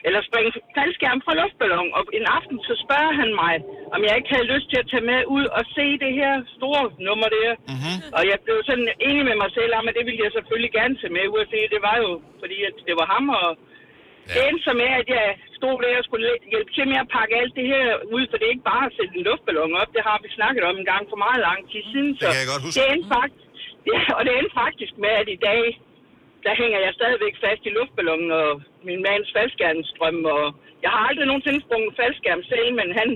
[0.07, 1.89] Eller springe faldskærm fra luftballon.
[1.97, 3.55] Og en aften så spørger han mig,
[3.95, 6.83] om jeg ikke havde lyst til at tage med ud og se det her store
[7.09, 7.51] nummer der.
[7.73, 7.97] Mm-hmm.
[8.17, 10.95] Og jeg blev sådan enig med mig selv om, at det ville jeg selvfølgelig gerne
[11.01, 11.61] tage med ud og se.
[11.75, 12.11] Det var jo,
[12.43, 14.33] fordi at det var ham, og ja.
[14.35, 15.27] det endte så med, at jeg
[15.59, 18.45] stod der og skulle hjælpe til med at pakke alt det her ud, for det
[18.47, 19.91] er ikke bare at sætte en luftballon op.
[19.97, 22.13] Det har vi snakket om en gang for meget lang tid siden.
[22.19, 22.77] Så Det kan jeg godt huske.
[22.79, 23.47] Det endte faktisk,
[23.93, 25.63] ja, og det endte faktisk med, at i dag,
[26.47, 28.51] der hænger jeg stadigvæk fast i luftballonen og
[28.89, 30.25] min mands faldskærmstrøm.
[30.37, 30.43] Og
[30.85, 33.09] jeg har aldrig nogensinde sprunget faldskærm selv, men han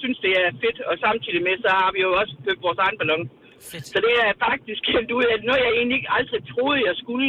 [0.00, 0.78] synes, det er fedt.
[0.90, 3.24] Og samtidig med, så har vi jo også købt vores egen ballon.
[3.70, 3.86] Fedt.
[3.92, 7.28] Så det er faktisk kendt ud af noget, jeg egentlig ikke aldrig troede, jeg skulle,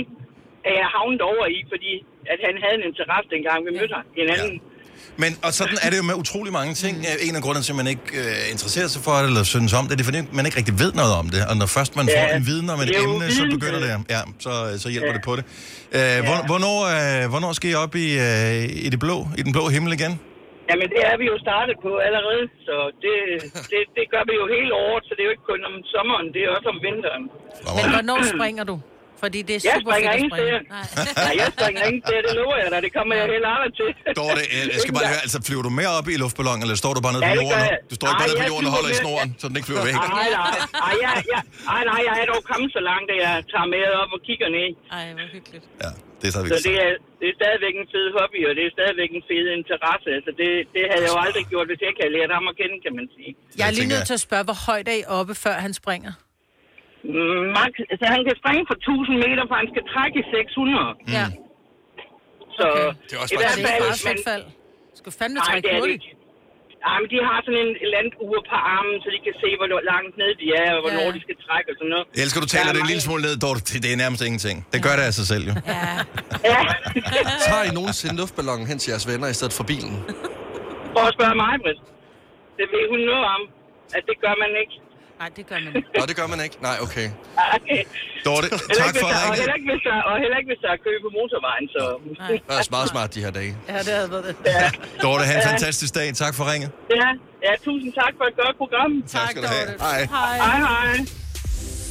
[0.68, 1.92] at jeg havnet over i, fordi
[2.34, 4.54] at han havde en interesse dengang, vi mødte hinanden.
[4.58, 4.71] Ja.
[5.18, 6.98] Men, og sådan er det jo med utrolig mange ting.
[6.98, 7.28] Mm.
[7.28, 9.86] En af grundene til, at man ikke øh, interesserer sig for det, eller synes om
[9.88, 11.42] det, det er, fordi man ikke rigtig ved noget om det.
[11.50, 13.90] Og når først man Ja, får en viden om et er emne, så begynder det,
[14.16, 14.52] ja, så,
[14.84, 15.18] så hjælper ja.
[15.18, 15.44] det på det.
[15.98, 19.52] Øh, hvor, hvornår, øh, hvornår skal I op i, øh, i, det blå, i den
[19.58, 20.14] blå himmel igen?
[20.70, 23.16] Jamen, det er vi jo startet på allerede, så det,
[23.72, 26.28] det, det gør vi jo hele året, så det er jo ikke kun om sommeren,
[26.34, 27.24] det er også om vinteren.
[27.78, 28.76] Men hvornår springer du?
[29.24, 30.58] Fordi det er Jeg super springer fedt at ingen springe.
[30.60, 31.22] steder.
[31.26, 32.80] Nej, jeg springer ingen steder, det lover jeg dig.
[32.88, 33.90] Det kommer jeg heller aldrig til.
[34.22, 34.42] Dorte,
[34.74, 37.14] jeg skal bare høre, altså flyver du mere op i luftballonen, eller står du bare
[37.16, 37.64] nede Ja, på det jorden?
[37.72, 37.78] jeg.
[37.92, 39.56] Du står ikke bare nede på jeg jorden og holder i med- snoren, så den
[39.60, 39.96] ikke flyver væk.
[39.98, 40.56] Nej, nej.
[40.90, 41.42] Ej, jeg, jeg,
[41.76, 44.48] ej, nej, jeg er dog kommet så langt, at jeg tager med op og kigger
[44.58, 44.70] ned.
[44.98, 45.66] Ej, hvor hyggeligt.
[46.20, 46.92] Det er så Så det er,
[47.22, 50.12] det er stadigvæk en fed hobby, og det er stadigvæk en fed interesse.
[50.26, 52.56] Så det, det havde jeg jo aldrig gjort, hvis jeg ikke havde lært ham at
[52.62, 53.32] kende, kan man sige.
[53.60, 56.12] Jeg er lige nødt til at spørge, hvor højt er I oppe, før han springer?
[57.10, 60.90] Mm, Max, altså, han kan springe for 1000 meter, for han skal trække i 600.
[61.18, 61.26] Ja.
[62.58, 62.66] Så
[63.08, 64.44] Det er også i hvert fald, bare et fedt fald?
[65.00, 66.02] Skal fandme Nej, trække det er det.
[66.92, 69.36] Ej, men de har sådan en et eller andet ur på armen, så de kan
[69.44, 71.12] se, hvor langt ned de er, og hvornår Ja.
[71.12, 71.18] ja.
[71.18, 72.06] de skal trække og sådan noget.
[72.18, 73.62] Jeg elsker, du taler det en lille smule ned, Dorte.
[73.86, 74.58] Det er nærmest ingenting.
[74.74, 75.54] Det gør det af sig selv, jo.
[76.54, 76.62] Ja.
[77.50, 79.94] Tager I nogensinde luftballonen hen til jeres venner i stedet for bilen?
[80.94, 81.80] Prøv at spørge mig, Britt.
[82.60, 83.42] Det ved hun noget om,
[83.98, 84.76] at det gør man ikke.
[85.22, 85.90] Nej, det gør man ikke.
[85.98, 86.56] Nå, det gør man ikke.
[86.68, 87.08] Nej, okay.
[87.10, 87.60] Ej.
[88.28, 90.50] Dorte, Heller tak ikke, for hvis der, og, heller ikke, hvis der, og heller ikke,
[90.54, 91.82] hvis der er kø på motorvejen, så...
[92.30, 93.52] Det er meget smart de her dage.
[93.72, 94.36] Ja, det havde været det.
[94.46, 94.68] Ja,
[95.04, 95.52] Dorte, have en Ja.
[95.54, 96.08] fantastisk dag.
[96.24, 96.70] Tak for ringet.
[97.00, 97.10] ja,
[97.48, 98.92] ja, tusind tak for et godt program.
[99.16, 99.68] Tak skal du have.
[99.88, 100.00] Hej.
[100.16, 100.92] Hej, hej.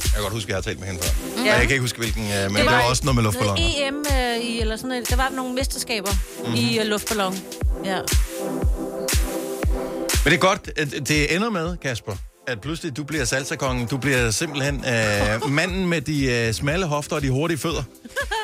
[0.05, 1.11] Jeg kan godt huske, at jeg har talt med hende før.
[1.13, 1.49] Ja.
[1.49, 1.51] Ja.
[1.59, 3.61] Jeg kan ikke huske, hvilken, øh, men det var også noget med luftballoner.
[3.61, 5.09] Noget EM øh, i, eller sådan noget.
[5.13, 6.13] Der var nogle mesterskaber
[6.45, 6.53] mm.
[6.63, 7.33] i øh, luftballon.
[7.91, 7.99] Ja.
[10.23, 12.15] Men det er godt, at det ender med, Kasper,
[12.47, 13.87] at pludselig du bliver salsakongen.
[13.87, 17.83] Du bliver simpelthen øh, manden med de øh, smalle hofter og de hurtige fødder.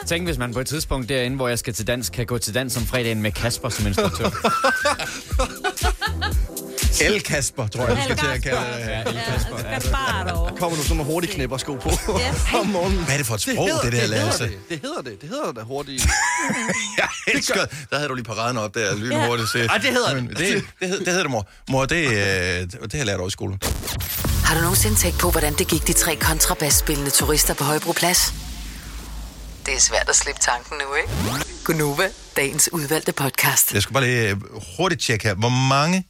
[0.06, 2.54] Tænk, hvis man på et tidspunkt derinde, hvor jeg skal til dans, kan gå til
[2.54, 4.30] dans om fredagen med Kasper som instruktør.
[7.02, 8.80] El Kasper, tror jeg, du skal til at kalde det.
[8.88, 9.58] Ja, El Kasper.
[9.58, 11.90] Der kommer nu sådan nogle hurtige knæpper sko på
[12.60, 13.00] om morgenen.
[13.04, 14.44] Hvad er det for et sprog, det, det der, det hedder Lasse?
[14.44, 14.58] det.
[14.70, 15.22] Det hedder det.
[15.22, 16.08] Det hedder da hurtigt.
[16.98, 19.66] Jeg elsker, der havde du lige paraden op der, lynhurtigt set.
[19.70, 20.30] Ej, det hedder det.
[20.30, 20.38] det.
[20.80, 21.48] Det, hed- det hedder det, mor.
[21.70, 23.60] Mor, det, øh, det har jeg lært over i skolen.
[24.46, 28.34] Har du nogensinde tænkt på, hvordan det gik de tre kontrabasspillende turister på Højbroplads?
[29.66, 31.46] Det er svært at slippe tanken nu, ikke?
[31.64, 33.74] Gunova, dagens udvalgte podcast.
[33.74, 34.38] Jeg skal bare lige øh,
[34.78, 35.36] hurtigt tjekke her.
[35.36, 36.04] Hvor mange...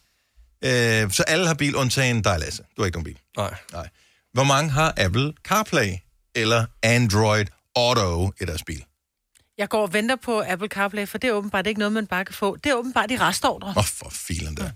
[0.62, 2.64] Øh, så alle har bil, undtagen dig, Lasse.
[2.78, 3.18] Du har ikke nogen bil.
[3.38, 3.54] Nej.
[3.72, 3.90] Nej.
[4.34, 5.94] Hvor mange har Apple CarPlay
[6.36, 7.46] eller Android
[7.76, 8.84] Auto i deres bil?
[9.58, 12.26] Jeg går og venter på Apple CarPlay, for det er åbenbart ikke noget, man bare
[12.26, 12.56] kan få.
[12.56, 13.68] Det er åbenbart i restordre.
[13.68, 14.70] Åh, oh, for filen der.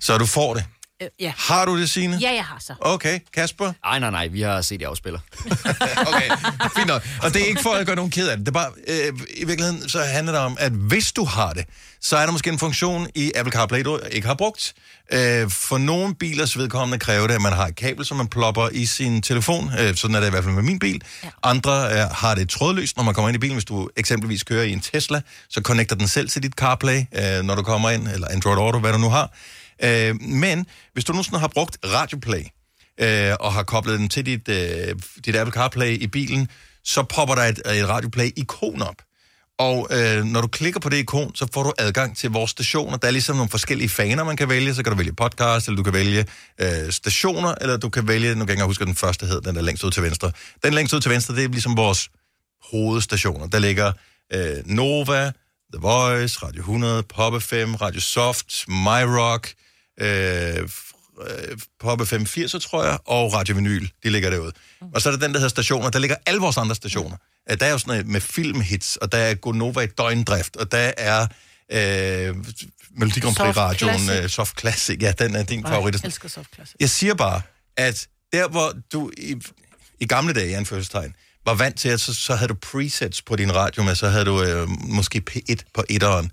[0.00, 0.64] Så du får det.
[1.02, 1.32] Øh, Ja.
[1.36, 2.18] Har du det, Signe?
[2.20, 2.74] Ja, jeg har så.
[2.80, 3.72] Okay, Kasper?
[3.84, 5.18] Nej, nej, nej, vi har set i afspiller.
[6.06, 6.30] Okay,
[6.76, 7.02] fint nok.
[7.22, 8.46] Og det er ikke for at gøre nogen ked af det.
[8.46, 11.64] Det er bare, øh, i virkeligheden, så handler det om, at hvis du har det,
[12.00, 14.74] så er der måske en funktion i Apple CarPlay, du ikke har brugt.
[15.12, 18.68] Øh, for nogle bilers vedkommende kræver det, at man har et kabel, som man plopper
[18.72, 19.70] i sin telefon.
[19.78, 21.02] Øh, sådan er det i hvert fald med min bil.
[21.24, 21.28] Ja.
[21.42, 23.54] Andre øh, har det trådløst, når man kommer ind i bilen.
[23.54, 27.42] Hvis du eksempelvis kører i en Tesla, så connecter den selv til dit CarPlay, øh,
[27.44, 29.30] når du kommer ind, eller Android Auto, hvad du nu har.
[29.84, 32.42] Øh, men hvis du nogensinde har brugt Radioplay,
[33.00, 36.48] øh, og har koblet den til dit, øh, dit Apple CarPlay i bilen,
[36.84, 39.02] så popper der et, et Radioplay-ikon op.
[39.58, 42.96] Og øh, når du klikker på det ikon, så får du adgang til vores stationer.
[42.96, 44.74] Der er ligesom nogle forskellige faner, man kan vælge.
[44.74, 46.26] Så kan du vælge podcast, eller du kan vælge
[46.60, 49.54] øh, stationer, eller du kan vælge, nu kan jeg ikke huske, den første hed, den
[49.54, 50.32] der længst ud til venstre.
[50.64, 52.10] Den længst ud til venstre, det er ligesom vores
[52.70, 53.46] hovedstationer.
[53.46, 53.92] Der ligger
[54.32, 55.32] øh, Nova,
[55.72, 59.52] The Voice, Radio 100, Pop FM, Radio Soft, My Rock,
[60.00, 64.52] øh, øh, Poppe 580, tror jeg, og Radio Vinyl, de ligger derude.
[64.94, 67.16] Og så er der den, der hedder stationer, der ligger alle vores andre stationer.
[67.50, 70.72] Øh, Der er jo sådan noget med filmhits, og der er Gonova i døgndrift, og
[70.72, 71.26] der er
[71.72, 72.36] øh,
[72.98, 74.24] Melodi Grand Prix radioen, Classic.
[74.24, 75.94] øh, Soft Classic, ja, den er din Ej, favorit.
[75.94, 76.74] jeg elsker soft classic.
[76.80, 77.40] Jeg siger bare,
[77.76, 79.34] at der hvor du i,
[80.00, 81.14] i gamle dage, i anførselstegn,
[81.46, 84.24] var vant til, at så, så havde du presets på din radio med, så havde
[84.24, 86.30] du øh, måske P1 på etteren,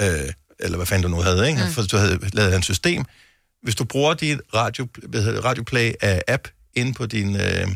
[0.00, 0.32] øh,
[0.62, 1.64] eller hvad fanden du nu havde, ikke?
[1.64, 1.72] Mm.
[1.72, 3.04] For du havde lavet et system.
[3.62, 7.68] Hvis du bruger dit radio, hvad hedder radioplay af app ind på din øh,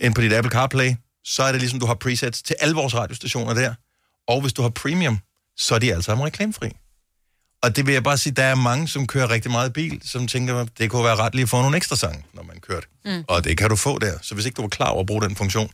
[0.00, 2.94] ind på dit Apple CarPlay, så er det ligesom, du har presets til alle vores
[2.94, 3.74] radiostationer der.
[4.28, 5.18] Og hvis du har premium,
[5.56, 6.70] så er de alle sammen reklamefri.
[7.62, 10.26] Og det vil jeg bare sige, der er mange, som kører rigtig meget bil, som
[10.26, 12.88] tænker, det kunne være ret lige at få nogle ekstra sange, når man kører det.
[13.04, 13.24] Mm.
[13.28, 14.18] Og det kan du få der.
[14.22, 15.70] Så hvis ikke du var klar over at bruge den funktion,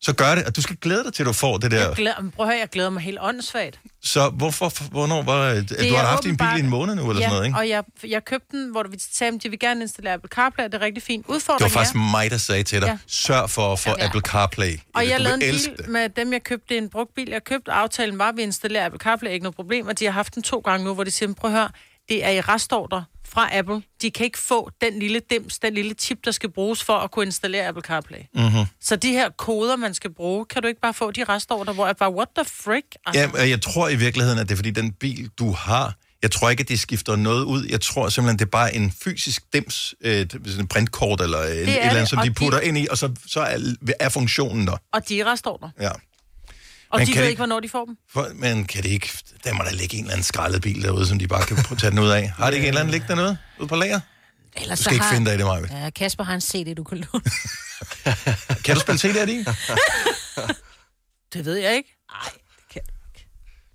[0.00, 0.44] så gør det.
[0.44, 1.86] Og du skal glæde dig til, at du får det der.
[1.86, 3.80] Jeg glæder, prøv at høre, jeg glæder mig helt åndssvagt.
[4.02, 5.70] Så hvorfor, hvornår var det?
[5.90, 7.58] Du har haft din bil i en måned nu, eller ja, sådan noget, ikke?
[7.58, 10.64] og jeg, jeg købte den, hvor vi sagde, at de vil gerne installere Apple CarPlay,
[10.64, 11.22] det er rigtig fint.
[11.26, 12.98] Det var Udfordringen faktisk er, mig, der sagde til dig, Ja.
[13.06, 14.06] sørg for at få Ja.
[14.06, 14.78] Apple CarPlay.
[14.94, 15.88] og jeg lavede en bil det.
[15.88, 16.76] med dem, jeg købte.
[16.78, 17.72] En brugt bil, jeg købte.
[17.72, 19.86] Aftalen var, at vi installerer Apple CarPlay, ikke noget problem.
[19.86, 21.68] Og de har haft den to gange nu, hvor de siger, prøv at høre,
[22.08, 23.04] det er i restordre
[23.34, 23.82] fra Apple.
[24.02, 27.10] De kan ikke få den lille dims, den lille chip, der skal bruges for at
[27.10, 28.18] kunne installere Apple CarPlay.
[28.34, 28.64] Mm-hmm.
[28.80, 31.86] Så de her koder, man skal bruge, kan du ikke bare få de restordre, hvor
[31.86, 32.86] jeg bare, what the frick?
[33.06, 36.30] Altså, Ja, jeg tror i virkeligheden, at det er fordi den bil, du har, jeg
[36.30, 37.64] tror ikke, at de skifter noget ud.
[37.66, 41.48] Jeg tror simpelthen, det er bare en fysisk dims, øh, sådan en printkort eller en,
[41.50, 43.58] et eller det, andet, som de de- putter ind i, og så, så er,
[44.00, 44.76] er funktionen der.
[44.92, 45.70] Og de er i restordre.
[45.80, 45.90] Ja.
[46.94, 47.96] Og Men de kan ved det- ikke, hvornår de får dem.
[48.10, 49.08] For, men kan det ikke...
[49.44, 51.90] Der må der ligge en eller anden skrællet bil derude, som de bare kan tage
[51.90, 52.28] den ud af.
[52.38, 54.00] Har det ikke en eller anden liggende noget ude på lager?
[54.56, 55.84] Ellers Du skal ikke finde dig i det, Maja.
[55.84, 57.24] Ja, Kasper har en CD, du kan låne.
[58.64, 59.44] Kan du spille CD'er i?
[61.32, 61.90] Det ved jeg ikke.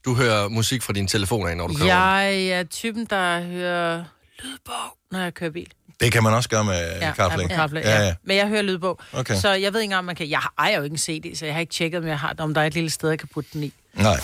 [0.06, 1.88] Du hører musik fra din telefon af, når du kører.
[1.88, 4.04] Jeg er typen, der hører
[4.44, 5.72] lydbog, når jeg kører bil.
[6.00, 7.44] Det kan man også gøre med ja, CarPlay.
[7.44, 8.14] Apple CarPlay ja, ja, ja.
[8.24, 9.00] Men jeg hører lydbog.
[9.14, 9.36] Okay.
[9.36, 10.30] Så jeg ved ikke om man kan...
[10.30, 12.54] Jeg ejer jo ikke en CD, så jeg har ikke tjekket, om, jeg har, om
[12.54, 13.74] der er et lille sted, jeg kan putte den i.
[13.94, 14.20] Nej.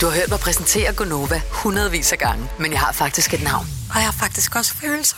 [0.00, 3.66] Du har hørt mig præsentere Gonova hundredvis af gange, men jeg har faktisk et navn.
[3.90, 5.16] Og jeg har faktisk også følelser.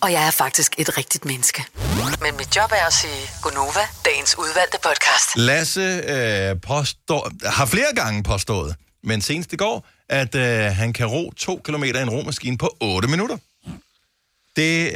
[0.00, 1.64] Og jeg er faktisk et rigtigt menneske.
[2.22, 5.36] Men mit job er at sige Gonova, dagens udvalgte podcast.
[5.36, 8.74] Lasse øh, påstår, har flere gange påstået,
[9.04, 12.76] men senest i går, at øh, han kan ro to kilometer i en romaskine på
[12.80, 13.36] 8 minutter.
[14.60, 14.92] Det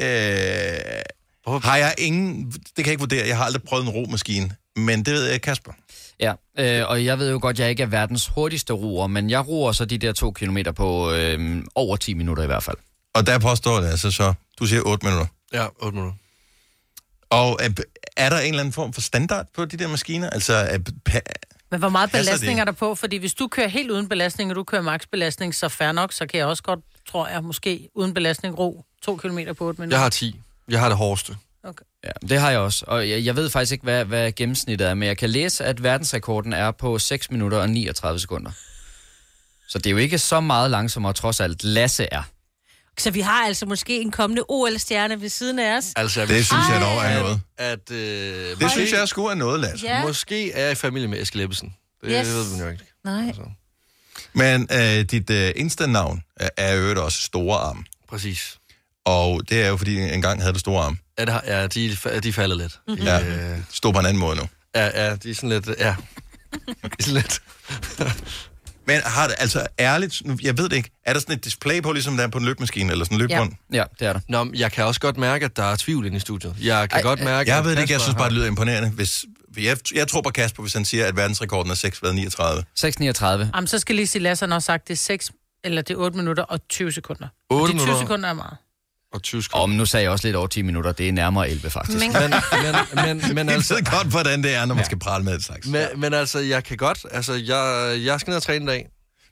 [1.47, 2.51] øh, har jeg ingen...
[2.51, 3.27] Det kan jeg ikke vurdere.
[3.27, 5.73] Jeg har aldrig prøvet en romaskine, men det ved jeg, Kasper.
[6.21, 9.31] Ja, øh, og jeg ved jo godt, at jeg ikke er verdens hurtigste roer, men
[9.31, 12.77] jeg roer så de der to kilometer på øh, over 10 minutter i hvert fald.
[13.15, 15.27] Og der påstår det altså så, du siger 8 minutter.
[15.53, 16.17] Ja, 8 minutter.
[17.31, 17.69] Og er,
[18.17, 20.31] er der en eller anden form for standard på de der maskiner?
[20.31, 20.79] Altså, er,
[21.11, 22.61] pa- Men hvor meget belastning det?
[22.61, 22.95] er der på?
[22.95, 26.13] Fordi hvis du kører helt uden belastning, og du kører max belastning, så fair nok,
[26.13, 29.81] så kan jeg også godt, tror jeg, måske uden belastning ro to kilometer på 8
[29.81, 29.97] minutter.
[29.97, 30.41] Jeg har 10.
[30.69, 31.37] Jeg har det hårdeste.
[31.63, 31.85] Okay.
[32.05, 34.95] Ja, det har jeg også, og jeg, jeg ved faktisk ikke, hvad, hvad gennemsnittet er,
[34.95, 38.51] men jeg kan læse, at verdensrekorden er på 6 minutter og 39 sekunder.
[39.69, 42.23] Så det er jo ikke så meget langsommere, trods alt Lasse er.
[42.99, 45.93] Så vi har altså måske en kommende OL-stjerne ved siden af os.
[45.97, 47.41] Altså, jeg Det synes jeg dog er noget.
[47.59, 49.87] At, øh, det synes jeg sgu er noget, Lasse.
[49.87, 50.03] Ja.
[50.07, 51.75] Måske er jeg i familie med Eskild Ebbesen.
[52.05, 52.27] Det Yes.
[52.35, 52.85] ved man jo ikke.
[53.05, 53.33] Nej.
[54.33, 56.23] Men øh, dit øh, Insta-navn
[56.57, 57.87] er, jo også store arm.
[58.09, 58.59] Præcis.
[59.05, 60.99] Og det er jo, fordi engang havde du store arm.
[61.19, 62.81] Ja, det har, ja de, de er faldet lidt.
[62.89, 63.05] Mm-hmm.
[63.05, 63.21] Ja,
[63.53, 64.43] Øh, stod på en anden måde nu.
[64.75, 65.69] ja, ja, de er sådan lidt...
[65.79, 65.97] Ja.
[66.67, 67.43] De er sådan lidt...
[68.87, 71.83] Men har det, altså ærligt, nu- jeg ved det ikke, er der sådan et display
[71.83, 73.53] på, ligesom der er på en løbemaskine, eller sådan en løbebånd?
[73.73, 74.21] Ja, det er der.
[74.29, 76.55] Nå, men jeg kan også godt mærke, at der er tvivl inde i studiet.
[76.63, 78.91] Jeg kan Ej, godt mærke, Jeg ved det ikke, jeg synes bare, det lyder imponerende.
[78.91, 79.25] Hvis,
[79.59, 82.63] jeg, jeg tror på Kasper, hvis han siger, at verdensrekorden er
[83.17, 83.25] 6,39.
[83.25, 83.27] 6,39.
[83.57, 85.31] Jamen, så skal lige sige, Lasse har også sagt, det er 6,
[85.65, 87.29] eller det er 8 minutter og 20 sekunder.
[87.51, 88.01] 8 og de 20 minutter.
[88.07, 88.57] sekunder er meget.
[89.15, 91.71] Og 20 Og nu sagde jeg også lidt over 10 minutter, det er nærmere 11
[91.71, 91.99] faktisk.
[91.99, 92.31] Men, Men,
[93.05, 93.75] men, men, men Jeg altså...
[93.75, 95.67] ved godt, hvordan det er, når man skal prale med et slags.
[95.67, 97.07] Men, men altså, jeg kan godt...
[97.11, 98.87] Altså, jeg, jeg skal ned og træne en dag.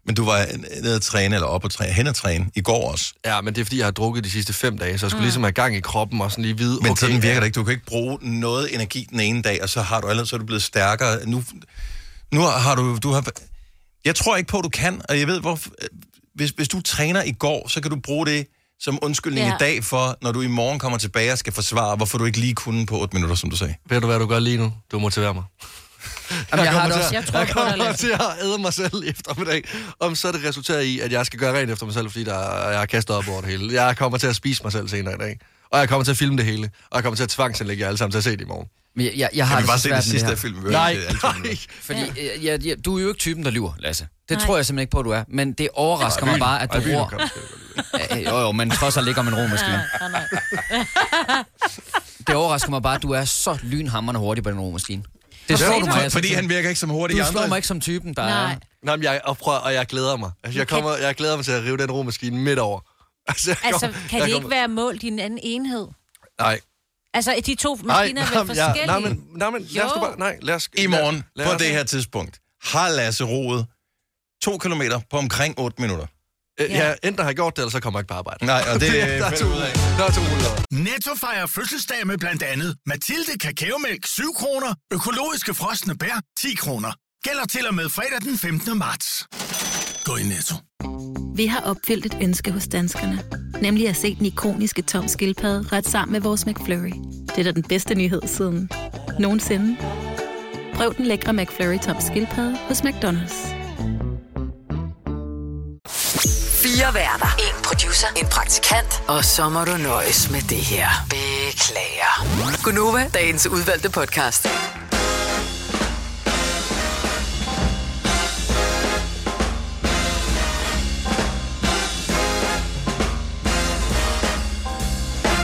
[0.06, 0.46] Men du var
[0.82, 3.12] nede at træne, eller op og træne, hen at træne, i går også.
[3.24, 5.20] Ja, men det er, fordi jeg har drukket de sidste fem dage, så jeg skulle
[5.20, 5.24] mm.
[5.24, 6.78] ligesom have gang i kroppen og sådan lige vide...
[6.82, 7.54] Men okay, sådan virker ja, det ikke.
[7.54, 10.36] Du kan ikke bruge noget energi den ene dag, og så har du allerede, så
[10.36, 11.26] er du blevet stærkere.
[11.26, 11.44] Nu,
[12.32, 13.24] nu har du, du har,
[14.04, 15.58] jeg tror ikke på, at du kan, og jeg ved, hvor,
[16.34, 18.46] hvis, hvis du træner i går, så kan du bruge det
[18.82, 19.54] som undskyldning Ja.
[19.54, 22.38] i dag for, når du i morgen kommer tilbage og skal forsvare, hvorfor du ikke
[22.40, 23.74] lige kunne på 8 minutter, som du sagde.
[23.88, 24.72] Ved du, hvad du gør lige nu?
[24.92, 25.44] Du motiverer mig.
[26.52, 27.08] Jamen, jeg har det kommer også.
[27.08, 28.06] til, Jeg tror jeg kommer Lasse.
[28.06, 29.62] til at æde mig selv i eftermiddag.
[30.00, 32.68] Om så det resulterer i, at jeg skal gøre rent efter mig selv, fordi der,
[32.68, 33.82] jeg har kastet op over det hele.
[33.84, 35.38] Jeg kommer til at spise mig selv senere i dag.
[35.72, 36.70] Og jeg kommer til at filme det hele.
[36.90, 38.68] Og jeg kommer til at tvangsindlægge jer alle sammen til at se det i morgen.
[38.96, 40.72] Men jeg, jeg, jeg har Kan vi bare se det sidste af filmen?
[40.72, 41.56] Nej, ikke nej.
[41.86, 44.08] Fordi øh, jeg, jeg, du er jo ikke typen, der lyver, Lasse.
[44.28, 44.46] Det Nej.
[44.46, 45.24] tror jeg simpelthen ikke på, at du er.
[45.28, 47.08] Men det overrasker mig bare, at du Ej, ror...
[47.08, 48.20] kom, skal jeg godt lide.
[48.20, 49.82] Øh, Jo, jo, men trods alt ligger om en romaskine.
[52.26, 55.02] Det overrasker mig bare, at du er så lynhammerende hurtig på den romaskine.
[55.48, 56.02] Det slår du mig.
[56.02, 58.22] altså Fordi han virker ikke som hurtig i Du slår mig ikke som typen, der
[58.22, 58.56] er...
[58.82, 60.30] Nej, men jeg, og, prøv, og jeg glæder mig.
[60.44, 62.80] Altså, jeg, kommer, jeg glæder mig til at rive den romaskine midt over.
[63.28, 65.86] Altså, Altså, kommer- kan det ikke kommer- være målt i en anden enhed?
[66.40, 66.60] Nej.
[67.14, 68.86] Altså, de to Nej, maskiner er vel nej, ja, forskellige?
[68.86, 70.18] nej, men, nej, men lad os bare...
[70.18, 70.68] Nej, lad os...
[70.78, 73.66] I morgen, lad, på os- det her tidspunkt, har Lasse roet
[74.42, 76.06] to kilometer på omkring 8 minutter.
[76.60, 78.44] Øh, Ja, enten har jeg gjort det, eller så kommer jeg ikke på arbejde.
[78.46, 79.74] Nej, og det der er er to, ud af.
[79.98, 80.62] der er to muligheder.
[80.70, 86.92] Netto fejrer fødselsdag med blandt andet Mathilde Kakaomælk 7 kroner, økologiske frosne bær 10 kroner.
[87.24, 88.78] Gælder til og med fredag den 15.
[88.78, 89.26] marts.
[90.04, 90.54] Gå i Netto.
[91.34, 93.22] Vi har opfyldt et ønske hos danskerne.
[93.60, 96.92] Nemlig at se den ikoniske tom skildpadde ret sammen med vores McFlurry.
[97.28, 98.70] Det er da den bedste nyhed siden
[99.18, 99.76] nogensinde.
[100.74, 103.62] Prøv den lækre McFlurry tom skildpadde hos McDonald's.
[106.62, 107.36] Fire værter.
[107.38, 108.06] En producer.
[108.16, 109.02] En praktikant.
[109.08, 110.88] Og så må du nøjes med det her.
[111.10, 112.62] Beklager.
[112.64, 114.48] Gunova, dagens udvalgte podcast.–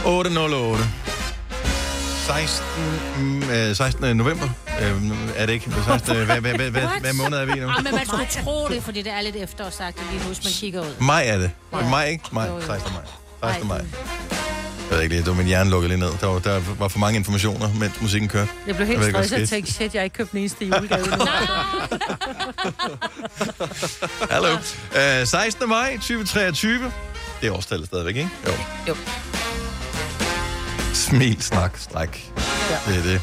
[0.08, 0.84] 808.
[2.26, 2.64] 16,
[3.18, 4.16] mm, øh, 16.
[4.16, 4.48] november.
[4.80, 5.02] Øh,
[5.36, 5.72] er det ikke?
[5.86, 6.16] 16.
[6.16, 7.68] Hvad, hvad, hvad, hvad, hvad måned er vi i nu?
[7.68, 10.52] Ah, men man skulle tro det, fordi det er lidt efterårsagt lige nu, hvis man
[10.52, 10.94] kigger ud.
[11.00, 11.50] Maj er det.
[11.72, 12.24] Maj, ikke?
[12.32, 12.48] Maj.
[12.66, 12.92] 16.
[13.40, 13.52] maj.
[13.52, 13.68] 16.
[13.68, 13.78] maj.
[13.78, 13.86] Jeg
[14.96, 16.10] ved ikke lige, det var min hjerne lukket lige ned.
[16.20, 18.50] Der var, der var for mange informationer, mens musikken kørte.
[18.66, 21.06] Jeg blev helt stresset og tænkte, shit, jeg har ikke købt den eneste julegave.
[24.34, 24.48] Hallo.
[25.20, 25.68] Øh, 16.
[25.68, 26.92] maj 2023.
[27.40, 28.30] Det er årstallet stadigvæk, ikke?
[28.46, 28.52] Jo.
[28.88, 28.94] Jo.
[31.08, 32.32] Smil, snak, stræk.
[32.70, 32.92] Ja.
[32.92, 33.20] Det er det.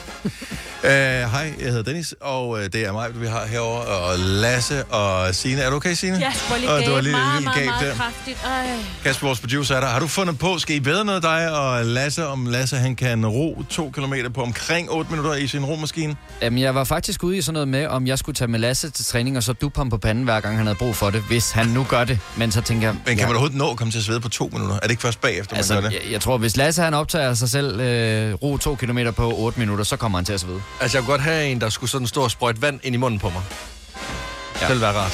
[0.85, 4.83] Uh, hej, jeg hedder Dennis, og uh, det er mig, vi har herover og Lasse
[4.83, 5.61] og Signe.
[5.61, 6.17] Er du okay, Signe?
[6.17, 8.37] Ja, skulle lige du var lige meget, lille meget, meget kraftigt.
[8.45, 8.65] Ej.
[9.03, 9.87] Kasper, vores producer er der.
[9.87, 13.25] Har du fundet på, skal I bedre noget dig og Lasse, om Lasse han kan
[13.25, 16.15] ro to kilometer på omkring 8 minutter i sin romaskine?
[16.41, 18.89] Jamen, jeg var faktisk ude i sådan noget med, om jeg skulle tage med Lasse
[18.89, 21.21] til træning, og så duppe ham på panden, hver gang han havde brug for det,
[21.21, 22.19] hvis han nu gør det.
[22.37, 22.95] Men så tænker jeg...
[23.05, 24.75] Men kan man overhovedet nå at komme til at svede på to minutter?
[24.75, 25.95] Er det ikke først bagefter, Altså, man gør det?
[26.03, 29.59] jeg, jeg tror, hvis Lasse han optager sig selv øh, ro to kilometer på 8
[29.59, 30.61] minutter, så kommer han til at svede.
[30.81, 32.97] Altså, jeg kunne godt have en, der skulle sådan stå og sprøjte vand ind i
[32.97, 33.41] munden på mig.
[34.55, 34.59] Ja.
[34.59, 35.11] Det ville være rart.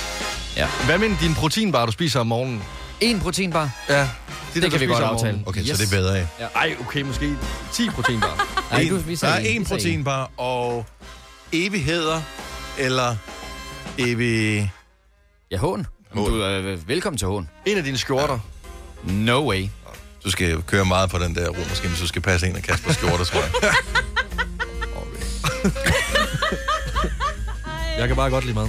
[0.57, 0.67] Ja.
[0.85, 2.63] Hvad med din proteinbar, du spiser om morgenen?
[3.01, 3.69] En proteinbar?
[3.89, 4.09] Ja.
[4.53, 5.43] Det der, kan du vi godt aftale.
[5.45, 6.27] Okay, så det er bedre af.
[6.39, 6.45] Ja.
[6.55, 7.35] Ej, okay, måske
[7.73, 8.47] 10 proteinbar.
[8.71, 10.85] Nej, du, vi der er en, proteinbar og
[11.53, 12.21] evigheder
[12.77, 13.15] eller
[13.97, 14.71] evig...
[15.51, 15.87] Ja, hån.
[16.15, 17.49] Du er øh, velkommen til hån.
[17.65, 18.39] En af dine skjorter.
[19.03, 19.67] No way.
[20.23, 22.95] Du skal køre meget på den der romaskine, hvis du skal passe en af Kaspers
[22.95, 23.73] skjorter, tror jeg.
[28.01, 28.67] Jeg kan bare godt lide mad.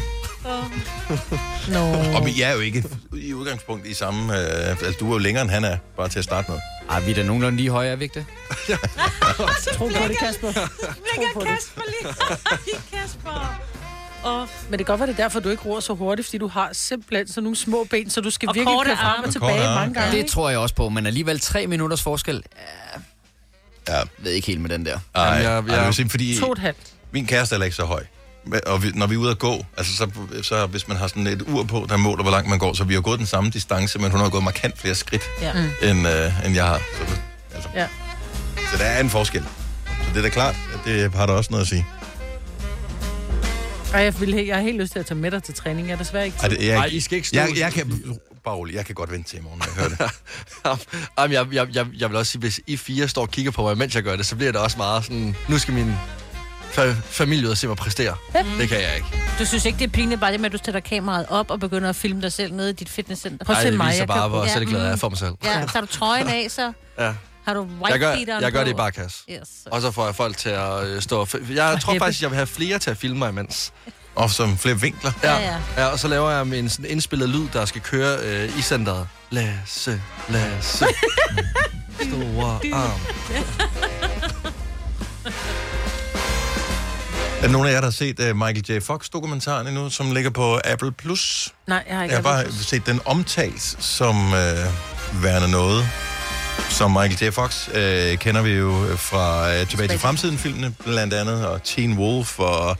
[1.68, 1.78] Nå.
[2.16, 2.85] Og vi er jo ikke
[3.16, 4.39] i udgangspunkt i samme...
[4.41, 6.59] Øh, altså, du er jo længere, end han er, bare til at starte med.
[6.91, 8.26] Ej, vi er da nogenlunde lige høje, er vi ikke det?
[9.74, 10.49] Tro på det, Kasper.
[10.49, 12.14] Ligger Kasper lige
[12.93, 13.61] Kasper.
[14.24, 14.47] Oh.
[14.70, 16.49] Men det kan godt være, det er derfor, du ikke roer så hurtigt, fordi du
[16.49, 19.18] har simpelthen sådan nogle små ben, så du skal Og virkelig køre frem arme.
[19.22, 20.18] og Og tilbage mange gange.
[20.18, 22.43] Det tror jeg også på, men alligevel tre minutters forskel.
[23.89, 23.93] Ja.
[23.95, 24.99] Jeg ved ikke helt med den der.
[25.14, 26.93] Ej, Jamen, jeg, jeg- jeg, jeg- jeg, fordi To og et halvt.
[27.12, 28.05] min kæreste er ikke så høj.
[28.66, 30.11] Og vi, når vi er ude at gå, altså så,
[30.43, 32.84] så hvis man har sådan et ur på, der måler, hvor langt man går, så
[32.84, 35.53] vi har gået den samme distance, men hun har gået markant flere skridt, Ja.
[35.53, 35.88] Mm.
[35.88, 36.78] end, øh, end jeg har.
[36.78, 37.20] Så, det,
[37.55, 37.86] altså, Ja.
[38.72, 39.43] så der er en forskel.
[39.86, 41.86] Så det er da klart, at det har der også noget at sige.
[43.95, 45.86] Ej, jeg, vil, jeg har helt lyst til at tage med dig til træning.
[45.88, 46.57] Jeg er desværre ikke Ej, tid.
[46.59, 48.03] det, jeg, Ej, I skal ikke stå- Jeg, jeg kan,
[48.45, 50.09] bare rolig, jeg kan godt vente til i morgen, når jeg hører
[50.76, 50.86] det.
[51.18, 53.62] Jamen, jeg, jeg, jeg, jeg vil også sige, hvis I fire står og kigger på
[53.62, 55.95] mig, mens jeg gør det, så bliver det også meget sådan, nu skal min
[56.78, 58.16] fa- familie ud og se mig præstere.
[58.58, 59.06] Det kan jeg ikke.
[59.38, 61.60] Du synes ikke, det er pinligt bare det med, at du sætter kameraet op og
[61.60, 63.44] begynder at filme dig selv nede i dit fitnesscenter?
[63.44, 64.98] Prøv at se det mig, viser jeg bare, kan- hvor Ja, selvglad jeg er mm.
[65.00, 65.32] for mig selv.
[65.44, 67.12] Ja, tager du trøjen af, så Ja.
[67.46, 69.22] har du Jeg gør, white jeg gør det i barkas.
[69.30, 69.38] Yes.
[69.66, 71.26] Og så får jeg folk til at øh, stå...
[71.50, 72.04] Jeg tror hæppe.
[72.04, 73.72] faktisk, jeg vil have flere til at filme mig imens.
[74.14, 75.12] Og som flere vinkler.
[75.22, 75.56] Ja, ja.
[75.76, 75.86] ja.
[75.86, 79.08] og så laver jeg med en sådan indspillet lyd, der skal køre øh, i centret.
[79.30, 80.84] Lasse, Lasse.
[82.08, 83.00] Store arm.
[87.43, 88.80] Er der nogen af jer, der har set uh, Michael J.
[88.82, 90.93] Fox-dokumentaren endnu, som ligger på Apple+.
[90.93, 91.49] Plus?
[91.68, 92.66] Nej, jeg har ikke Jeg har bare Apple Plus.
[92.66, 95.88] set den omtalt som øh, værende noget,
[96.70, 97.32] som Michael J.
[97.32, 102.38] Fox øh, kender vi jo fra øh, Tilbage til Fremtiden-filmene, blandt andet, og Teen Wolf,
[102.38, 102.76] og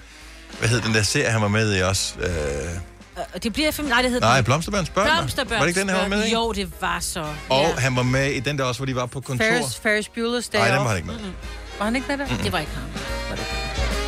[0.59, 2.15] hvad hed den der serie, han var med i også?
[2.21, 3.89] Øh, Og Det bliver film...
[3.89, 4.45] Nej, det hedder nej, den.
[4.45, 5.07] Blomsterbørns børn.
[5.07, 6.33] Blomsterbørns Var det ikke den, han var med i?
[6.33, 7.25] Jo, det var så.
[7.49, 7.81] Og ja.
[7.81, 9.45] han var med i den der også, hvor de var på kontor.
[9.45, 10.85] Ferris, Ferris Bueller's Day Nej, den Off.
[10.85, 11.19] var han ikke med.
[11.19, 11.33] Mm-mm.
[11.79, 12.27] Var han ikke med der?
[12.43, 12.83] Det var ikke ham.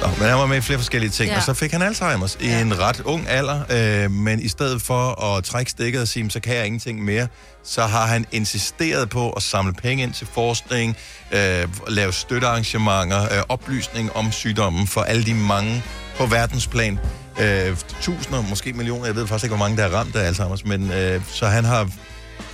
[0.04, 1.32] Nå, men han var med i flere forskellige ting, Ja.
[1.32, 1.38] ja.
[1.38, 3.60] og så fik han Alzheimer's i en ret ung alder,
[4.04, 7.26] øh, men i stedet for at trække stikket og sige, så kan jeg ingenting mere,
[7.64, 10.96] så har han insisteret på at samle penge ind til forskning,
[11.32, 15.82] øh, lave støttearrangementer, øh, oplysning om sygdommen for alle de mange
[16.18, 16.98] på verdensplan.
[17.40, 20.62] Øh, tusinder, måske millioner, jeg ved faktisk ikke, hvor mange der er ramt af Alzheimer's,
[20.68, 21.88] men øh, så han har,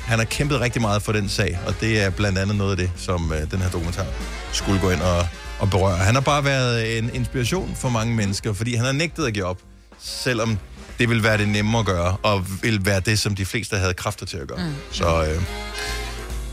[0.05, 2.77] han har kæmpet rigtig meget for den sag, og det er blandt andet noget af
[2.77, 4.05] det, som øh, den her dokumentar
[4.53, 5.27] skulle gå ind og,
[5.61, 5.97] og berøre.
[5.97, 9.45] Han har bare været en inspiration for mange mennesker, fordi han har nægtet at give
[9.45, 9.59] op,
[9.99, 10.59] selvom
[10.99, 13.95] det vil være det nemmere at gøre, og vil være det, som de fleste havde
[13.95, 14.67] kræfter til at gøre.
[14.67, 14.75] Mm.
[14.91, 15.43] Så, øh,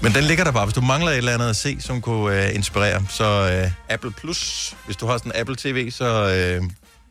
[0.01, 0.65] men den ligger der bare.
[0.65, 4.11] Hvis du mangler et eller andet at se, som kunne øh, inspirere, så øh, Apple
[4.11, 6.69] Plus, hvis du har sådan en Apple TV, så, øh,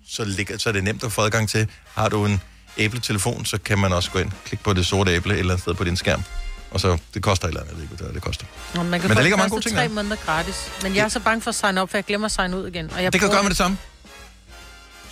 [0.09, 1.69] så, ligger, så er det nemt at få adgang til.
[1.95, 2.41] Har du en
[2.79, 5.63] Apple-telefon, så kan man også gå ind, klikke på det sorte æble et eller andet
[5.63, 6.23] sted på din skærm.
[6.71, 8.47] Og så, det koster et eller andet, jeg ved ikke, hvad det koster.
[8.75, 9.89] Nå, man kan Men der ligger mange gode ting tre der.
[9.89, 10.55] måneder gratis.
[10.83, 12.67] Men jeg er så bange for at signe op, for jeg glemmer at signe ud
[12.69, 12.91] igen.
[12.95, 13.79] Og jeg Det kan du gøre med det samme.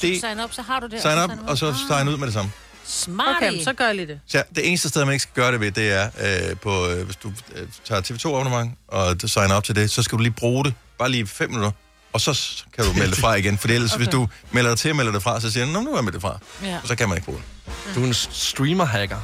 [0.02, 1.02] Det, Sign op, så har du det.
[1.02, 2.50] sign up, og så sign ud med det samme.
[2.86, 3.36] Smart.
[3.36, 4.20] Okay, så gør jeg lige det.
[4.26, 6.08] Så det eneste sted, man ikke skal gøre det ved, det er,
[6.50, 10.02] øh, på, øh, hvis du øh, tager TV2-abonnement, og du signer op til det, så
[10.02, 11.70] skal du lige bruge det, bare lige fem minutter,
[12.12, 13.58] og så kan du melde det fra igen.
[13.58, 13.98] For ellers, okay.
[14.04, 15.96] hvis du melder dig til og melder det fra, så siger du, "Nå, nu er
[15.96, 16.38] jeg med det fra.
[16.64, 16.78] Ja.
[16.82, 17.94] Og så kan man ikke bruge det.
[17.94, 19.18] Du er en streamer-hacker.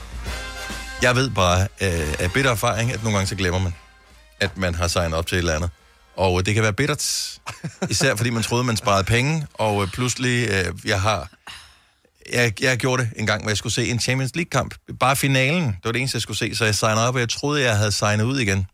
[1.02, 3.74] Jeg ved bare øh, af bitter erfaring, at nogle gange så glemmer man,
[4.40, 5.70] at man har signet op til et eller andet.
[6.16, 7.38] Og det kan være bittert,
[7.90, 11.28] især fordi man troede, man sparede penge, og øh, pludselig, øh, jeg har...
[12.32, 14.74] Jeg, jeg gjorde det en gang, hvor jeg skulle se en Champions League-kamp.
[15.00, 17.28] Bare finalen, det var det eneste, jeg skulle se, så jeg signede op, og jeg
[17.28, 18.66] troede, jeg havde signet ud igen.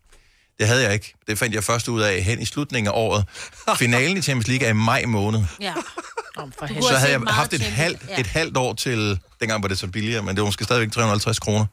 [0.58, 1.14] Det havde jeg ikke.
[1.28, 3.24] Det fandt jeg først ud af hen i slutningen af året.
[3.78, 5.40] Finalen i Champions League er i maj måned.
[5.60, 5.72] Ja.
[6.36, 7.60] Om for Så havde jeg haft et
[8.08, 8.20] Ja.
[8.20, 11.38] et halvt år til, dengang var det så billigere, men det var måske stadigvæk 350
[11.38, 11.66] kroner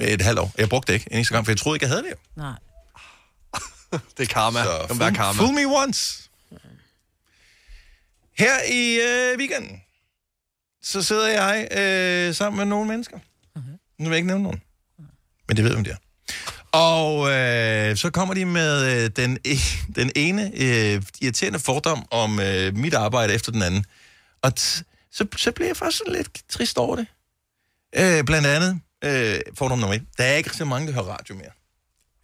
[0.00, 0.52] et halvt år.
[0.58, 2.12] Jeg brugte det ikke en eneste gang, for jeg troede ikke, jeg havde det.
[2.36, 2.52] Nej.
[4.16, 4.62] Det er karma.
[4.64, 5.38] Så Kom være fool, karma.
[5.42, 6.22] fool me once.
[8.38, 9.80] Her i øh, weekenden,
[10.82, 13.18] så sidder jeg øh, sammen med nogle mennesker.
[13.98, 14.62] Nu vil jeg ikke nævne nogen.
[15.48, 15.96] Men det ved, hvem det er.
[16.78, 22.40] Og øh, så kommer de med øh, den, e- den ene øh, irriterende fordom om
[22.40, 23.84] øh, mit arbejde efter den anden.
[24.42, 24.82] Og t-
[25.12, 27.06] så, så bliver jeg faktisk sådan lidt trist over det.
[27.96, 31.34] Øh, blandt andet, øh, fordom nummer et, der er ikke så mange, der hører radio
[31.34, 31.50] mere.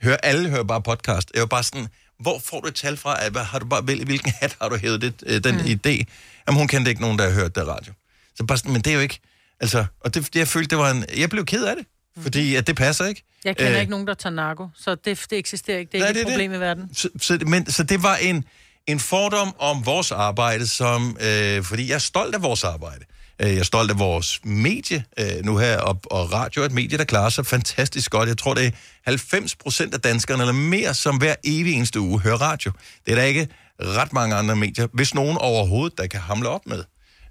[0.03, 1.31] Hører, alle hører bare podcast.
[1.35, 1.87] Jeg var bare sådan,
[2.21, 3.29] hvor får du et tal fra?
[3.29, 5.61] Hvad Har du bare, hvil- hvilken hat har du hævet det, øh, den mm.
[5.61, 6.05] idé?
[6.47, 7.93] Jamen, hun kendte ikke nogen, der har hørt det radio.
[8.37, 9.21] Så bare sådan, men det er jo ikke...
[9.61, 11.05] Altså, og det, det, jeg følte, det var en...
[11.17, 11.87] Jeg blev ked af det,
[12.23, 13.23] fordi at det passer ikke.
[13.45, 15.93] Jeg kender Øh, ikke nogen, der tager narko, så det, det eksisterer ikke.
[15.93, 16.57] Det er Nej, ikke et det er problem det.
[16.57, 16.95] i verden.
[16.95, 18.45] Så, så, men, så det var en,
[18.87, 23.05] en fordom om vores arbejde, som, øh, fordi jeg er stolt af vores arbejde.
[23.43, 26.73] Øh, Jeg er stolt af vores medie øh, nu her, og, og radio er et
[26.73, 28.29] medie, der klarer sig fantastisk godt.
[28.29, 28.71] Jeg tror, det er
[29.05, 32.73] 90 procent af danskerne eller mere, som hver evig eneste uge hører radio.
[33.07, 33.49] Det er der ikke
[33.81, 36.85] ret mange andre medier, hvis nogen overhovedet, der kan hamle op med.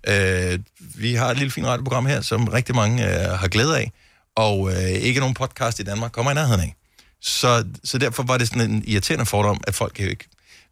[0.07, 0.59] Øh,
[0.95, 3.91] vi har et lille fint radioprogram her, som rigtig mange øh, har glæde af,
[4.35, 6.75] og øh, ikke nogen podcast i Danmark kommer i nærheden af.
[7.21, 10.25] Så, så derfor var det sådan en irriterende fordom, at folk, kan ikke,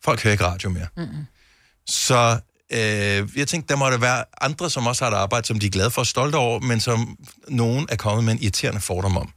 [0.04, 0.88] folk hører ikke radio mere.
[0.98, 1.26] Mm-hmm.
[1.88, 2.40] Så
[2.74, 5.66] øh, jeg tænkte, der må der være andre, som også har et arbejde, som de
[5.66, 7.18] er glade for og stolte over, men som
[7.48, 9.34] nogen er kommet med en irriterende fordom om.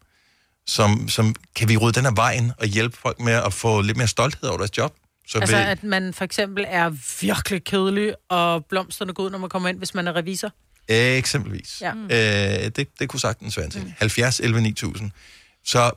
[0.66, 3.96] Som, som kan vi rydde den her vejen og hjælpe folk med at få lidt
[3.96, 4.94] mere stolthed over deres job?
[5.28, 9.38] Så Altså, vil- at man for eksempel er virkelig kedelig, og blomsterne går ud, når
[9.38, 10.50] man kommer ind, hvis man er revisor.
[10.88, 11.80] Eksempelvis.
[11.80, 11.92] Ja.
[11.94, 13.84] Øh, det, det kunne sagtens være en ting.
[13.84, 13.92] Mm.
[13.98, 15.10] 70 11 9000.
[15.64, 15.90] Så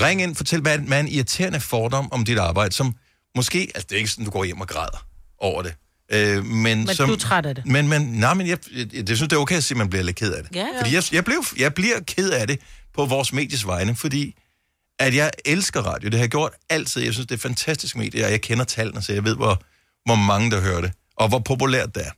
[0.00, 2.94] ring ind, fortæl, hvad hvad er en irriterende fordom om dit arbejde, som
[3.36, 5.06] måske, altså det er ikke sådan, du går hjem og græder
[5.38, 5.74] over det.
[6.12, 7.66] Øh, men Men som, du er træt af det.
[7.66, 9.90] Men, men, nej, men jeg, jeg, jeg synes, det er okay at sige, at man
[9.90, 10.56] bliver lidt ked af det.
[10.56, 10.78] Ja, ja.
[10.80, 12.60] Fordi jeg, jeg, blev, jeg bliver ked af det
[12.94, 14.34] på vores medies vegne, fordi
[14.98, 16.08] at jeg elsker radio.
[16.08, 17.02] Det har jeg gjort altid.
[17.02, 19.62] Jeg synes, det er fantastisk medie, og jeg kender tallene, så jeg ved, hvor,
[20.04, 22.10] hvor mange, der hører det, og hvor populært det er.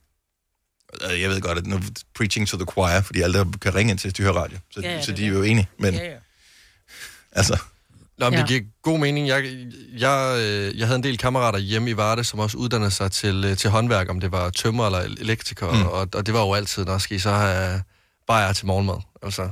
[1.11, 1.79] Øh, Jeg ved godt, at nu
[2.15, 4.57] preaching to the choir, fordi alle der kan ringe ind til, hvis de hører radio.
[4.71, 5.67] Så, Ja, ja, så det de er er jo enige.
[5.79, 6.15] Men Ja, ja.
[7.31, 7.57] altså,
[8.17, 8.39] Nå, men Ja.
[8.39, 9.27] det giver god mening.
[9.27, 9.43] Jeg,
[9.97, 13.43] jeg, øh, jeg havde en del kammerater hjemme i Varde, som også uddannede sig til,
[13.45, 15.85] øh, til håndværk, om det var tømmer eller elektriker, mm.
[15.85, 17.81] og, og det var jo altid, når skal I så have
[18.27, 18.95] bajer til morgenmad.
[19.23, 19.49] Altså,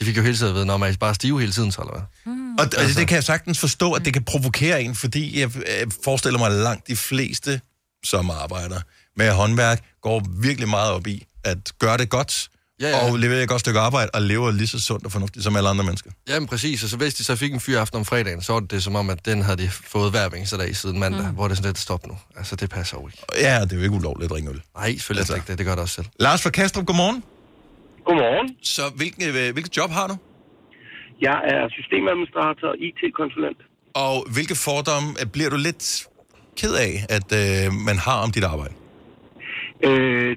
[0.00, 1.80] de fik jo hele tiden at vide, når man er bare stive hele tiden, så
[1.80, 2.34] eller hvad?
[2.34, 2.54] Mm.
[2.54, 5.86] Og, og det kan jeg sagtens forstå, at det kan provokere en, fordi jeg, jeg
[6.04, 7.60] forestiller mig, at langt de fleste,
[8.04, 8.80] som arbejder
[9.16, 12.48] med håndværk, går virkelig meget op i at gøre det godt,
[12.80, 15.44] Ja, ja, og levere et godt stykke arbejde, og lever lige så sundt og fornuftigt
[15.44, 16.10] som alle andre mennesker.
[16.28, 18.70] Jamen præcis, og så hvis de så fik en fyraften om fredagen, så var det,
[18.70, 21.34] det som om, at den havde de fået hver eneste dag siden mandag, mm.
[21.34, 22.16] hvor det er sådan lidt stop nu.
[22.36, 23.18] Altså, det passer jo ikke.
[23.46, 24.60] Ja, det er jo ikke ulovligt at drikke øl.
[24.76, 25.34] Nej, selvfølgelig altså.
[25.34, 25.58] ikke det.
[25.58, 26.06] Det gør det også selv.
[26.20, 27.24] Lars fra Kastrup, godmorgen.
[28.06, 28.48] Godmorgen.
[28.62, 30.16] Så hvilken, øh, hvilket job har du?
[31.20, 33.60] Jeg er systemadministrator og IT-konsulent.
[33.94, 36.06] Og hvilke fordomme øh, bliver du lidt
[36.60, 38.74] ked af, at øh, man har om dit arbejde?
[39.88, 40.36] Øh,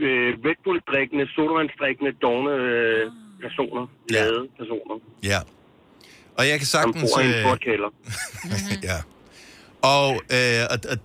[0.00, 3.10] øh, Red Bull-drikkende, sodavandsdrikkende, dogne øh,
[3.44, 4.96] personer, glade personer,
[5.32, 5.40] Ja.
[6.38, 7.12] Og jeg kan som sagtens...
[7.14, 7.90] bor i en øh, sort kælder.
[8.90, 8.98] ja.
[9.94, 10.96] Og, øh, og, og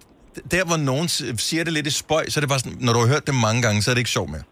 [0.52, 1.08] der, hvor nogen
[1.48, 3.36] siger det lidt i spøj, så er det bare sådan, når du har hørt det
[3.48, 4.44] mange gange, så er det ikke sjovt mere.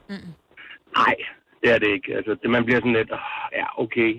[0.97, 1.15] Nej,
[1.61, 2.09] det er det ikke.
[2.17, 3.19] Altså, det, man bliver sådan lidt, oh,
[3.59, 4.11] ja, okay.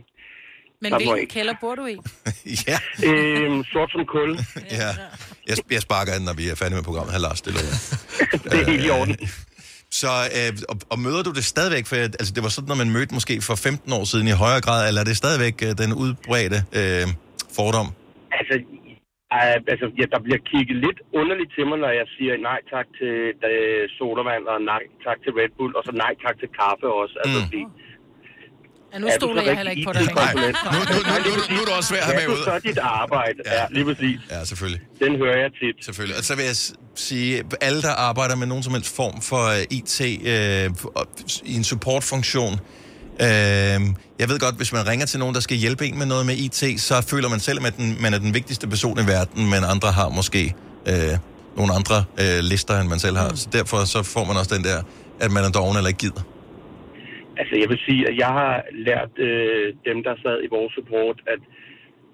[0.82, 1.32] Men hvilken ikke.
[1.32, 1.96] kælder bor du i?
[2.70, 2.78] ja.
[3.08, 4.38] Øhm, sort som kul.
[4.70, 4.90] Ja.
[5.48, 7.12] Jeg, jeg sparker den, når vi er færdige med programmet.
[7.12, 7.80] Her, Lars, det lover jeg.
[8.52, 9.16] det er helt i orden.
[10.00, 11.84] Så, øh, og, og møder du det stadigvæk?
[11.90, 14.62] For altså, det var sådan, når man mødte måske for 15 år siden i højere
[14.66, 17.06] grad, eller er det stadigvæk øh, den udbredte øh,
[17.56, 17.88] fordom?
[18.38, 18.54] Altså,
[19.36, 22.86] øh, altså ja, der bliver kigget lidt underligt til mig, når jeg siger nej tak
[22.98, 23.14] til
[23.52, 27.14] øh, sodavand, og nej tak til Red Bull, og så nej tak til kaffe også.
[27.22, 27.44] Altså, mm.
[27.46, 27.62] fordi,
[28.92, 30.02] Ja, nu er stoler jeg heller ikke på dig.
[30.02, 30.56] IT-konsulent?
[30.72, 32.44] Nu, nu, nu, nu, nu er du også svær at have med ud.
[32.44, 33.38] så dit arbejde?
[33.46, 33.64] Ja.
[33.70, 34.20] lige præcis.
[34.30, 34.80] Ja, selvfølgelig.
[34.98, 35.84] Den hører jeg tit.
[35.84, 36.16] Selvfølgelig.
[36.18, 36.56] Og så vil jeg
[36.94, 42.52] sige, alle, der arbejder med nogen som helst form for IT uh, i en supportfunktion,
[42.52, 43.26] uh,
[44.20, 46.34] jeg ved godt, hvis man ringer til nogen, der skal hjælpe en med noget med
[46.36, 49.64] IT, så føler man selv, at den, man er den vigtigste person i verden, men
[49.64, 50.54] andre har måske
[50.88, 50.92] uh,
[51.56, 53.34] nogle andre uh, lister, end man selv har.
[53.34, 54.82] Så derfor så får man også den der,
[55.20, 56.22] at man er doven eller ikke gider.
[57.40, 58.54] Altså, jeg vil sige, at jeg har
[58.88, 61.40] lært øh, dem, der sad i vores support, at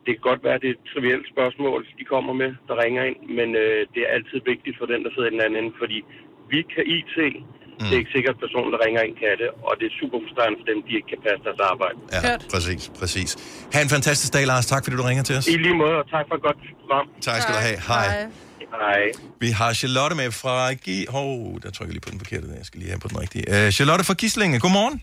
[0.05, 3.03] det kan godt være, at det er et trivielt spørgsmål, de kommer med, der ringer
[3.11, 5.73] ind, men øh, det er altid vigtigt for den, der sidder i den anden ende,
[5.83, 5.99] fordi
[6.53, 7.87] vi kan IT, mm.
[7.87, 10.19] det er ikke sikkert, at personen, der ringer ind, kan det, og det er super
[10.23, 11.97] frustrerende for dem, de ikke kan passe deres arbejde.
[12.17, 12.21] Ja,
[12.55, 13.31] præcis, præcis.
[13.75, 14.67] Ha' en fantastisk dag, Lars.
[14.73, 15.45] Tak, fordi du ringer til os.
[15.55, 17.07] I lige måde, og tak for et godt program.
[17.29, 17.79] Tak skal du have.
[17.93, 18.09] Hej.
[18.85, 19.03] Hej.
[19.41, 21.07] Vi har Charlotte med fra Gi...
[21.09, 21.29] Hov,
[21.63, 22.47] der trykker jeg lige på den forkerte.
[22.63, 23.45] Jeg skal lige have på den rigtige.
[23.55, 25.03] Uh, Charlotte fra Gislinge, godmorgen.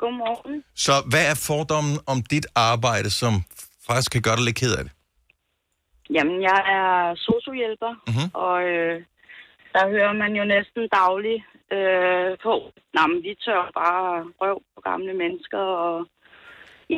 [0.00, 0.56] Godmorgen.
[0.86, 3.32] Så hvad er fordommen om dit arbejde, som
[3.88, 4.92] faktisk kan gøre dig lidt ked af det?
[6.16, 6.88] Jamen, jeg er
[7.28, 8.26] sociohjælper, Mhm.
[8.46, 8.96] og øh,
[9.74, 11.42] der hører man jo næsten dagligt
[11.76, 12.54] øh, på,
[12.96, 14.06] men vi tør bare
[14.40, 15.96] røv på gamle mennesker, og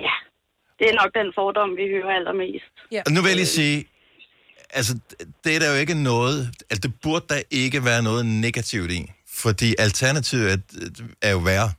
[0.07, 0.15] ja,
[0.79, 2.75] det er nok den fordom, vi hører allermest.
[2.95, 3.01] Ja.
[3.07, 3.79] Og nu vil jeg lige sige,
[4.79, 4.93] altså,
[5.45, 6.39] det er der jo ikke noget,
[6.71, 9.03] altså, det burde der ikke være noget negativt i,
[9.43, 10.59] fordi alternativet er,
[11.29, 11.71] er jo værre.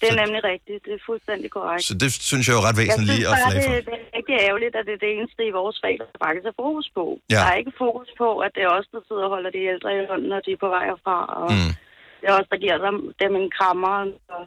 [0.00, 1.84] Det er nemlig rigtigt, det er fuldstændig korrekt.
[1.90, 3.72] Så det synes jeg er jo ret væsentligt lige at flage for.
[3.76, 6.46] det, det er rigtig ærgerligt, at det er det eneste i vores fag, der faktisk
[6.52, 7.04] er fokus på.
[7.34, 7.40] Ja.
[7.42, 9.88] Der er ikke fokus på, at det er os, der sidder og holder de ældre
[9.96, 11.16] i hånden, når de er på vej herfra.
[11.42, 11.72] Og Mm.
[12.20, 13.96] det er os, der giver dem, dem en krammer,
[14.36, 14.42] og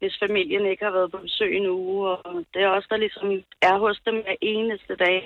[0.00, 2.08] hvis familien ikke har været på besøg en uge.
[2.26, 3.26] Og det er os, der ligesom
[3.70, 5.22] er hos dem hver eneste dag.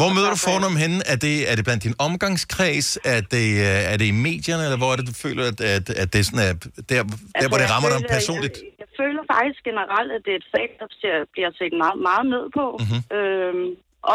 [0.00, 0.98] Hvor møder du fornom henne?
[1.12, 2.88] Er det, er det blandt din omgangskreds?
[3.14, 4.62] Er det, øh, er det i medierne?
[4.66, 6.60] Eller hvor er det, du føler, at, at, at det er sådan, at
[6.90, 6.96] der,
[7.42, 8.56] der hvor det rammer dig føler- personligt?
[8.62, 10.86] Jeg, jeg føler faktisk generelt, at det er et fag, der
[11.34, 12.66] bliver set meget, meget ned på.
[12.80, 12.84] Mhm.
[12.90, 13.16] Mm-hmm.
[13.18, 13.66] Øhm,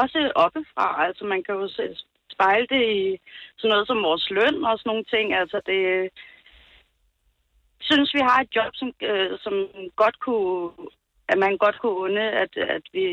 [0.01, 0.87] også oppefra.
[1.05, 1.65] Altså, man kan jo
[2.35, 3.03] spejle det i
[3.59, 5.25] sådan noget som vores løn og sådan nogle ting.
[5.41, 5.79] Altså, det
[7.89, 9.53] synes, vi har et job, som, øh, som
[10.01, 10.59] godt kunne,
[11.31, 13.05] at man godt kunne unde, at, at vi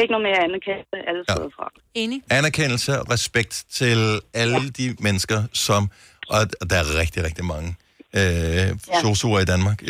[0.00, 1.70] fik noget mere anerkendelse alle steder fra.
[1.94, 2.22] Enig.
[2.30, 4.68] Anerkendelse og respekt til alle ja.
[4.78, 5.90] de mennesker, som...
[6.28, 6.40] Og
[6.70, 7.76] der er rigtig, rigtig mange
[8.14, 8.74] øh, ja.
[9.02, 9.82] sosuer i Danmark.
[9.82, 9.88] Øh,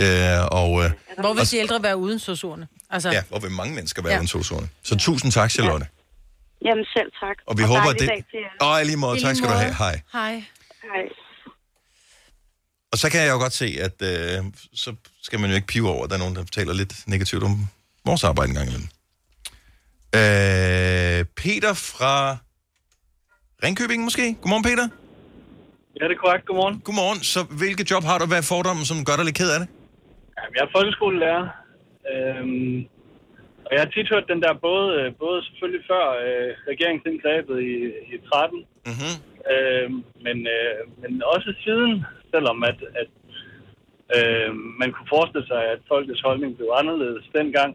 [0.61, 2.68] og, øh, Hvor vil og, de ældre være uden sosuerne?
[2.90, 4.14] Altså, ja, hvor vil mange mennesker være Ja.
[4.14, 4.20] ja.
[4.20, 4.68] uden sosuerne.
[4.82, 5.86] Så tusind tak, Charlotte.
[6.64, 7.36] Jamen selv tak.
[7.46, 8.40] Og vi håber, dejlig det...
[8.61, 9.74] Og i lige måde, I tak lige skal du have.
[9.74, 10.00] Hej.
[10.12, 10.34] Hej.
[10.82, 11.02] Hej.
[12.92, 14.44] Og så kan jeg jo godt se, at øh,
[14.74, 17.42] så skal man jo ikke pive over, at der er nogen, der taler lidt negativt
[17.42, 17.66] om
[18.04, 18.88] vores arbejde en gang imellem.
[20.14, 22.36] Øh, Peter fra
[23.64, 24.24] Ringkøbing måske?
[24.40, 24.86] Godmorgen, Peter.
[26.00, 26.44] Ja, det er korrekt.
[26.46, 26.80] Godmorgen.
[26.86, 27.20] Godmorgen.
[27.34, 28.24] Så hvilket job har du?
[28.26, 29.68] Hvad er fordommen, som gør dig lidt ked af det?
[30.38, 31.44] Jamen, jeg er folkeskolelærer.
[32.12, 32.78] Øhm,
[33.66, 37.74] og jeg har tit hørt den der både, både selvfølgelig før øh, regeringsindgrebet i,
[38.14, 39.14] i 13, mm-hmm.
[39.52, 39.88] øh,
[40.26, 41.92] men, øh, men også siden,
[42.32, 43.11] selvom at, at
[44.16, 44.50] øh,
[44.80, 47.70] man kunne forestille sig, at folkets holdning blev anderledes dengang.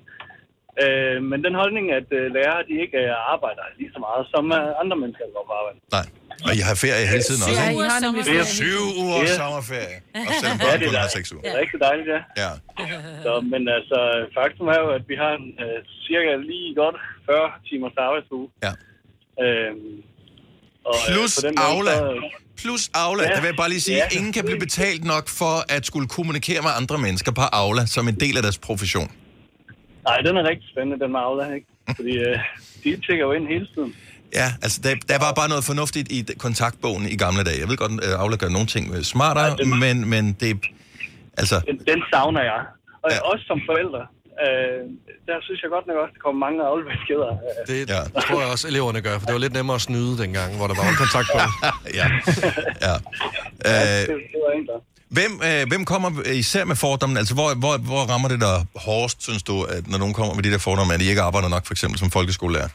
[0.83, 4.43] Øh, men den holdning, at øh, lærere de ikke øh, arbejder lige så meget som
[4.59, 5.79] øh, andre mennesker, går på arbejde.
[5.97, 6.05] Nej.
[6.47, 7.81] Og I har ferie hele tiden også, Ja, ikke?
[7.85, 8.49] I har nemlig er ferie.
[8.61, 9.33] syv uger Ja.
[9.41, 9.97] sommerferie.
[10.29, 11.17] Og selvom Ja, børn det er kun har dejligt.
[11.17, 11.43] seks uger.
[11.45, 12.19] Det er rigtig dejligt, ja.
[12.43, 12.51] Ja.
[13.25, 13.97] Så, men altså,
[14.37, 16.97] faktum er jo, at vi har en øh, cirka lige godt
[17.27, 18.47] 40 timers arbejdsuge.
[18.65, 18.71] Ja.
[19.43, 19.91] Øhm,
[20.89, 21.93] og, øh, Plus måde, Aula.
[21.97, 23.23] så- Plus Aula.
[23.23, 23.29] Ja.
[23.35, 24.17] Der vil jeg bare lige sige, Ja.
[24.17, 28.07] ingen kan blive betalt nok for at skulle kommunikere med andre mennesker på Aula som
[28.07, 29.07] en del af deres profession.
[30.07, 31.67] Nej, den er rigtig spændende, den med Aula, ikke?
[31.95, 32.37] Fordi øh,
[32.83, 33.95] de tjekker jo ind hele tiden.
[34.39, 37.59] Ja, altså der, der var bare noget fornuftigt i kontaktbogen i gamle dage.
[37.59, 39.51] Jeg ved godt, at Aula gør nogle ting øh, smartere,
[39.83, 40.49] men, men det...
[41.37, 42.61] Altså, Den, den savner jeg.
[43.03, 43.19] Og ja.
[43.31, 44.01] også som forældre.
[44.45, 44.81] øh,
[45.29, 47.29] der synes jeg godt nok også, der kommer mange afleveringsskeder.
[47.71, 48.01] Det ja.
[48.27, 50.75] tror jeg også, eleverne gør, for det var lidt nemmere at snyde dengang, hvor der
[50.81, 51.39] var kontakt på.
[51.99, 52.07] ja.
[52.87, 52.93] ja.
[53.69, 54.81] Øh, det, det var enklere.
[55.17, 56.09] Hvem, øh, hvem kommer
[56.43, 57.19] især med fordomme?
[57.21, 60.43] Altså, hvor, hvor, hvor rammer det dig hårdest, synes du, at når nogen kommer med
[60.43, 62.71] de der fordomme, at de ikke arbejder nok, for eksempel som folkeskolelærer?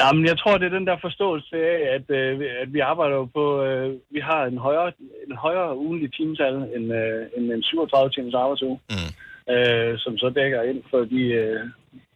[0.00, 2.32] Jamen, jeg tror, det er den der forståelse af, at, øh,
[2.62, 4.92] at vi arbejder jo på, øh, vi har en højere,
[5.28, 9.10] en højere ugenlig timetal end, øh, end en 37 timers arbejdsuge, mm.
[9.54, 11.60] øh, som så dækker ind for de, øh,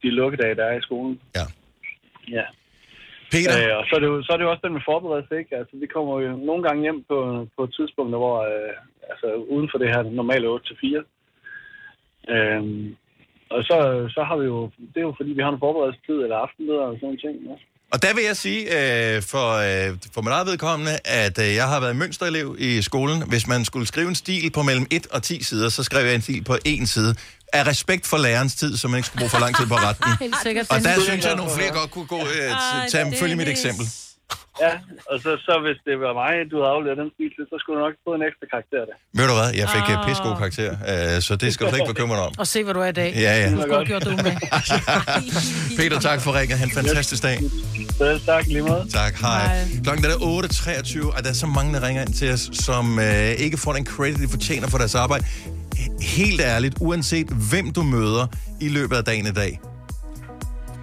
[0.03, 1.20] de lukkedage, der er i skolen.
[1.39, 1.47] Ja.
[2.37, 2.45] Ja.
[3.33, 3.53] Peter?
[3.59, 5.57] Øh, og så er, det jo, så er det jo også den med forberedelse, ikke?
[5.61, 8.74] Altså, vi kommer jo nogle gange hjem på, på et tidspunkt, hvor, øh,
[9.11, 12.35] altså uden for det her normale 8-4.
[12.35, 12.62] Øh,
[13.55, 13.76] og så,
[14.14, 16.95] så har vi jo, det er jo fordi, vi har en forberedelsestid eller aftenleder og
[16.95, 17.37] sådan nogle ting.
[17.49, 17.57] Ja.
[17.93, 21.68] Og der vil jeg sige, øh, for, øh, for mit eget vedkommende, at øh, jeg
[21.68, 23.22] har været mønsterelev i skolen.
[23.22, 26.14] Hvis man skulle skrive en stil på mellem 1 og 10 sider, så skrev jeg
[26.14, 27.14] en stil på en side.
[27.53, 30.05] Af respekt for lærerens tid, så man ikke skulle bruge for lang tid på retten.
[30.20, 30.66] Helt sikkert.
[30.70, 32.53] Og der synes jeg, at nogle flere godt kunne gå, øh,
[32.90, 33.88] tage, følge mit eksempel.
[34.61, 34.73] Ja,
[35.11, 37.83] og så, så hvis det var mig, du havde afleveret den til, så skulle du
[37.87, 38.97] nok få en ekstra karakter der.
[39.18, 39.99] Ved du hvad, jeg fik Ah.
[40.01, 40.07] oh.
[40.07, 42.33] pissegod karakter, øh, så det skal du ikke bekymre dig om.
[42.39, 43.11] Og se, hvor du er i dag.
[43.27, 43.49] Ja, ja.
[43.49, 44.35] Have gjort du med.
[45.79, 46.59] Peter, tak for ringen.
[46.59, 47.39] Ha' en fantastisk dag.
[47.99, 48.85] Selv tak, lige måde.
[49.01, 49.43] Tak, hej.
[49.85, 53.31] Klokken er 8.23, og der er så mange, der ringer ind til os, som øh,
[53.45, 55.25] ikke får den credit, de fortjener for deres arbejde.
[56.01, 58.27] Helt ærligt, uanset hvem du møder
[58.61, 59.61] i løbet af dagen i dag,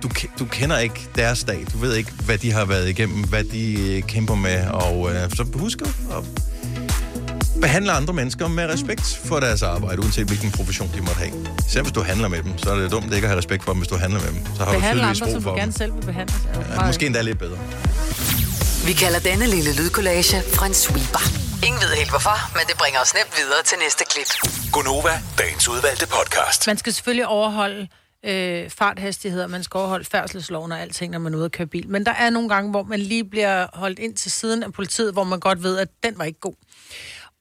[0.03, 1.65] du, du kender ikke deres dag.
[1.73, 4.67] Du ved ikke, hvad de har været igennem, hvad de øh, kæmper med.
[4.67, 6.23] Og øh, så husk at
[7.61, 11.31] behandle andre mennesker med respekt for deres arbejde, uanset hvilken profession de måtte have.
[11.67, 13.71] Selv hvis du handler med dem, så er det dumt ikke at have respekt for
[13.71, 14.45] dem, hvis du handler med dem.
[14.55, 16.35] Så har Behandle du andre, som du gerne selv vil behandle.
[16.75, 17.57] Ja, måske endda lidt bedre.
[18.85, 21.23] Vi kalder denne lille lydkollage en sweeper.
[21.67, 24.29] Ingen ved helt hvorfor, men det bringer os nemt videre til næste klip.
[24.71, 26.67] Gunova, dagens udvalgte podcast.
[26.67, 27.87] Man skal selvfølgelig overholde
[28.25, 31.89] øh, farthastigheder, man skal overholde færdselsloven og alting, når man er ude at køre bil.
[31.89, 35.13] Men der er nogle gange, hvor man lige bliver holdt ind til siden af politiet,
[35.13, 36.53] hvor man godt ved, at den var ikke god.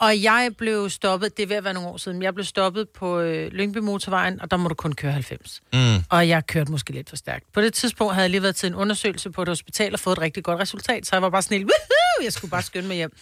[0.01, 2.89] Og jeg blev stoppet, det er ved at være nogle år siden, jeg blev stoppet
[2.89, 5.62] på øh, Lyngby Motorvejen, og der må du kun køre 90.
[5.72, 5.79] Mm.
[6.11, 7.53] Og jeg kørte måske lidt for stærkt.
[7.53, 10.16] På det tidspunkt havde jeg lige været til en undersøgelse på et hospital og fået
[10.16, 12.89] et rigtig godt resultat, så jeg var bare sådan helt, "Woohoo!" jeg skulle bare skynde
[12.89, 13.12] mig hjem.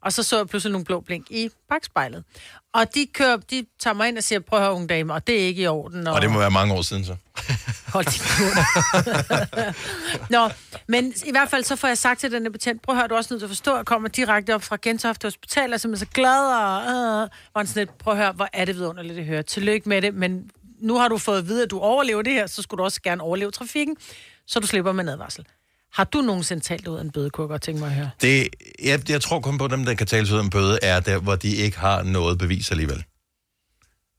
[0.00, 2.24] Og så så jeg pludselig nogle blå blink i bagspejlet.
[2.74, 5.26] Og de, kører, de tager mig ind og siger, prøv at høre, unge dame, og
[5.26, 6.06] det er ikke i orden.
[6.06, 7.16] Og det må være mange år siden så.
[7.94, 8.22] Hold din.
[10.36, 10.50] Nå,
[10.86, 13.08] men i hvert fald så får jeg sagt til den her betjent, prøv at høre,
[13.08, 15.72] du er også nødt til at forstå, at jeg kommer direkte op fra Gentofte Hospital,
[15.72, 18.64] og simpelthen så glad, og øh, var han sådan lidt, prøv at høre, hvor er
[18.64, 19.42] det vidunderligt at høre.
[19.42, 20.50] Tillykke med det, men
[20.80, 23.02] nu har du fået at vide, at du overlever det her, så skulle du også
[23.02, 23.96] gerne overleve trafikken,
[24.46, 25.46] så du slipper med advarsel.
[25.92, 28.10] Har du nogensinde talt ud af en bøde, kunne jeg godt tænke mig at høre?
[28.20, 28.48] Det,
[28.84, 31.18] jeg, jeg tror kun på, at dem, der kan tales ud en bøde, er der,
[31.18, 33.04] hvor de ikke har noget bevis alligevel.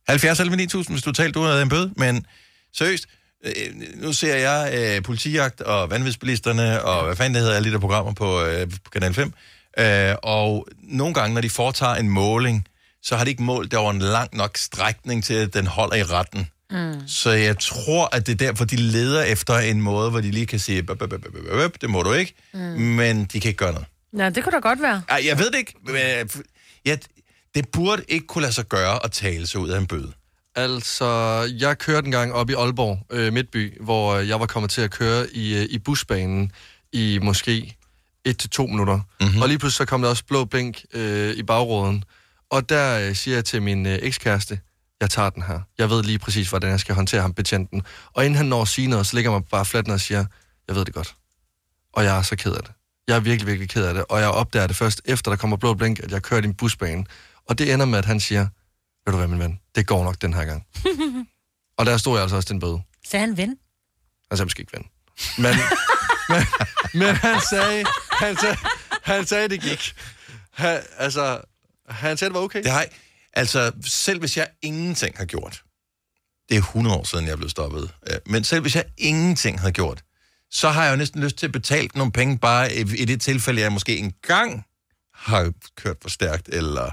[0.08, 2.26] 70 eller 9000, hvis du talte ud af en bøde, men
[2.74, 3.06] seriøst,
[3.46, 3.52] øh,
[3.96, 7.80] nu ser jeg øh, politijagt og vanvidsbilisterne og hvad fanden det hedder, alle de der
[7.80, 9.34] programmer på, øh, på Kanal 5,
[9.80, 12.68] øh, og nogle gange, når de foretager en måling,
[13.04, 15.96] så har de ikke målt det over en lang nok strækning til, at den holder
[15.96, 16.48] i retten.
[16.72, 17.08] Mm.
[17.08, 20.46] Så jeg tror, at det er derfor, de leder efter en måde, hvor de lige
[20.46, 22.60] kan sige, "Bøp, bøp, bøp, bøp, bøp, bøp, det må du ikke, Mm.
[22.60, 23.88] men de kan ikke gøre noget.
[24.14, 25.02] Nej, det kunne da godt være.
[25.10, 25.74] Ej, jeg ved det ikke.
[26.90, 26.98] øh,
[27.56, 30.12] det burde ikke kunne lade sig gøre at tale sig ud af en bøde.
[30.56, 31.06] Altså,
[31.60, 34.82] jeg kørte en gang op i Aalborg, øh, Midtby, hvor øh, jeg var kommet til
[34.82, 36.52] at køre i, øh, i busbanen
[36.94, 37.76] i måske
[38.30, 39.00] 1-2 minutter.
[39.22, 39.42] Mm-hmm.
[39.42, 42.04] Og lige pludselig så kom der også blå blink øh, i bagråden.
[42.50, 44.60] Og der øh, siger jeg til min øh, ekskæreste,
[45.02, 45.60] jeg tager den her.
[45.78, 47.84] Jeg ved lige præcis, hvordan jeg skal håndtere ham, betjenten.
[48.14, 50.26] Og inden han når at sige noget, så ligger mig bare fladt ned og siger,
[50.68, 51.16] jeg ved det godt.
[51.94, 52.72] Og jeg er så ked af det.
[53.08, 54.06] Jeg er virkelig, virkelig ked af det.
[54.10, 56.54] Og jeg opdager det først, efter der kommer blå blink, at jeg kører i en
[56.54, 57.06] busbane.
[57.50, 58.48] Og det ender med, at han siger,
[59.06, 60.66] ved du hvad, min ven, det går nok den her gang.
[61.78, 62.82] Og der stod jeg altså også til en bøde.
[63.06, 63.58] Sagde han ven?
[64.30, 64.86] Han sagde måske ikke ven.
[65.38, 65.56] Men,
[66.32, 66.44] men,
[66.94, 68.58] men han sagde, han sagde,
[69.04, 69.94] han sagde, det gik.
[70.52, 71.42] Han, altså,
[71.90, 72.64] han sagde, det var okay.
[72.64, 72.86] Det har.
[73.34, 75.64] Altså, selv hvis jeg ingenting har gjort,
[76.50, 79.72] det er 100 år siden, jeg blev stoppet, øh, men selv hvis jeg ingenting havde
[79.74, 80.04] gjort,
[80.52, 83.62] så har jeg jo næsten lyst til at betale nogle penge, bare i, det tilfælde,
[83.62, 84.66] jeg måske engang
[85.14, 86.92] har kørt for stærkt, eller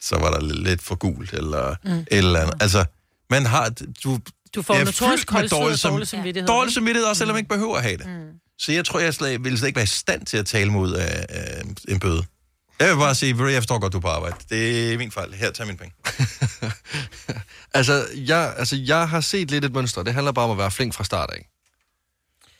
[0.00, 2.04] så var der lidt for gult, eller Mm.
[2.10, 2.62] eller andet.
[2.62, 2.84] Altså,
[3.30, 3.68] man har...
[4.04, 4.18] Du,
[4.54, 7.76] Du får notorisk koldsved og dårlig dårlig samvittighed, Dårlig samvittighed også, selvom man ikke behøver
[7.76, 8.06] at have det.
[8.06, 8.28] Mm.
[8.58, 11.26] Så jeg tror, jeg slet, ville slet ikke være i stand til at tale af,
[11.28, 12.24] af en bøde.
[12.82, 14.36] Jeg vil bare sige, jeg forstår godt, du er på arbejde.
[14.50, 15.34] Det er min fejl.
[15.34, 15.94] Her, tag mine penge.
[17.74, 20.02] Altså jeg, altså, jeg har set lidt et mønster.
[20.02, 21.51] Det handler bare om at være flink fra start af.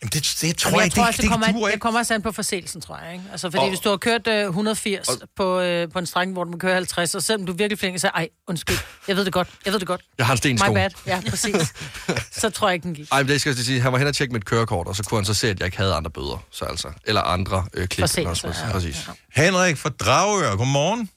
[0.02, 1.58] Jamen, det, det tror Jamen, jeg, jeg tror det, også, det, det, kommer, det an,
[1.58, 1.82] duer det ikke.
[1.82, 3.12] kommer også an på forseelsen, tror jeg.
[3.12, 3.24] Ikke?
[3.32, 6.32] Altså, fordi Og- hvis du har kørt øh, 180 og, på, øh, på en strækning,
[6.32, 8.76] hvor du må køre 50, og selvom du er virkelig flink, så ej, undskyld,
[9.08, 10.00] jeg ved det godt, jeg ved det godt.
[10.18, 11.74] Jeg har en sten My bad, ja, præcis.
[12.42, 13.08] så tror jeg ikke, den gik.
[13.12, 15.02] Ej, men det skal jeg sige, han var hen og tjekke mit kørekort, og så
[15.04, 17.88] kunne han så se, at jeg ikke havde andre bøder, så altså, eller andre øh,
[17.88, 18.02] klip.
[18.02, 18.72] Forseelser, ja.
[18.72, 19.08] Præcis.
[19.34, 21.10] Henrik fra Dragør, godmorgen.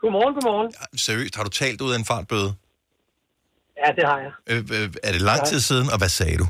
[0.00, 0.72] Godmorgen, godmorgen.
[0.96, 2.54] Seriøst, har du talt ud af en fartbøde?
[3.86, 4.30] Ja, det har jeg.
[4.72, 6.46] Øh, øh, er det lang tid siden, og hvad sagde du?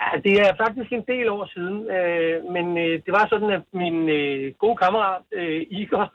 [0.00, 3.64] Ja, det er faktisk en del år siden, øh, men øh, det var sådan, at
[3.82, 6.06] min øh, gode kammerat, øh, Igor,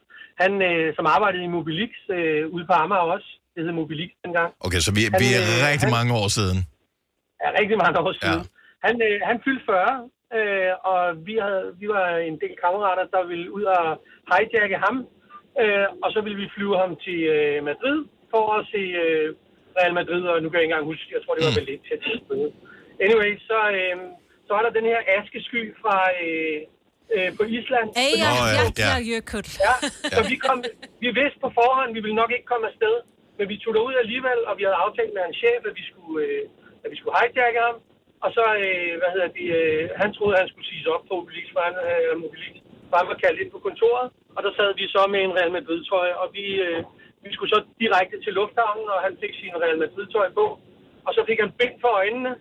[0.41, 4.49] han, øh, som arbejdede i Mobilix øh, ude på Amager også, det hed Mobilix dengang.
[4.65, 6.57] Okay, så vi, Han, vi er øh, rigtig han- mange år siden.
[7.43, 8.41] Ja, rigtig mange år siden.
[8.45, 8.51] Ja.
[8.87, 13.23] Han, øh, han fyldte 40, øh, og vi, havde, vi var en del kammerater, der
[13.31, 13.83] ville ud og
[14.31, 14.95] hijacke ham,
[15.61, 17.99] øh, og så ville vi flyve ham til øh, Madrid
[18.33, 19.27] for at se øh,
[19.79, 22.17] Real Madrid, og nu kan jeg ikke engang huske, jeg tror, det var Valencia til.
[23.05, 23.95] Anyway, så, øh,
[24.47, 26.59] så var der den her askesky fra øh,
[27.15, 27.87] øh, på Island.
[27.95, 28.91] Ej, ja, ja, ja,
[29.67, 29.73] ja.
[30.15, 30.57] så vi, kom,
[31.03, 32.95] vi vidste på forhånd, vi ville nok ikke komme afsted,
[33.37, 36.15] men vi tog derud alligevel, og vi havde aftalt med hans chef, at vi skulle,
[36.25, 36.43] øh,
[36.83, 37.77] at vi skulle hijacke ham.
[38.23, 41.13] Og så, øh, hvad hedder det, øh, han troede, at han skulle siges op på
[41.19, 42.57] Mobilis, for han, øh, Mobilis,
[42.89, 44.07] for han var kaldt ind på kontoret.
[44.35, 46.79] Og der sad vi så med en Real Madrid-trøje, og vi, øh,
[47.25, 50.45] vi skulle så direkte til lufthavnen, og han fik sin Real Madrid-trøje på.
[51.07, 52.31] Og så fik han bind for øjnene,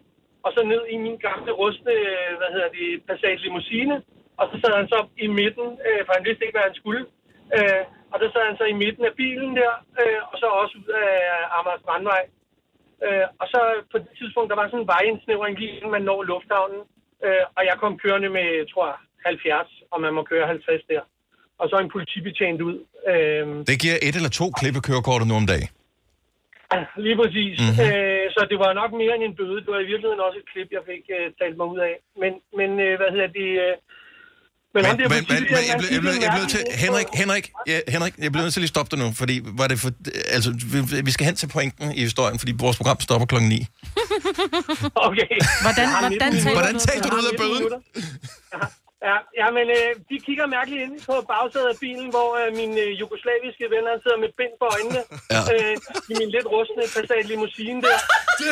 [0.45, 1.95] og så ned i min gamle rustne,
[2.38, 3.97] hvad hedder det, Passat limousine.
[4.40, 7.03] Og så sad han så i midten, øh, for han vidste ikke, hvad han skulle.
[7.57, 7.82] Øh,
[8.12, 10.88] og der sad han så i midten af bilen der, øh, og så også ud
[11.05, 11.11] af
[11.57, 12.22] Amager Strandvej.
[13.07, 13.61] Øh, og så
[13.92, 16.80] på det tidspunkt, der var sådan en vejindsnævring lige inden man når lufthavnen.
[17.26, 21.03] Øh, og jeg kom kørende med, tror jeg, 70, og man må køre 50 der.
[21.61, 22.76] Og så en politibetjent ud.
[23.12, 25.68] Øh, Det giver et eller to klippekørekorter nu om dagen.
[27.06, 27.54] Lige præcis.
[27.60, 27.66] Mhm.
[27.68, 27.86] Mm-hmm.
[27.86, 29.58] Øh, så det var nok mere end en bøde.
[29.64, 31.94] Det var i virkeligheden også et klip, jeg fik øh, talt mig ud af.
[32.22, 33.50] Men, men øh, hvad hedder det...
[33.66, 33.74] Øh,
[34.74, 36.60] men, Men, der men, men, jeg, blev, jeg, blev, jeg blev til...
[36.84, 39.66] Henrik, Henrik, ja, Henrik, jeg bliver nødt til lige at stoppe dig nu, fordi var
[39.72, 39.90] det for...
[40.36, 43.54] Altså, vi, vi skal hen til pointen i historien, fordi vores program stopper klokken 9.
[45.08, 45.36] Okay.
[45.64, 46.80] Hvordan, Jeg hvordan 19 taler Hvordan du?
[46.88, 47.64] talte du ud af bøden?
[49.05, 52.48] Ja, ja, ja, men øh, de kigger mærkeligt ind på bagsædet af bilen, hvor øh,
[52.61, 55.00] min øh, jugoslaviske ven, han sidder med bind for øjnene.
[55.34, 55.40] Ja.
[55.55, 55.74] Øh,
[56.11, 57.98] I min lidt rustne Passat limousine der.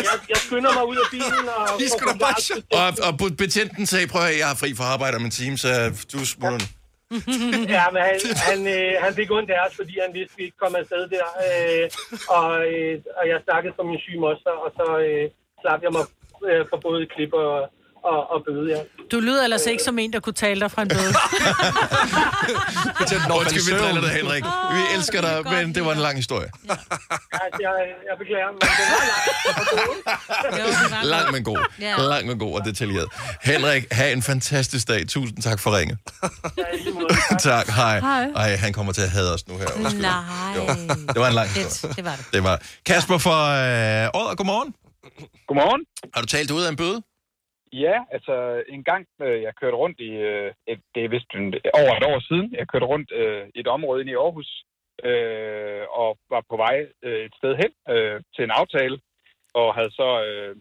[0.09, 1.65] Jeg, jeg skynder mig ud af bilen og...
[1.83, 2.39] De skulle da bare
[2.81, 5.71] og, og betjenten sagde, prøv at jeg er fri for arbejde om en time, så
[6.13, 6.69] du smutter nu.
[7.77, 8.17] ja, men han,
[8.49, 11.03] han, øh, han fik ondt af os, fordi han vidste, at vi ikke kom afsted
[11.17, 11.27] der.
[11.47, 11.85] Øh,
[12.39, 15.25] og, øh, og jeg snakkede for min syge moster, og så øh,
[15.63, 16.05] slap jeg mig
[16.49, 17.55] øh, for både klip og,
[18.05, 18.83] og, og bøde, ja.
[19.13, 21.01] Du lyder ellers ikke som en, der kunne tale dig fra en bøde.
[23.41, 24.45] Undskyld, vi driller dig, Henrik.
[24.45, 26.49] Vi elsker dig, men det var en lang historie.
[26.63, 27.73] Altså, jeg,
[28.09, 28.69] jeg beklager, men det
[30.63, 31.07] var langt.
[31.07, 31.59] Lang, men god.
[31.81, 31.97] Ja.
[31.97, 33.09] Lang, men god og detaljeret.
[33.43, 35.09] Henrik, have en fantastisk dag.
[35.09, 35.99] Tusind tak for ringet.
[37.41, 38.01] tak, hej.
[38.01, 38.25] Hej.
[38.37, 39.67] Ej, han kommer til at hade os nu her.
[39.77, 40.03] Undskyld.
[40.03, 40.13] Nej.
[40.57, 40.67] Jo,
[41.09, 41.95] det var en lang historie.
[41.95, 42.25] det var det.
[42.33, 44.75] Det var Kasper fra øh, Odder, godmorgen.
[45.49, 45.81] Godmorgen.
[46.15, 47.03] Har du talt ud af en bøde?
[47.73, 51.55] Ja, altså en gang, øh, jeg kørte rundt i, øh, et, det er vist en,
[51.81, 54.65] over et år siden, jeg kørte rundt øh, i et område inde i Aarhus,
[55.05, 59.01] øh, og var på vej øh, et sted hen øh, til en aftale,
[59.55, 60.57] og havde så øh,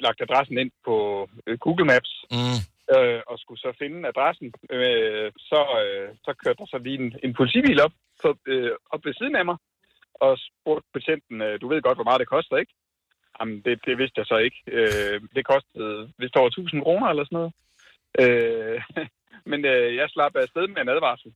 [0.00, 2.60] lagt adressen ind på øh, Google Maps, mm.
[2.94, 4.52] øh, og skulle så finde adressen.
[4.70, 9.04] Øh, så, øh, så kørte der så lige en, en politibil op, på, øh, op
[9.04, 9.56] ved siden af mig,
[10.14, 12.72] og spurgte betjenten, øh, du ved godt, hvor meget det koster, ikke?
[13.40, 14.60] Jamen, det, det vidste jeg så ikke.
[14.78, 17.52] Øh, det kostede vist over 1000 kroner eller sådan noget.
[18.22, 18.78] Øh,
[19.50, 21.30] men øh, jeg slap afsted med en advarsel.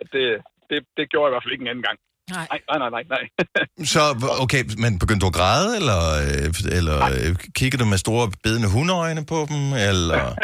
[0.00, 0.26] At det,
[0.70, 1.98] det, det gjorde jeg i hvert fald ikke en anden gang.
[2.36, 2.46] Nej.
[2.68, 3.24] Nej, nej, nej, nej.
[3.94, 4.02] Så,
[4.44, 8.72] okay, men begyndte du at græde, eller, øh, eller øh, kiggede du med store bedende
[8.74, 10.22] hundeøjne på dem, eller...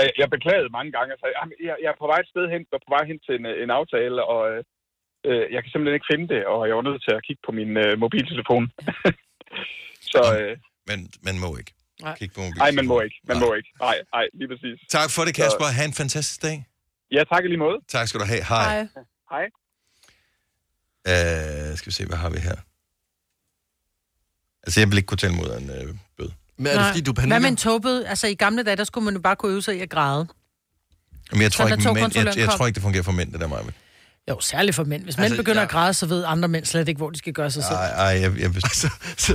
[0.00, 1.10] Øh, jeg beklagede mange gange.
[1.14, 1.26] Altså,
[1.68, 3.70] jeg, jeg er på vej et sted hen, og på vej hen til en, en
[3.78, 4.42] aftale, og
[5.28, 7.52] øh, jeg kan simpelthen ikke finde det, og jeg var nødt til at kigge på
[7.58, 8.66] min øh, mobiltelefon.
[10.12, 10.56] så, øh,
[10.86, 11.72] men man må ikke.
[12.02, 12.16] Nej.
[12.18, 13.16] Kig på Nej, man må ikke.
[13.28, 13.68] Man må ikke.
[13.80, 14.80] Nej, nej, lige præcis.
[14.90, 15.64] Tak for det, Kasper.
[15.64, 16.66] Ha' en fantastisk dag.
[17.12, 17.76] Ja, tak i lige måde.
[17.88, 18.44] Tak skal du have.
[18.44, 18.64] Hej.
[18.74, 18.86] Hej.
[19.30, 19.44] Hej.
[21.08, 22.56] Uh, skal vi se, hvad har vi her?
[24.62, 26.32] Altså, jeg vil ikke kunne tælle mod en øh, bøde.
[26.56, 26.90] Men er det, Nej.
[26.90, 27.38] fordi du Hvad panikker?
[27.38, 28.08] med en togbøde?
[28.08, 30.28] Altså, i gamle dage, der skulle man jo bare kunne øve sig i at græde.
[31.32, 33.32] Men jeg tror, Så ikke, mænd, jeg, jeg kom- tror ikke, det fungerer for mænd,
[33.32, 33.62] det der, Maja.
[34.30, 35.02] Jo, særligt for mænd.
[35.04, 35.64] Hvis mænd Altså, begynder ja.
[35.64, 37.76] at græde, så ved andre mænd slet ikke, hvor de skal gøre sig selv.
[37.76, 39.32] Ej, ej, jeg, jeg, så, så,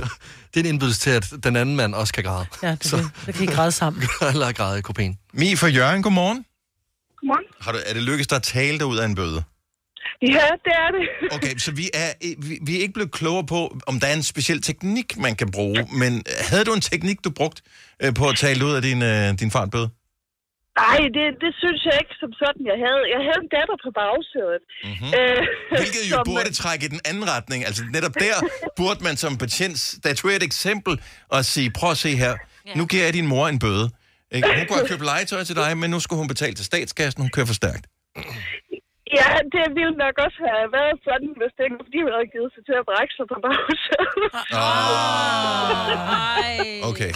[0.54, 2.46] det er en indbydelse til, at den anden mand også kan græde.
[2.62, 3.08] Ja, det, så.
[3.26, 4.02] det kan I græde sammen.
[4.32, 5.18] Eller græde i kopien.
[5.32, 6.44] Mi fra Jørgen, godmorgen.
[7.20, 7.44] Godmorgen.
[7.60, 9.42] Har du, er det lykkedes dig at tale dig ud af en bøde?
[10.22, 10.26] Ja,
[10.64, 11.08] det er det.
[11.36, 14.22] Okay, så vi er, vi, vi er ikke blevet klogere på, om der er en
[14.22, 15.88] speciel teknik, man kan bruge.
[15.92, 17.62] Men havde du en teknik, du brugte
[18.02, 19.90] øh, på at tale ud af din, øh, din fartbøde?
[20.80, 23.02] Nej, det, det synes jeg ikke som sådan, jeg havde.
[23.14, 24.62] Jeg havde en datter på bagsædet.
[24.88, 25.10] Mm-hmm.
[25.18, 25.40] Øh,
[25.80, 27.60] Hvilket jo burde trække i den anden retning.
[27.68, 28.36] Altså netop der
[28.80, 30.94] burde man som betjent statuere et eksempel
[31.34, 32.34] og sige, prøv at se her,
[32.78, 33.86] nu giver jeg din mor en bøde.
[34.36, 34.48] Ikke?
[34.58, 37.30] Hun kunne have købt legetøj til dig, men nu skulle hun betale til statskassen, hun
[37.36, 37.84] kører for stærkt.
[39.18, 42.30] Ja, det ville nok også have været sådan, hvis det ikke var fordi, hun havde
[42.34, 44.10] givet sig til at brække sig på bagsædet.
[46.90, 47.12] Okay.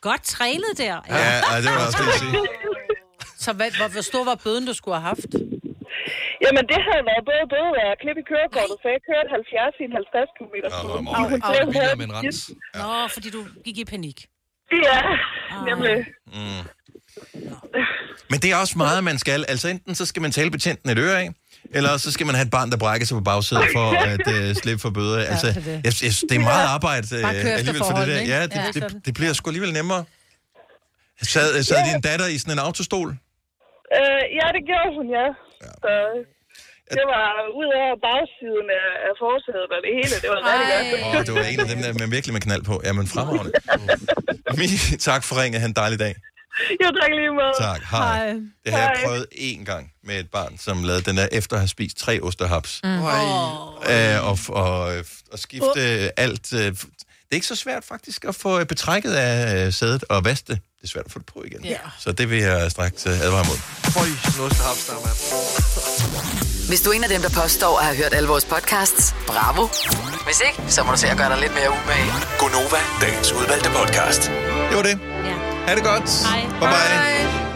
[0.00, 0.96] Godt trænet der.
[1.08, 1.16] Ja,
[1.52, 2.32] ja det var også det, jeg sige.
[3.44, 5.32] Så hvad, hvor, hvor stor var bøden, du skulle have haft?
[6.44, 9.84] Jamen, det havde været både bøde af klip i kørekortet, så jeg kørte 70 i
[9.88, 10.54] en 50 km.
[11.16, 12.38] Og hun blev biler med en rens.
[12.82, 14.18] Nå, fordi du gik i panik.
[14.88, 15.00] Ja,
[15.68, 15.96] nemlig.
[16.26, 16.62] Mm.
[18.30, 19.44] Men det er også meget, man skal.
[19.48, 21.30] Altså enten så skal man tale betjenten et øre af,
[21.70, 24.56] eller så skal man have et barn, der brækker sig på bagsædet for at uh,
[24.62, 25.18] slippe for bøder.
[25.24, 26.02] Altså, det er jeg, det.
[26.02, 28.14] jeg, det er meget arbejde uh, alligevel for det der.
[28.14, 30.04] Ja, det, Ja, det, det, det bliver sgu alligevel nemmere.
[31.22, 33.16] Sad, sad din datter i sådan en autostol?
[33.96, 35.26] Øh, ja, det gjorde hun, ja.
[35.84, 35.92] Så
[36.96, 37.28] det var
[37.60, 40.14] ud af bagsiden af, af forsædet og det hele.
[40.22, 41.16] Det var rigtig godt.
[41.16, 42.74] Åh, det var en af dem, der med virkelig med knald på.
[42.86, 43.52] Jamen, fremragende.
[44.60, 44.66] Mi,
[45.08, 45.60] tak for ringet.
[45.60, 46.14] Ha' en dejlig dag.
[46.82, 47.54] Jo, tak lige meget.
[47.58, 47.80] Tak.
[47.90, 48.32] Hej.
[48.64, 51.60] Det har jeg prøvet én gang med et barn, som lavede den der efter at
[51.60, 52.80] have spist tre osterhaps.
[52.84, 52.90] Mm.
[52.90, 54.92] Øh, og, og,
[55.32, 55.80] og skifte
[56.16, 56.52] alt.
[56.52, 60.46] Øh, det er ikke så svært faktisk at få betrækket af øh, sædet og vaske
[60.52, 60.58] det.
[60.80, 61.64] Det er svært at få det på igen.
[61.64, 61.78] Ja.
[61.98, 63.56] Så det vil jeg straks øh, advare mod.
[63.96, 64.08] Føj,
[65.04, 65.18] mand.
[66.68, 69.66] Hvis du er en af dem, der påstår at have hørt alle vores podcasts, bravo.
[70.24, 72.12] Hvis ikke, så må du se at gøre dig lidt mere umage.
[72.38, 74.22] Gonova, dagens udvalgte podcast.
[74.68, 74.98] Det var det.
[75.24, 75.34] Ja.
[75.66, 76.26] Ha' det godt.
[76.26, 76.40] Hej.
[76.60, 77.47] Bye bye.